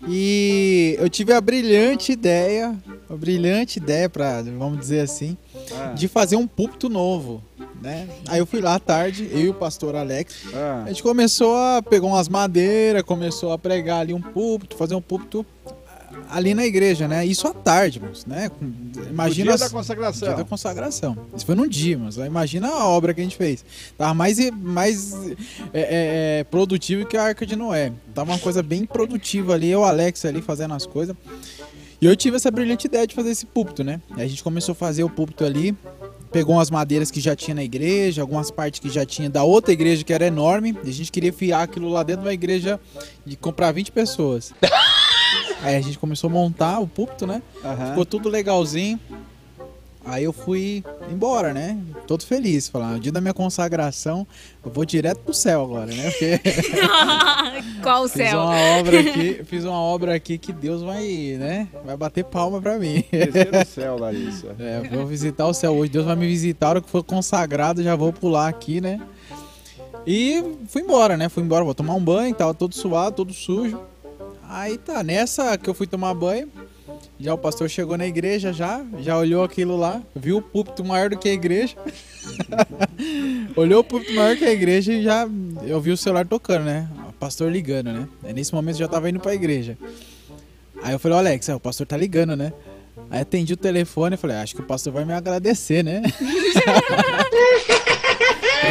E 0.08 0.96
eu 1.00 1.08
tive 1.10 1.32
a 1.32 1.40
brilhante 1.40 2.12
ideia, 2.12 2.76
a 3.10 3.16
brilhante 3.16 3.78
ideia 3.78 4.10
para, 4.10 4.42
vamos 4.42 4.80
dizer 4.80 5.02
assim, 5.02 5.38
Ah, 5.76 5.94
de 5.94 6.08
fazer 6.08 6.36
um 6.36 6.48
púlpito 6.48 6.90
novo, 6.90 7.44
né? 7.82 8.08
Aí 8.28 8.40
eu 8.40 8.46
fui 8.46 8.62
lá 8.62 8.76
à 8.76 8.80
tarde, 8.80 9.28
eu 9.32 9.40
e 9.42 9.50
o 9.50 9.54
pastor 9.54 9.96
Alex, 9.96 10.36
ah. 10.54 10.84
a 10.86 10.90
gente 10.90 11.02
começou 11.04 11.56
a 11.56 11.82
pegar 11.82 12.06
umas 12.08 12.30
madeiras, 12.30 13.02
começou 13.04 13.52
a 13.52 13.58
pregar 13.58 14.02
ali 14.02 14.14
um 14.14 14.22
púlpito, 14.22 14.76
fazer 14.76 14.96
um 14.96 15.02
púlpito 15.02 15.46
ali 16.30 16.54
na 16.54 16.66
igreja, 16.66 17.08
né? 17.08 17.26
Isso 17.26 17.48
à 17.48 17.54
tarde, 17.54 18.00
moço, 18.00 18.30
né? 18.30 18.50
Com- 18.50 18.66
O 18.66 19.10
Imagina 19.10 19.52
dia 19.52 19.58
da 19.58 19.66
as- 19.66 19.72
consagração. 19.72 20.28
dia 20.28 20.38
da 20.38 20.44
consagração. 20.46 21.18
Isso 21.36 21.46
foi 21.46 21.56
num 21.56 21.68
dia, 21.68 21.98
mas 21.98 22.16
imagina 22.18 22.68
a 22.70 22.88
obra 22.88 23.14
que 23.14 23.20
a 23.20 23.24
gente 23.24 23.36
fez. 23.36 23.66
Tava 23.98 24.14
mais, 24.14 24.40
e- 24.40 24.52
mais 24.52 25.14
é, 25.74 25.82
é, 25.82 26.40
é, 26.40 26.44
produtivo 26.46 27.06
que 27.06 27.18
a 27.18 27.24
Arca 27.24 27.46
de 27.46 27.56
Noé. 27.56 27.92
Tava 28.14 28.32
uma 28.32 28.40
coisa 28.40 28.62
bem 28.64 28.86
produtiva 28.86 29.54
ali, 29.56 29.70
eu 29.70 29.82
o 29.82 29.84
Alex 29.84 30.24
ali 30.26 30.42
fazendo 30.42 30.74
as 30.74 30.86
coisas. 30.86 31.16
E 32.02 32.06
eu 32.06 32.16
tive 32.16 32.36
essa 32.38 32.50
brilhante 32.50 32.88
ideia 32.88 33.06
de 33.06 33.14
fazer 33.14 33.30
esse 33.30 33.46
púlpito, 33.46 33.84
né? 33.84 34.02
E 34.18 34.22
a 34.22 34.28
gente 34.28 34.42
começou 34.44 34.72
a 34.74 34.76
fazer 34.76 35.04
o 35.04 35.10
púlpito 35.10 35.44
ali, 35.46 35.76
pegou 36.32 36.56
umas 36.56 36.70
madeiras 36.70 37.12
que 37.12 37.20
já 37.20 37.36
tinha 37.36 37.54
na 37.54 37.64
igreja, 37.64 38.22
algumas 38.22 38.50
partes 38.50 38.80
que 38.80 38.90
já 38.90 39.06
tinha 39.06 39.30
da 39.30 39.44
outra 39.44 39.74
igreja 39.74 40.04
que 40.04 40.14
era 40.14 40.26
enorme, 40.26 40.78
e 40.84 40.90
a 40.90 40.94
gente 40.94 41.12
queria 41.12 41.34
fiar 41.34 41.64
aquilo 41.64 41.90
lá 41.90 42.04
dentro 42.04 42.24
da 42.24 42.34
igreja 42.34 42.80
de 43.26 43.36
comprar 43.36 43.72
20 43.72 43.92
pessoas. 43.92 44.54
Aí 45.62 45.76
a 45.76 45.82
gente 45.82 46.00
começou 46.00 46.30
a 46.30 46.34
montar 46.34 46.80
o 46.80 46.88
púlpito, 46.88 47.28
né? 47.28 47.42
Aham. 47.64 47.90
Ficou 47.90 48.06
tudo 48.06 48.30
legalzinho. 48.30 49.00
Aí 50.04 50.24
eu 50.24 50.34
fui 50.34 50.84
embora, 51.12 51.54
né? 51.54 51.78
Todo 52.08 52.26
feliz. 52.26 52.68
Falar, 52.68 52.94
no 52.94 53.00
dia 53.00 53.12
da 53.12 53.22
minha 53.22 53.34
consagração, 53.34 54.26
eu 54.66 54.72
vou 54.72 54.84
direto 54.84 55.20
pro 55.20 55.34
céu 55.34 55.64
agora, 55.64 55.94
né? 55.94 56.10
Porque 56.10 56.40
Qual 57.84 58.04
o 58.06 58.10
fiz 58.10 58.30
céu? 58.30 58.40
uma 58.40 58.56
obra 58.80 59.00
aqui, 59.00 59.44
fiz 59.46 59.64
uma 59.64 59.80
obra 59.80 60.16
aqui 60.16 60.38
que 60.40 60.52
Deus 60.52 60.82
vai, 60.82 61.36
né? 61.38 61.68
Vai 61.86 61.96
bater 61.96 62.24
palma 62.24 62.60
pra 62.60 62.80
mim. 62.80 63.04
Descer 63.12 63.52
do 63.52 63.66
céu, 63.68 63.98
Larissa. 63.98 64.56
É, 64.60 64.82
vou 64.90 65.06
visitar 65.06 65.48
o 65.48 65.54
céu 65.54 65.74
hoje. 65.76 65.92
Deus 65.92 66.06
vai 66.06 66.16
me 66.16 66.28
visitar. 66.28 66.68
A 66.68 66.70
hora 66.70 66.82
que 66.82 66.90
for 66.90 67.04
consagrado, 67.04 67.84
já 67.84 67.96
vou 67.96 68.12
pular 68.12 68.48
aqui, 68.48 68.82
né? 68.82 69.00
E 70.06 70.44
fui 70.68 70.82
embora, 70.82 71.16
né? 71.16 71.30
Fui 71.30 71.44
embora, 71.44 71.64
vou 71.64 71.76
tomar 71.76 71.94
um 71.94 72.04
banho, 72.04 72.34
tava 72.34 72.54
todo 72.54 72.74
suado, 72.74 73.16
todo 73.18 73.34
sujo. 73.34 73.80
Aí 74.50 74.78
tá, 74.78 75.04
nessa 75.04 75.58
que 75.58 75.70
eu 75.70 75.74
fui 75.74 75.88
tomar 75.88 76.14
banho, 76.14 76.50
já 77.20 77.34
o 77.34 77.38
pastor 77.38 77.70
chegou 77.70 77.98
na 77.98 78.08
igreja 78.08 78.52
já, 78.52 78.84
já 79.00 79.18
olhou 79.18 79.44
aquilo 79.44 79.78
lá, 79.78 80.02
viu 80.16 80.38
o 80.38 80.42
púlpito 80.42 80.84
maior 80.84 81.10
do 81.10 81.18
que 81.18 81.30
a 81.30 81.34
igreja. 81.34 81.76
olhou 83.56 83.82
o 83.82 83.84
púlpito 83.84 84.14
maior 84.14 84.36
que 84.36 84.44
a 84.44 84.52
igreja 84.52 84.94
e 84.94 85.04
já 85.04 85.28
eu 85.66 85.80
vi 85.80 85.92
o 85.92 85.98
celular 85.98 86.26
tocando, 86.26 86.66
né? 86.66 86.90
O 87.10 87.14
pastor 87.14 87.52
ligando, 87.52 87.92
né? 87.94 88.08
Aí 88.24 88.34
nesse 88.34 88.54
momento 88.54 88.76
eu 88.76 88.80
já 88.80 88.88
tava 88.88 89.10
indo 89.10 89.20
pra 89.20 89.36
igreja. 89.36 89.78
Aí 90.82 90.94
eu 90.94 91.00
falei, 91.00 91.18
Alex, 91.20 91.48
é, 91.48 91.56
o 91.56 91.60
pastor 91.60 91.86
tá 91.86 91.96
ligando, 91.96 92.36
né? 92.36 92.52
Aí 93.10 93.22
atendi 93.22 93.54
o 93.54 93.58
telefone 93.58 94.16
e 94.16 94.18
falei, 94.18 94.38
acho 94.38 94.56
que 94.56 94.62
o 94.62 94.66
pastor 94.66 94.92
vai 94.92 95.06
me 95.06 95.14
agradecer, 95.14 95.84
né? 95.84 96.02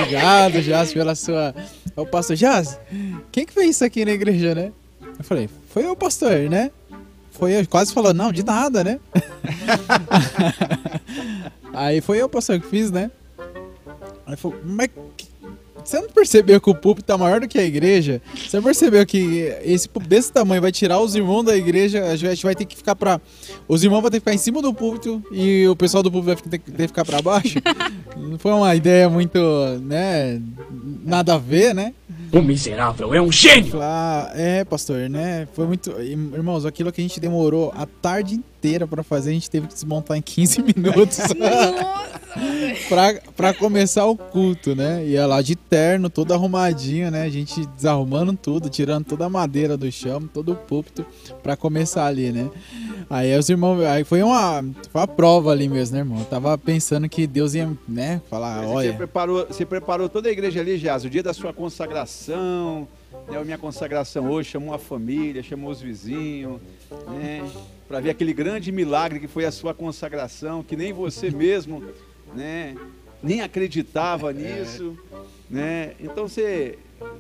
Obrigado, 0.00 0.62
Jaz, 0.62 0.92
pela 0.92 1.14
sua. 1.14 1.54
Ô, 1.94 2.04
pastor 2.06 2.34
Jaz, 2.36 2.80
quem 3.30 3.46
que 3.46 3.52
fez 3.52 3.70
isso 3.76 3.84
aqui 3.84 4.04
na 4.04 4.12
igreja, 4.12 4.54
né? 4.54 4.72
Eu 5.18 5.24
falei, 5.24 5.48
foi 5.68 5.84
eu, 5.84 5.94
pastor, 5.94 6.32
né? 6.48 6.70
Foi 7.40 7.52
eu. 7.58 7.66
Quase 7.66 7.92
falou, 7.92 8.14
não, 8.14 8.30
de 8.30 8.44
nada, 8.44 8.84
né? 8.84 9.00
Aí 11.72 12.00
foi 12.00 12.20
eu, 12.20 12.28
pastor, 12.28 12.60
que 12.60 12.66
fiz, 12.66 12.90
né? 12.90 13.10
Aí 14.26 14.36
falou, 14.36 14.58
mas 14.64 14.88
que- 15.16 15.30
você 15.82 15.98
não 15.98 16.08
percebeu 16.10 16.60
que 16.60 16.68
o 16.68 16.74
púlpito 16.74 17.06
tá 17.06 17.16
maior 17.16 17.40
do 17.40 17.48
que 17.48 17.58
a 17.58 17.64
igreja? 17.64 18.20
Você 18.36 18.58
não 18.58 18.62
percebeu 18.64 19.04
que 19.06 19.50
esse 19.64 19.88
púlpito 19.88 20.10
desse 20.10 20.30
tamanho 20.30 20.60
vai 20.60 20.70
tirar 20.70 21.00
os 21.00 21.14
irmãos 21.14 21.42
da 21.42 21.56
igreja? 21.56 22.04
A 22.04 22.16
gente 22.16 22.42
vai 22.44 22.54
ter 22.54 22.66
que 22.66 22.76
ficar 22.76 22.94
pra. 22.94 23.18
Os 23.66 23.82
irmãos 23.82 24.02
vão 24.02 24.10
ter 24.10 24.18
que 24.18 24.20
ficar 24.20 24.34
em 24.34 24.38
cima 24.38 24.60
do 24.60 24.74
púlpito 24.74 25.22
e 25.32 25.66
o 25.66 25.74
pessoal 25.74 26.02
do 26.02 26.12
púlpito 26.12 26.34
vai 26.34 26.50
ter 26.50 26.58
que 26.58 26.70
ter 26.70 26.82
que 26.82 26.88
ficar 26.88 27.04
pra 27.06 27.22
baixo? 27.22 27.58
Não 28.14 28.38
foi 28.38 28.52
uma 28.52 28.74
ideia 28.74 29.08
muito, 29.08 29.38
né? 29.82 30.38
Nada 31.02 31.34
a 31.34 31.38
ver, 31.38 31.74
né? 31.74 31.94
O 32.32 32.42
miserável 32.42 33.12
é 33.14 33.20
um 33.20 33.32
gênio! 33.32 33.72
Falar, 33.72 34.30
é, 34.34 34.64
pastor, 34.64 35.08
né? 35.08 35.48
Foi 35.52 35.66
muito. 35.66 35.90
Irmãos, 36.00 36.64
aquilo 36.64 36.92
que 36.92 37.00
a 37.00 37.04
gente 37.04 37.18
demorou 37.18 37.72
a 37.76 37.86
tarde 37.86 38.34
inteira 38.34 38.49
pra 38.88 39.02
fazer, 39.02 39.30
a 39.30 39.32
gente 39.32 39.48
teve 39.50 39.66
que 39.66 39.74
desmontar 39.74 40.16
em 40.16 40.22
15 40.22 40.62
minutos. 40.76 41.18
pra, 42.88 43.14
pra 43.36 43.54
começar 43.54 44.06
o 44.06 44.16
culto, 44.16 44.74
né? 44.74 45.04
Ia 45.06 45.26
lá 45.26 45.42
de 45.42 45.56
terno, 45.56 46.08
todo 46.10 46.32
arrumadinho, 46.32 47.10
né? 47.10 47.22
A 47.22 47.28
gente 47.28 47.64
desarrumando 47.66 48.32
tudo, 48.34 48.68
tirando 48.68 49.04
toda 49.04 49.26
a 49.26 49.28
madeira 49.28 49.76
do 49.76 49.90
chão, 49.90 50.22
todo 50.32 50.52
o 50.52 50.56
púlpito 50.56 51.04
pra 51.42 51.56
começar 51.56 52.06
ali, 52.06 52.30
né? 52.30 52.50
Aí 53.08 53.36
os 53.36 53.48
irmãos. 53.48 53.82
Aí 53.84 54.04
foi 54.04 54.22
uma, 54.22 54.62
foi 54.92 55.00
uma 55.00 55.08
prova 55.08 55.50
ali 55.50 55.68
mesmo, 55.68 55.94
né, 55.96 56.00
irmão? 56.02 56.18
Eu 56.18 56.24
tava 56.26 56.56
pensando 56.58 57.08
que 57.08 57.26
Deus 57.26 57.54
ia, 57.54 57.70
né, 57.88 58.20
falar, 58.30 58.60
Você 58.62 58.66
olha. 58.72 58.92
preparou, 58.94 59.46
você 59.46 59.64
preparou 59.66 60.08
toda 60.08 60.28
a 60.28 60.32
igreja 60.32 60.60
ali, 60.60 60.76
Jaz, 60.78 61.04
o 61.04 61.10
dia 61.10 61.22
da 61.22 61.32
sua 61.32 61.52
consagração, 61.52 62.86
né, 63.28 63.38
a 63.38 63.44
minha 63.44 63.58
consagração 63.58 64.30
hoje, 64.30 64.50
chamou 64.50 64.74
a 64.74 64.78
família, 64.78 65.42
chamou 65.42 65.70
os 65.70 65.80
vizinhos, 65.80 66.60
né, 67.08 67.42
para 67.90 67.98
ver 67.98 68.10
aquele 68.10 68.32
grande 68.32 68.70
milagre 68.70 69.18
que 69.18 69.26
foi 69.26 69.44
a 69.44 69.50
sua 69.50 69.74
consagração, 69.74 70.62
que 70.62 70.76
nem 70.76 70.92
você 70.92 71.28
mesmo, 71.28 71.82
né, 72.32 72.76
nem 73.20 73.40
acreditava 73.40 74.32
nisso, 74.32 74.96
né, 75.50 75.94
então 75.98 76.28
você, 76.28 76.78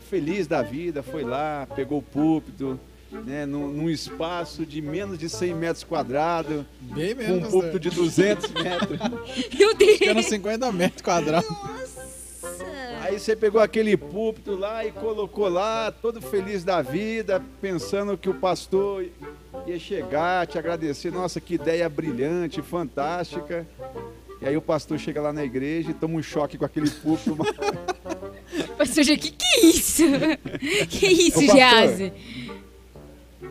feliz 0.08 0.46
da 0.46 0.62
vida, 0.62 1.02
foi 1.02 1.24
lá, 1.24 1.66
pegou 1.74 1.98
o 1.98 2.02
púlpito, 2.02 2.78
né, 3.10 3.46
num, 3.46 3.66
num 3.66 3.90
espaço 3.90 4.64
de 4.64 4.80
menos 4.80 5.18
de 5.18 5.28
100 5.28 5.54
metros 5.54 5.82
quadrados, 5.82 6.64
Bem 6.80 7.16
com 7.16 7.20
mesmo, 7.20 7.34
um 7.34 7.50
púlpito 7.50 7.80
de 7.80 7.90
200 7.90 8.52
metros. 8.52 9.00
Meu 9.58 9.74
Deus! 9.74 9.98
Ficando 9.98 10.22
50 10.22 10.70
metros 10.70 11.02
quadrados. 11.02 11.50
Aí 13.00 13.18
você 13.18 13.34
pegou 13.34 13.60
aquele 13.60 13.96
púlpito 13.96 14.54
lá 14.54 14.86
e 14.86 14.92
colocou 14.92 15.48
lá, 15.48 15.90
todo 15.90 16.20
feliz 16.20 16.62
da 16.62 16.80
vida, 16.80 17.42
pensando 17.60 18.16
que 18.16 18.30
o 18.30 18.34
pastor 18.34 19.04
ia 19.66 19.78
chegar, 19.78 20.46
te 20.46 20.58
agradecer. 20.58 21.10
Nossa, 21.10 21.40
que 21.40 21.54
ideia 21.54 21.88
brilhante, 21.88 22.62
fantástica. 22.62 23.66
E 24.40 24.48
aí 24.48 24.56
o 24.56 24.62
pastor 24.62 24.98
chega 24.98 25.20
lá 25.20 25.32
na 25.32 25.44
igreja 25.44 25.90
e 25.90 25.94
toma 25.94 26.14
um 26.14 26.22
choque 26.22 26.56
com 26.56 26.64
aquele 26.64 26.88
púlpito. 26.90 27.36
Pastor, 28.76 29.04
Gê, 29.04 29.16
que 29.16 29.30
que 29.30 29.44
é 29.44 29.66
isso? 29.66 30.02
Que 30.88 31.06
isso, 31.06 31.38
Ô, 31.38 31.46
pastor. 31.46 31.56
Jazzy? 31.56 32.12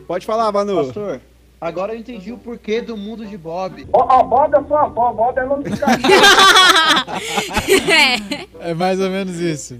Pode 0.06 0.26
falar, 0.26 0.50
Manu. 0.50 0.84
Pastor, 0.84 1.20
agora 1.60 1.94
eu 1.94 1.98
entendi 1.98 2.32
o 2.32 2.38
porquê 2.38 2.80
do 2.80 2.96
mundo 2.96 3.26
de 3.26 3.36
Bob. 3.36 3.86
Ó, 3.92 4.20
ó, 4.20 4.22
Bob 4.22 4.54
é 4.54 4.64
sua 4.66 4.82
avó, 4.82 5.12
Bob 5.12 5.38
é 5.38 5.44
nome 5.44 5.64
de. 5.64 5.70
É. 8.60 8.70
É 8.70 8.74
mais 8.74 9.00
ou 9.00 9.10
menos 9.10 9.38
isso. 9.38 9.78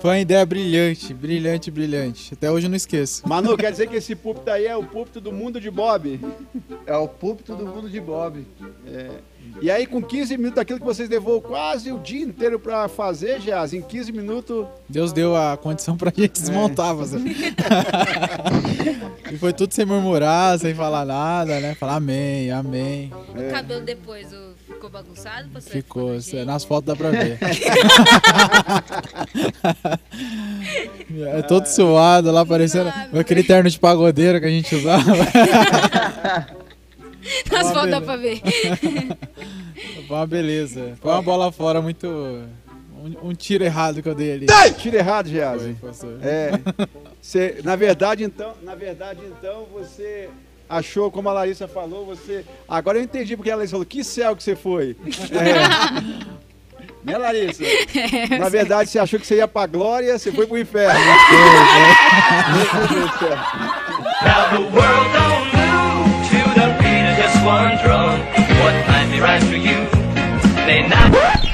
Foi 0.00 0.10
uma 0.10 0.18
ideia 0.18 0.44
brilhante, 0.44 1.14
brilhante, 1.14 1.70
brilhante. 1.70 2.34
Até 2.34 2.50
hoje 2.50 2.66
eu 2.66 2.70
não 2.70 2.76
esqueço. 2.76 3.26
Manu, 3.26 3.56
quer 3.56 3.70
dizer 3.70 3.88
que 3.88 3.96
esse 3.96 4.14
púlpito 4.14 4.50
aí 4.50 4.66
é 4.66 4.76
o 4.76 4.84
púlpito 4.84 5.20
do 5.20 5.32
mundo 5.32 5.60
de 5.60 5.70
Bob? 5.70 6.20
É 6.86 6.96
o 6.96 7.08
púlpito 7.08 7.56
do 7.56 7.66
mundo 7.66 7.88
de 7.88 8.00
Bob. 8.00 8.46
E 9.60 9.70
aí, 9.70 9.86
com 9.86 10.02
15 10.02 10.36
minutos, 10.36 10.58
aquilo 10.58 10.78
que 10.78 10.84
vocês 10.84 11.08
levou 11.08 11.40
quase 11.40 11.90
o 11.92 11.98
dia 11.98 12.22
inteiro 12.24 12.58
pra 12.60 12.88
fazer, 12.88 13.40
Geaz, 13.40 13.72
em 13.72 13.80
15 13.82 14.12
minutos, 14.12 14.66
Deus 14.88 15.12
deu 15.12 15.36
a 15.36 15.56
condição 15.56 15.96
pra 15.96 16.12
gente 16.14 16.32
desmontar, 16.40 16.96
fazer. 16.96 17.20
e 19.32 19.36
foi 19.36 19.52
tudo 19.52 19.72
sem 19.74 19.84
murmurar, 19.84 20.58
sem 20.58 20.74
falar 20.74 21.04
nada, 21.04 21.60
né? 21.60 21.74
Falar 21.74 21.96
amém, 21.96 22.50
amém. 22.50 23.12
O 23.34 23.50
cabelo 23.52 23.84
depois 23.84 24.32
o- 24.32 24.54
ficou 24.66 24.88
bagunçado? 24.90 25.48
Ficou, 25.60 26.12
nas 26.46 26.64
fotos 26.64 26.86
dá 26.86 26.96
pra 26.96 27.10
ver. 27.10 27.38
é 31.34 31.42
todo 31.42 31.66
suado 31.66 32.30
lá, 32.30 32.46
parecendo 32.46 32.92
aquele 33.18 33.42
terno 33.42 33.68
de 33.68 33.78
pagodeiro 33.78 34.38
que 34.40 34.46
a 34.46 34.50
gente 34.50 34.74
usava. 34.76 35.04
Nas 37.50 37.72
fotos 37.72 37.90
dá 37.90 38.00
pra 38.00 38.16
ver. 38.16 38.40
Foi 40.06 40.16
uma 40.16 40.26
beleza. 40.26 40.96
Foi 41.00 41.12
uma 41.12 41.22
bola 41.22 41.52
fora 41.52 41.80
muito. 41.80 42.06
Um, 42.06 43.28
um 43.30 43.34
tiro 43.34 43.62
errado 43.64 44.02
que 44.02 44.08
eu 44.08 44.14
dei 44.14 44.32
ali. 44.32 44.46
tira 44.76 44.98
errado, 44.98 45.28
Geaz. 45.28 45.62
Foi, 45.62 45.74
pastor. 45.74 46.18
É. 46.22 46.50
Você, 47.20 47.60
na 47.62 47.76
verdade, 47.76 48.24
então, 48.24 48.54
na 48.62 48.74
verdade, 48.74 49.20
então, 49.24 49.66
você 49.72 50.28
achou, 50.68 51.10
como 51.10 51.28
a 51.28 51.32
Larissa 51.32 51.68
falou, 51.68 52.04
você. 52.06 52.44
Agora 52.68 52.98
eu 52.98 53.02
entendi 53.02 53.36
porque 53.36 53.50
a 53.50 53.56
Larissa 53.56 53.72
falou, 53.72 53.86
que 53.86 54.02
céu 54.02 54.34
que 54.36 54.42
você 54.42 54.56
foi. 54.56 54.96
É. 55.32 56.28
Né, 57.04 57.16
Larissa? 57.16 57.62
Na 58.38 58.48
verdade, 58.48 58.90
você 58.90 58.98
achou 58.98 59.18
que 59.18 59.26
você 59.26 59.36
ia 59.36 59.48
pra 59.48 59.66
glória, 59.66 60.18
você 60.18 60.30
foi 60.30 60.46
pro 60.46 60.58
inferno. 60.58 61.00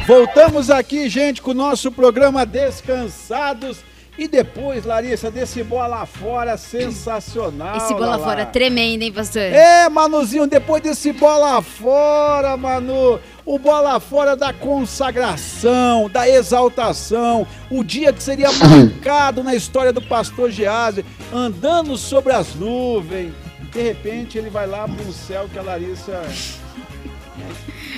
Voltamos 0.06 0.70
aqui, 0.70 1.08
gente, 1.08 1.40
com 1.40 1.52
o 1.52 1.54
nosso 1.54 1.90
programa 1.90 2.44
Descansados. 2.44 3.78
E 4.16 4.28
depois, 4.28 4.84
Larissa, 4.84 5.28
desse 5.28 5.64
bola 5.64 6.06
fora 6.06 6.56
sensacional. 6.56 7.76
Esse 7.76 7.92
bola 7.94 8.10
Lala. 8.10 8.24
fora 8.24 8.46
tremendo, 8.46 9.02
hein, 9.02 9.12
pastor? 9.12 9.42
É, 9.42 9.88
Manuzinho, 9.88 10.46
depois 10.46 10.80
desse 10.80 11.12
bola 11.12 11.60
fora, 11.60 12.56
Manu, 12.56 13.18
o 13.44 13.58
bola 13.58 13.98
fora 13.98 14.36
da 14.36 14.52
consagração, 14.52 16.08
da 16.08 16.28
exaltação, 16.28 17.44
o 17.68 17.82
dia 17.82 18.12
que 18.12 18.22
seria 18.22 18.52
marcado 18.54 19.42
na 19.42 19.54
história 19.54 19.92
do 19.92 20.00
pastor 20.02 20.48
Gease, 20.48 21.04
andando 21.32 21.96
sobre 21.96 22.32
as 22.32 22.54
nuvens. 22.54 23.32
De 23.72 23.82
repente 23.82 24.38
ele 24.38 24.48
vai 24.48 24.68
lá 24.68 24.86
para 24.86 25.04
um 25.04 25.12
céu 25.12 25.48
que 25.52 25.58
a 25.58 25.62
Larissa. 25.62 26.22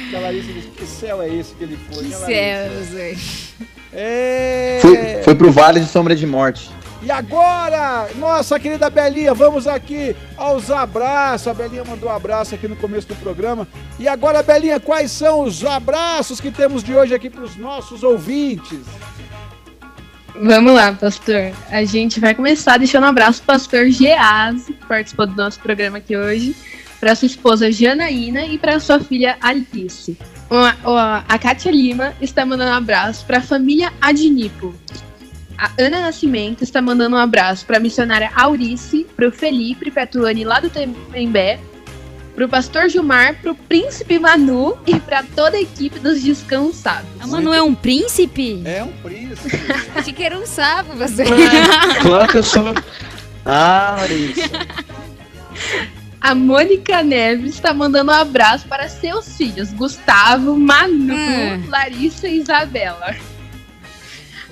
Que 0.09 0.17
a 0.17 0.21
Larissa 0.21 0.53
diz: 0.53 0.65
Que 0.77 0.87
céu 0.87 1.23
é 1.23 1.29
esse 1.29 1.55
que 1.55 1.65
ele 1.65 1.79
foi? 1.91 2.05
Que 2.05 2.11
né, 2.11 2.17
céu, 2.17 2.71
pastor. 2.79 3.67
É. 3.93 4.79
Foi, 4.83 5.23
foi 5.23 5.35
pro 5.35 5.51
Vale 5.51 5.81
de 5.81 5.87
Sombra 5.87 6.15
de 6.15 6.27
Morte. 6.27 6.71
E 7.03 7.11
agora, 7.11 8.09
nossa 8.17 8.59
querida 8.59 8.91
Belinha, 8.91 9.33
vamos 9.33 9.69
aqui 9.69 10.17
aos 10.37 10.71
abraços. 10.71 11.47
A 11.47 11.55
Belinha 11.55 11.85
mandou 11.85 12.09
um 12.09 12.13
abraço 12.13 12.55
aqui 12.55 12.67
no 12.67 12.75
começo 12.75 13.07
do 13.07 13.15
programa. 13.17 13.69
E 13.99 14.09
agora, 14.09 14.43
Belinha, 14.43 14.81
quais 14.81 15.13
são 15.13 15.43
os 15.43 15.65
abraços 15.65 16.41
que 16.41 16.51
temos 16.51 16.83
de 16.83 16.95
hoje 16.95 17.15
aqui 17.15 17.31
para 17.31 17.45
os 17.45 17.57
nossos 17.57 18.03
ouvintes? 18.03 18.81
Vamos 20.35 20.75
lá, 20.75 20.93
pastor. 20.93 21.53
A 21.71 21.85
gente 21.85 22.19
vai 22.19 22.35
começar 22.35 22.77
deixando 22.77 23.05
um 23.05 23.09
abraço 23.09 23.43
pro 23.43 23.55
pastor 23.55 23.89
Gease, 23.89 24.73
que 24.73 24.87
participou 24.87 25.27
do 25.27 25.37
nosso 25.37 25.61
programa 25.61 25.99
aqui 25.99 26.17
hoje, 26.17 26.55
para 27.07 27.15
sua 27.15 27.27
esposa 27.27 27.71
Janaína 27.71 28.47
e 28.47 28.59
para 28.59 28.81
sua 28.81 28.99
filha 28.99 29.37
Alice. 29.41 30.19
Uma- 30.51 30.77
ó, 30.83 31.23
A 31.29 31.39
Kátia 31.39 31.71
Lima 31.71 32.13
está 32.21 32.45
mandando 32.45 32.73
um 32.73 32.75
abraço 32.75 33.25
para 33.25 33.39
a 33.39 33.41
família 33.41 33.93
Adnipo. 34.01 34.75
A 35.57 35.71
Ana 35.79 36.01
Nascimento 36.01 36.65
está 36.65 36.83
mandando 36.83 37.15
um 37.15 37.19
abraço 37.21 37.65
para 37.65 37.77
a 37.77 37.81
missionária 37.81 38.29
Aurice, 38.35 39.07
para 39.15 39.29
o 39.29 39.31
Felipe 39.31 39.89
Petuani 39.89 40.43
lá 40.43 40.59
do 40.59 40.69
Tembé, 40.69 41.61
para 42.35 42.45
o 42.45 42.49
pastor 42.49 42.89
Gilmar, 42.89 43.37
para 43.41 43.53
o 43.53 43.55
príncipe 43.55 44.19
Manu 44.19 44.77
e 44.85 44.99
para 44.99 45.23
toda 45.23 45.57
a 45.57 45.61
equipe 45.61 46.01
dos 46.01 46.21
Descansados. 46.21 47.09
A 47.21 47.27
Manu 47.29 47.53
é 47.53 47.63
um 47.63 47.73
príncipe? 47.73 48.63
É 48.65 48.83
um 48.83 48.91
príncipe. 48.91 49.57
Achei 49.95 50.13
que 50.13 50.25
era 50.25 50.37
um 50.37 50.45
sapo, 50.45 50.97
pastor. 50.97 51.25
Claro 52.03 52.33
que 52.33 52.39
eu 52.39 52.43
sou. 52.43 52.75
Ah, 53.45 53.97
isso. 54.11 54.41
A 56.21 56.35
Mônica 56.35 57.03
Neves 57.03 57.55
está 57.55 57.73
mandando 57.73 58.11
um 58.11 58.15
abraço 58.15 58.67
para 58.67 58.89
seus 58.89 59.37
filhos, 59.37 59.73
Gustavo, 59.73 60.57
Manu, 60.57 61.15
Hum. 61.15 61.69
Larissa 61.69 62.27
e 62.27 62.39
Isabela. 62.39 63.15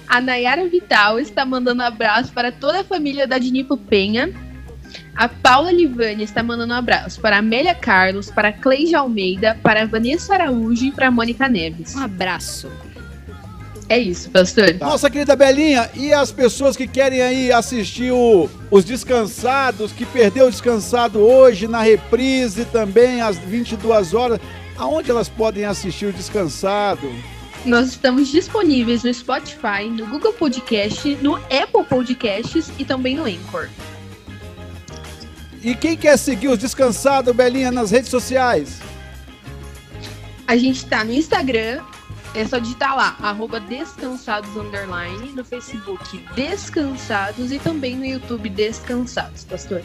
A 0.06 0.20
Nayara 0.20 0.68
Vital 0.68 1.18
está 1.18 1.44
mandando 1.44 1.82
um 1.82 1.86
abraço 1.86 2.32
para 2.32 2.52
toda 2.52 2.80
a 2.80 2.84
família 2.84 3.26
da 3.26 3.38
Dinipo 3.38 3.76
Penha. 3.76 4.30
A 5.16 5.28
Paula 5.28 5.72
Livani 5.72 6.22
está 6.22 6.42
mandando 6.42 6.74
um 6.74 6.76
abraço 6.76 7.20
para 7.20 7.36
a 7.36 7.38
Amélia 7.38 7.74
Carlos, 7.74 8.30
para 8.30 8.48
a 8.48 8.52
Cleide 8.52 8.94
Almeida, 8.94 9.58
para 9.62 9.82
a 9.82 9.86
Vanessa 9.86 10.34
Araújo 10.34 10.84
e 10.84 10.92
para 10.92 11.08
a 11.08 11.10
Mônica 11.10 11.48
Neves. 11.48 11.96
Um 11.96 12.02
abraço. 12.04 12.70
É 13.88 13.98
isso, 13.98 14.30
pastor. 14.30 14.74
Nossa 14.80 15.10
querida 15.10 15.36
Belinha, 15.36 15.90
e 15.94 16.12
as 16.12 16.32
pessoas 16.32 16.74
que 16.76 16.86
querem 16.86 17.20
aí 17.20 17.52
assistir 17.52 18.10
o- 18.12 18.48
os 18.70 18.84
Descansados, 18.84 19.92
que 19.92 20.06
perdeu 20.06 20.46
o 20.46 20.50
Descansado 20.50 21.18
hoje 21.20 21.68
na 21.68 21.82
reprise 21.82 22.64
também 22.64 23.20
às 23.20 23.36
22 23.36 24.14
horas, 24.14 24.40
aonde 24.78 25.10
elas 25.10 25.28
podem 25.28 25.64
assistir 25.66 26.06
o 26.06 26.12
Descansado? 26.12 27.12
Nós 27.66 27.88
estamos 27.88 28.28
disponíveis 28.28 29.04
no 29.04 29.12
Spotify, 29.12 29.84
no 29.90 30.06
Google 30.06 30.32
Podcast, 30.32 31.16
no 31.22 31.34
Apple 31.36 31.84
Podcasts 31.88 32.70
e 32.78 32.84
também 32.84 33.16
no 33.16 33.24
Anchor. 33.24 33.68
E 35.62 35.74
quem 35.74 35.96
quer 35.96 36.18
seguir 36.18 36.48
os 36.48 36.58
Descansados, 36.58 37.34
Belinha, 37.34 37.70
nas 37.70 37.90
redes 37.90 38.10
sociais? 38.10 38.80
A 40.46 40.56
gente 40.56 40.84
tá 40.84 41.02
no 41.04 41.12
Instagram, 41.12 41.80
é 42.34 42.44
só 42.44 42.58
digitar 42.58 42.96
lá, 42.96 43.16
arroba 43.20 43.60
descansados 43.60 44.56
underline, 44.56 45.32
no 45.32 45.44
Facebook 45.44 46.18
Descansados 46.34 47.52
e 47.52 47.58
também 47.58 47.96
no 47.96 48.04
YouTube 48.04 48.48
Descansados, 48.48 49.44
pastor. 49.44 49.82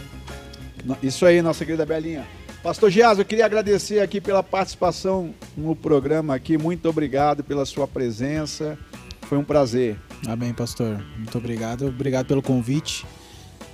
Isso 1.04 1.26
aí, 1.26 1.41
nossa 1.41 1.64
querida 1.64 1.86
Belinha. 1.86 2.26
Pastor 2.64 2.89
Gias, 2.89 3.20
eu 3.20 3.26
queria 3.26 3.45
agradecer 3.45 4.00
aqui 4.00 4.20
pela 4.20 4.43
participação 4.43 5.34
no 5.56 5.76
programa 5.76 6.36
aqui. 6.36 6.58
Muito 6.58 6.89
obrigado 6.89 7.43
pela 7.43 7.66
sua 7.66 7.88
presença. 7.88 8.78
Foi 9.22 9.38
um 9.38 9.43
prazer. 9.43 9.97
Amém, 10.28 10.54
pastor. 10.54 11.02
Muito 11.16 11.38
obrigado. 11.38 11.88
Obrigado 11.88 12.26
pelo 12.26 12.41
convite. 12.41 13.06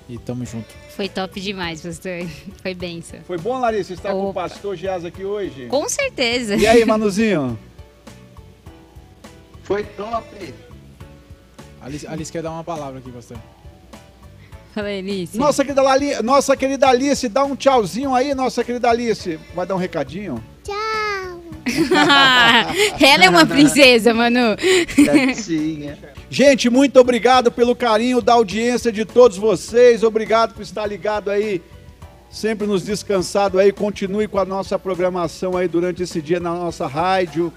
E 0.07 0.19
tamo 0.19 0.45
junto. 0.45 0.67
Foi 0.95 1.09
top 1.09 1.41
demais, 1.41 1.81
pastor. 1.81 2.27
Foi 2.61 2.75
benção. 2.75 3.19
Foi 3.25 3.37
bom, 3.39 3.59
Larissa, 3.59 3.93
estar 3.93 4.11
com 4.11 4.17
o 4.17 4.29
Opa. 4.29 4.41
pastor 4.41 4.75
Gias 4.75 5.03
aqui 5.03 5.23
hoje? 5.23 5.65
Com 5.65 5.89
certeza. 5.89 6.55
E 6.55 6.67
aí, 6.67 6.85
Manuzinho? 6.85 7.57
Foi 9.65 9.83
top. 9.83 10.53
Alice, 11.81 12.07
Alice 12.07 12.31
quer 12.31 12.41
dar 12.41 12.51
uma 12.51 12.63
palavra 12.63 12.99
aqui, 12.99 13.11
pastor. 13.11 13.37
Fala, 14.73 14.89
Alice. 14.89 15.37
Nossa 15.37 15.63
querida, 15.63 15.81
Lali, 15.81 16.21
nossa 16.21 16.55
querida 16.55 16.87
Alice, 16.87 17.27
dá 17.27 17.43
um 17.43 17.55
tchauzinho 17.55 18.13
aí, 18.13 18.35
nossa 18.35 18.63
querida 18.63 18.89
Alice. 18.89 19.39
Vai 19.55 19.65
dar 19.65 19.75
um 19.75 19.79
recadinho? 19.79 20.43
Ela 23.01 23.25
é 23.25 23.29
uma 23.29 23.45
princesa, 23.47 24.13
Manu. 24.13 24.55
Quietinha. 24.93 25.97
Gente, 26.29 26.69
muito 26.69 26.99
obrigado 26.99 27.51
pelo 27.51 27.75
carinho 27.75 28.21
da 28.21 28.33
audiência 28.33 28.91
de 28.91 29.03
todos 29.03 29.37
vocês. 29.37 30.03
Obrigado 30.03 30.53
por 30.53 30.61
estar 30.61 30.85
ligado 30.85 31.31
aí, 31.31 31.61
sempre 32.29 32.67
nos 32.67 32.83
descansado 32.83 33.57
aí. 33.57 33.71
Continue 33.71 34.27
com 34.27 34.37
a 34.37 34.45
nossa 34.45 34.77
programação 34.77 35.57
aí 35.57 35.67
durante 35.67 36.03
esse 36.03 36.21
dia 36.21 36.39
na 36.39 36.53
nossa 36.53 36.85
rádio. 36.85 37.51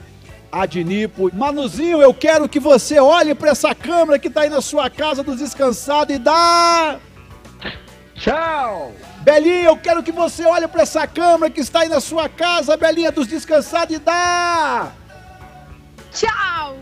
Adnipo. 0.50 1.30
Manuzinho, 1.34 2.00
eu 2.00 2.12
quero 2.14 2.48
que 2.48 2.58
você 2.58 2.98
olhe 2.98 3.34
para 3.34 3.50
essa 3.50 3.74
câmera 3.74 4.18
que 4.18 4.30
tá 4.30 4.42
aí 4.42 4.50
na 4.50 4.60
sua 4.60 4.88
casa 4.88 5.22
dos 5.22 5.38
descansados 5.38 6.14
e 6.14 6.18
dá. 6.18 6.98
Tchau! 8.14 8.92
Belinha, 9.20 9.64
eu 9.64 9.76
quero 9.76 10.02
que 10.02 10.10
você 10.10 10.44
olhe 10.44 10.66
para 10.66 10.82
essa 10.82 11.06
câmera 11.06 11.50
que 11.50 11.60
está 11.60 11.80
aí 11.80 11.88
na 11.88 12.00
sua 12.00 12.28
casa, 12.28 12.76
Belinha 12.76 13.12
dos 13.12 13.26
descansados 13.26 13.94
e 13.94 13.98
dá. 13.98 14.90
Tchau! 16.12 16.76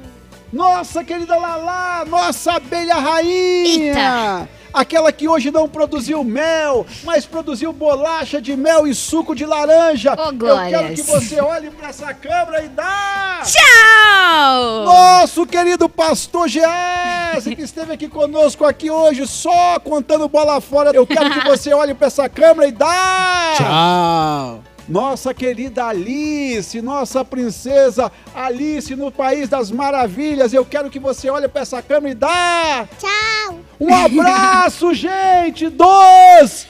Nossa 0.53 1.03
querida 1.03 1.37
Lala, 1.37 2.05
nossa 2.05 2.55
abelha 2.55 2.95
rainha! 2.95 4.49
Aquela 4.77 5.11
que 5.11 5.27
hoje 5.27 5.51
não 5.51 5.67
produziu 5.67 6.23
mel, 6.23 6.85
mas 7.03 7.25
produziu 7.25 7.73
bolacha 7.73 8.43
de 8.43 8.55
mel 8.55 8.87
e 8.87 8.95
suco 8.95 9.35
de 9.35 9.47
laranja. 9.47 10.13
Ô, 10.13 10.33
Eu 10.47 10.71
quero 10.71 10.95
que 10.95 11.03
você 11.03 11.41
olhe 11.41 11.71
para 11.71 11.89
essa 11.89 12.13
câmera 12.13 12.63
e 12.63 12.69
dá! 12.69 13.41
Tchau! 13.43 14.85
Nosso 14.85 15.47
querido 15.47 15.89
pastor 15.89 16.47
Gease, 16.47 17.57
que 17.57 17.63
esteve 17.63 17.95
aqui 17.95 18.07
conosco 18.07 18.67
aqui 18.67 18.91
hoje, 18.91 19.27
só 19.27 19.81
contando 19.81 20.29
bola 20.29 20.61
fora. 20.61 20.91
Eu 20.95 21.07
quero 21.07 21.31
que 21.31 21.41
você 21.49 21.73
olhe 21.73 21.95
para 21.95 22.09
essa 22.09 22.29
câmera 22.29 22.69
e 22.69 22.73
dá! 22.73 23.55
Tchau! 23.57 24.76
Nossa 24.89 25.35
querida 25.35 25.87
Alice, 25.87 26.81
nossa 26.81 27.25
princesa 27.25 28.11
Alice 28.35 28.95
no 28.95 29.11
País 29.11 29.49
das 29.49 29.71
Maravilhas. 29.71 30.53
Eu 30.53 30.65
quero 30.65 30.91
que 30.91 30.99
você 30.99 31.29
olhe 31.29 31.49
para 31.49 31.63
essa 31.63 31.83
câmera 31.83 32.13
e 32.13 32.15
dá. 32.15 32.89
Tchau! 32.99 33.59
Um 33.81 33.95
abraço, 33.95 34.93
gente, 34.95 35.69
dos 35.69 36.67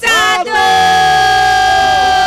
Tchau! 0.00 2.23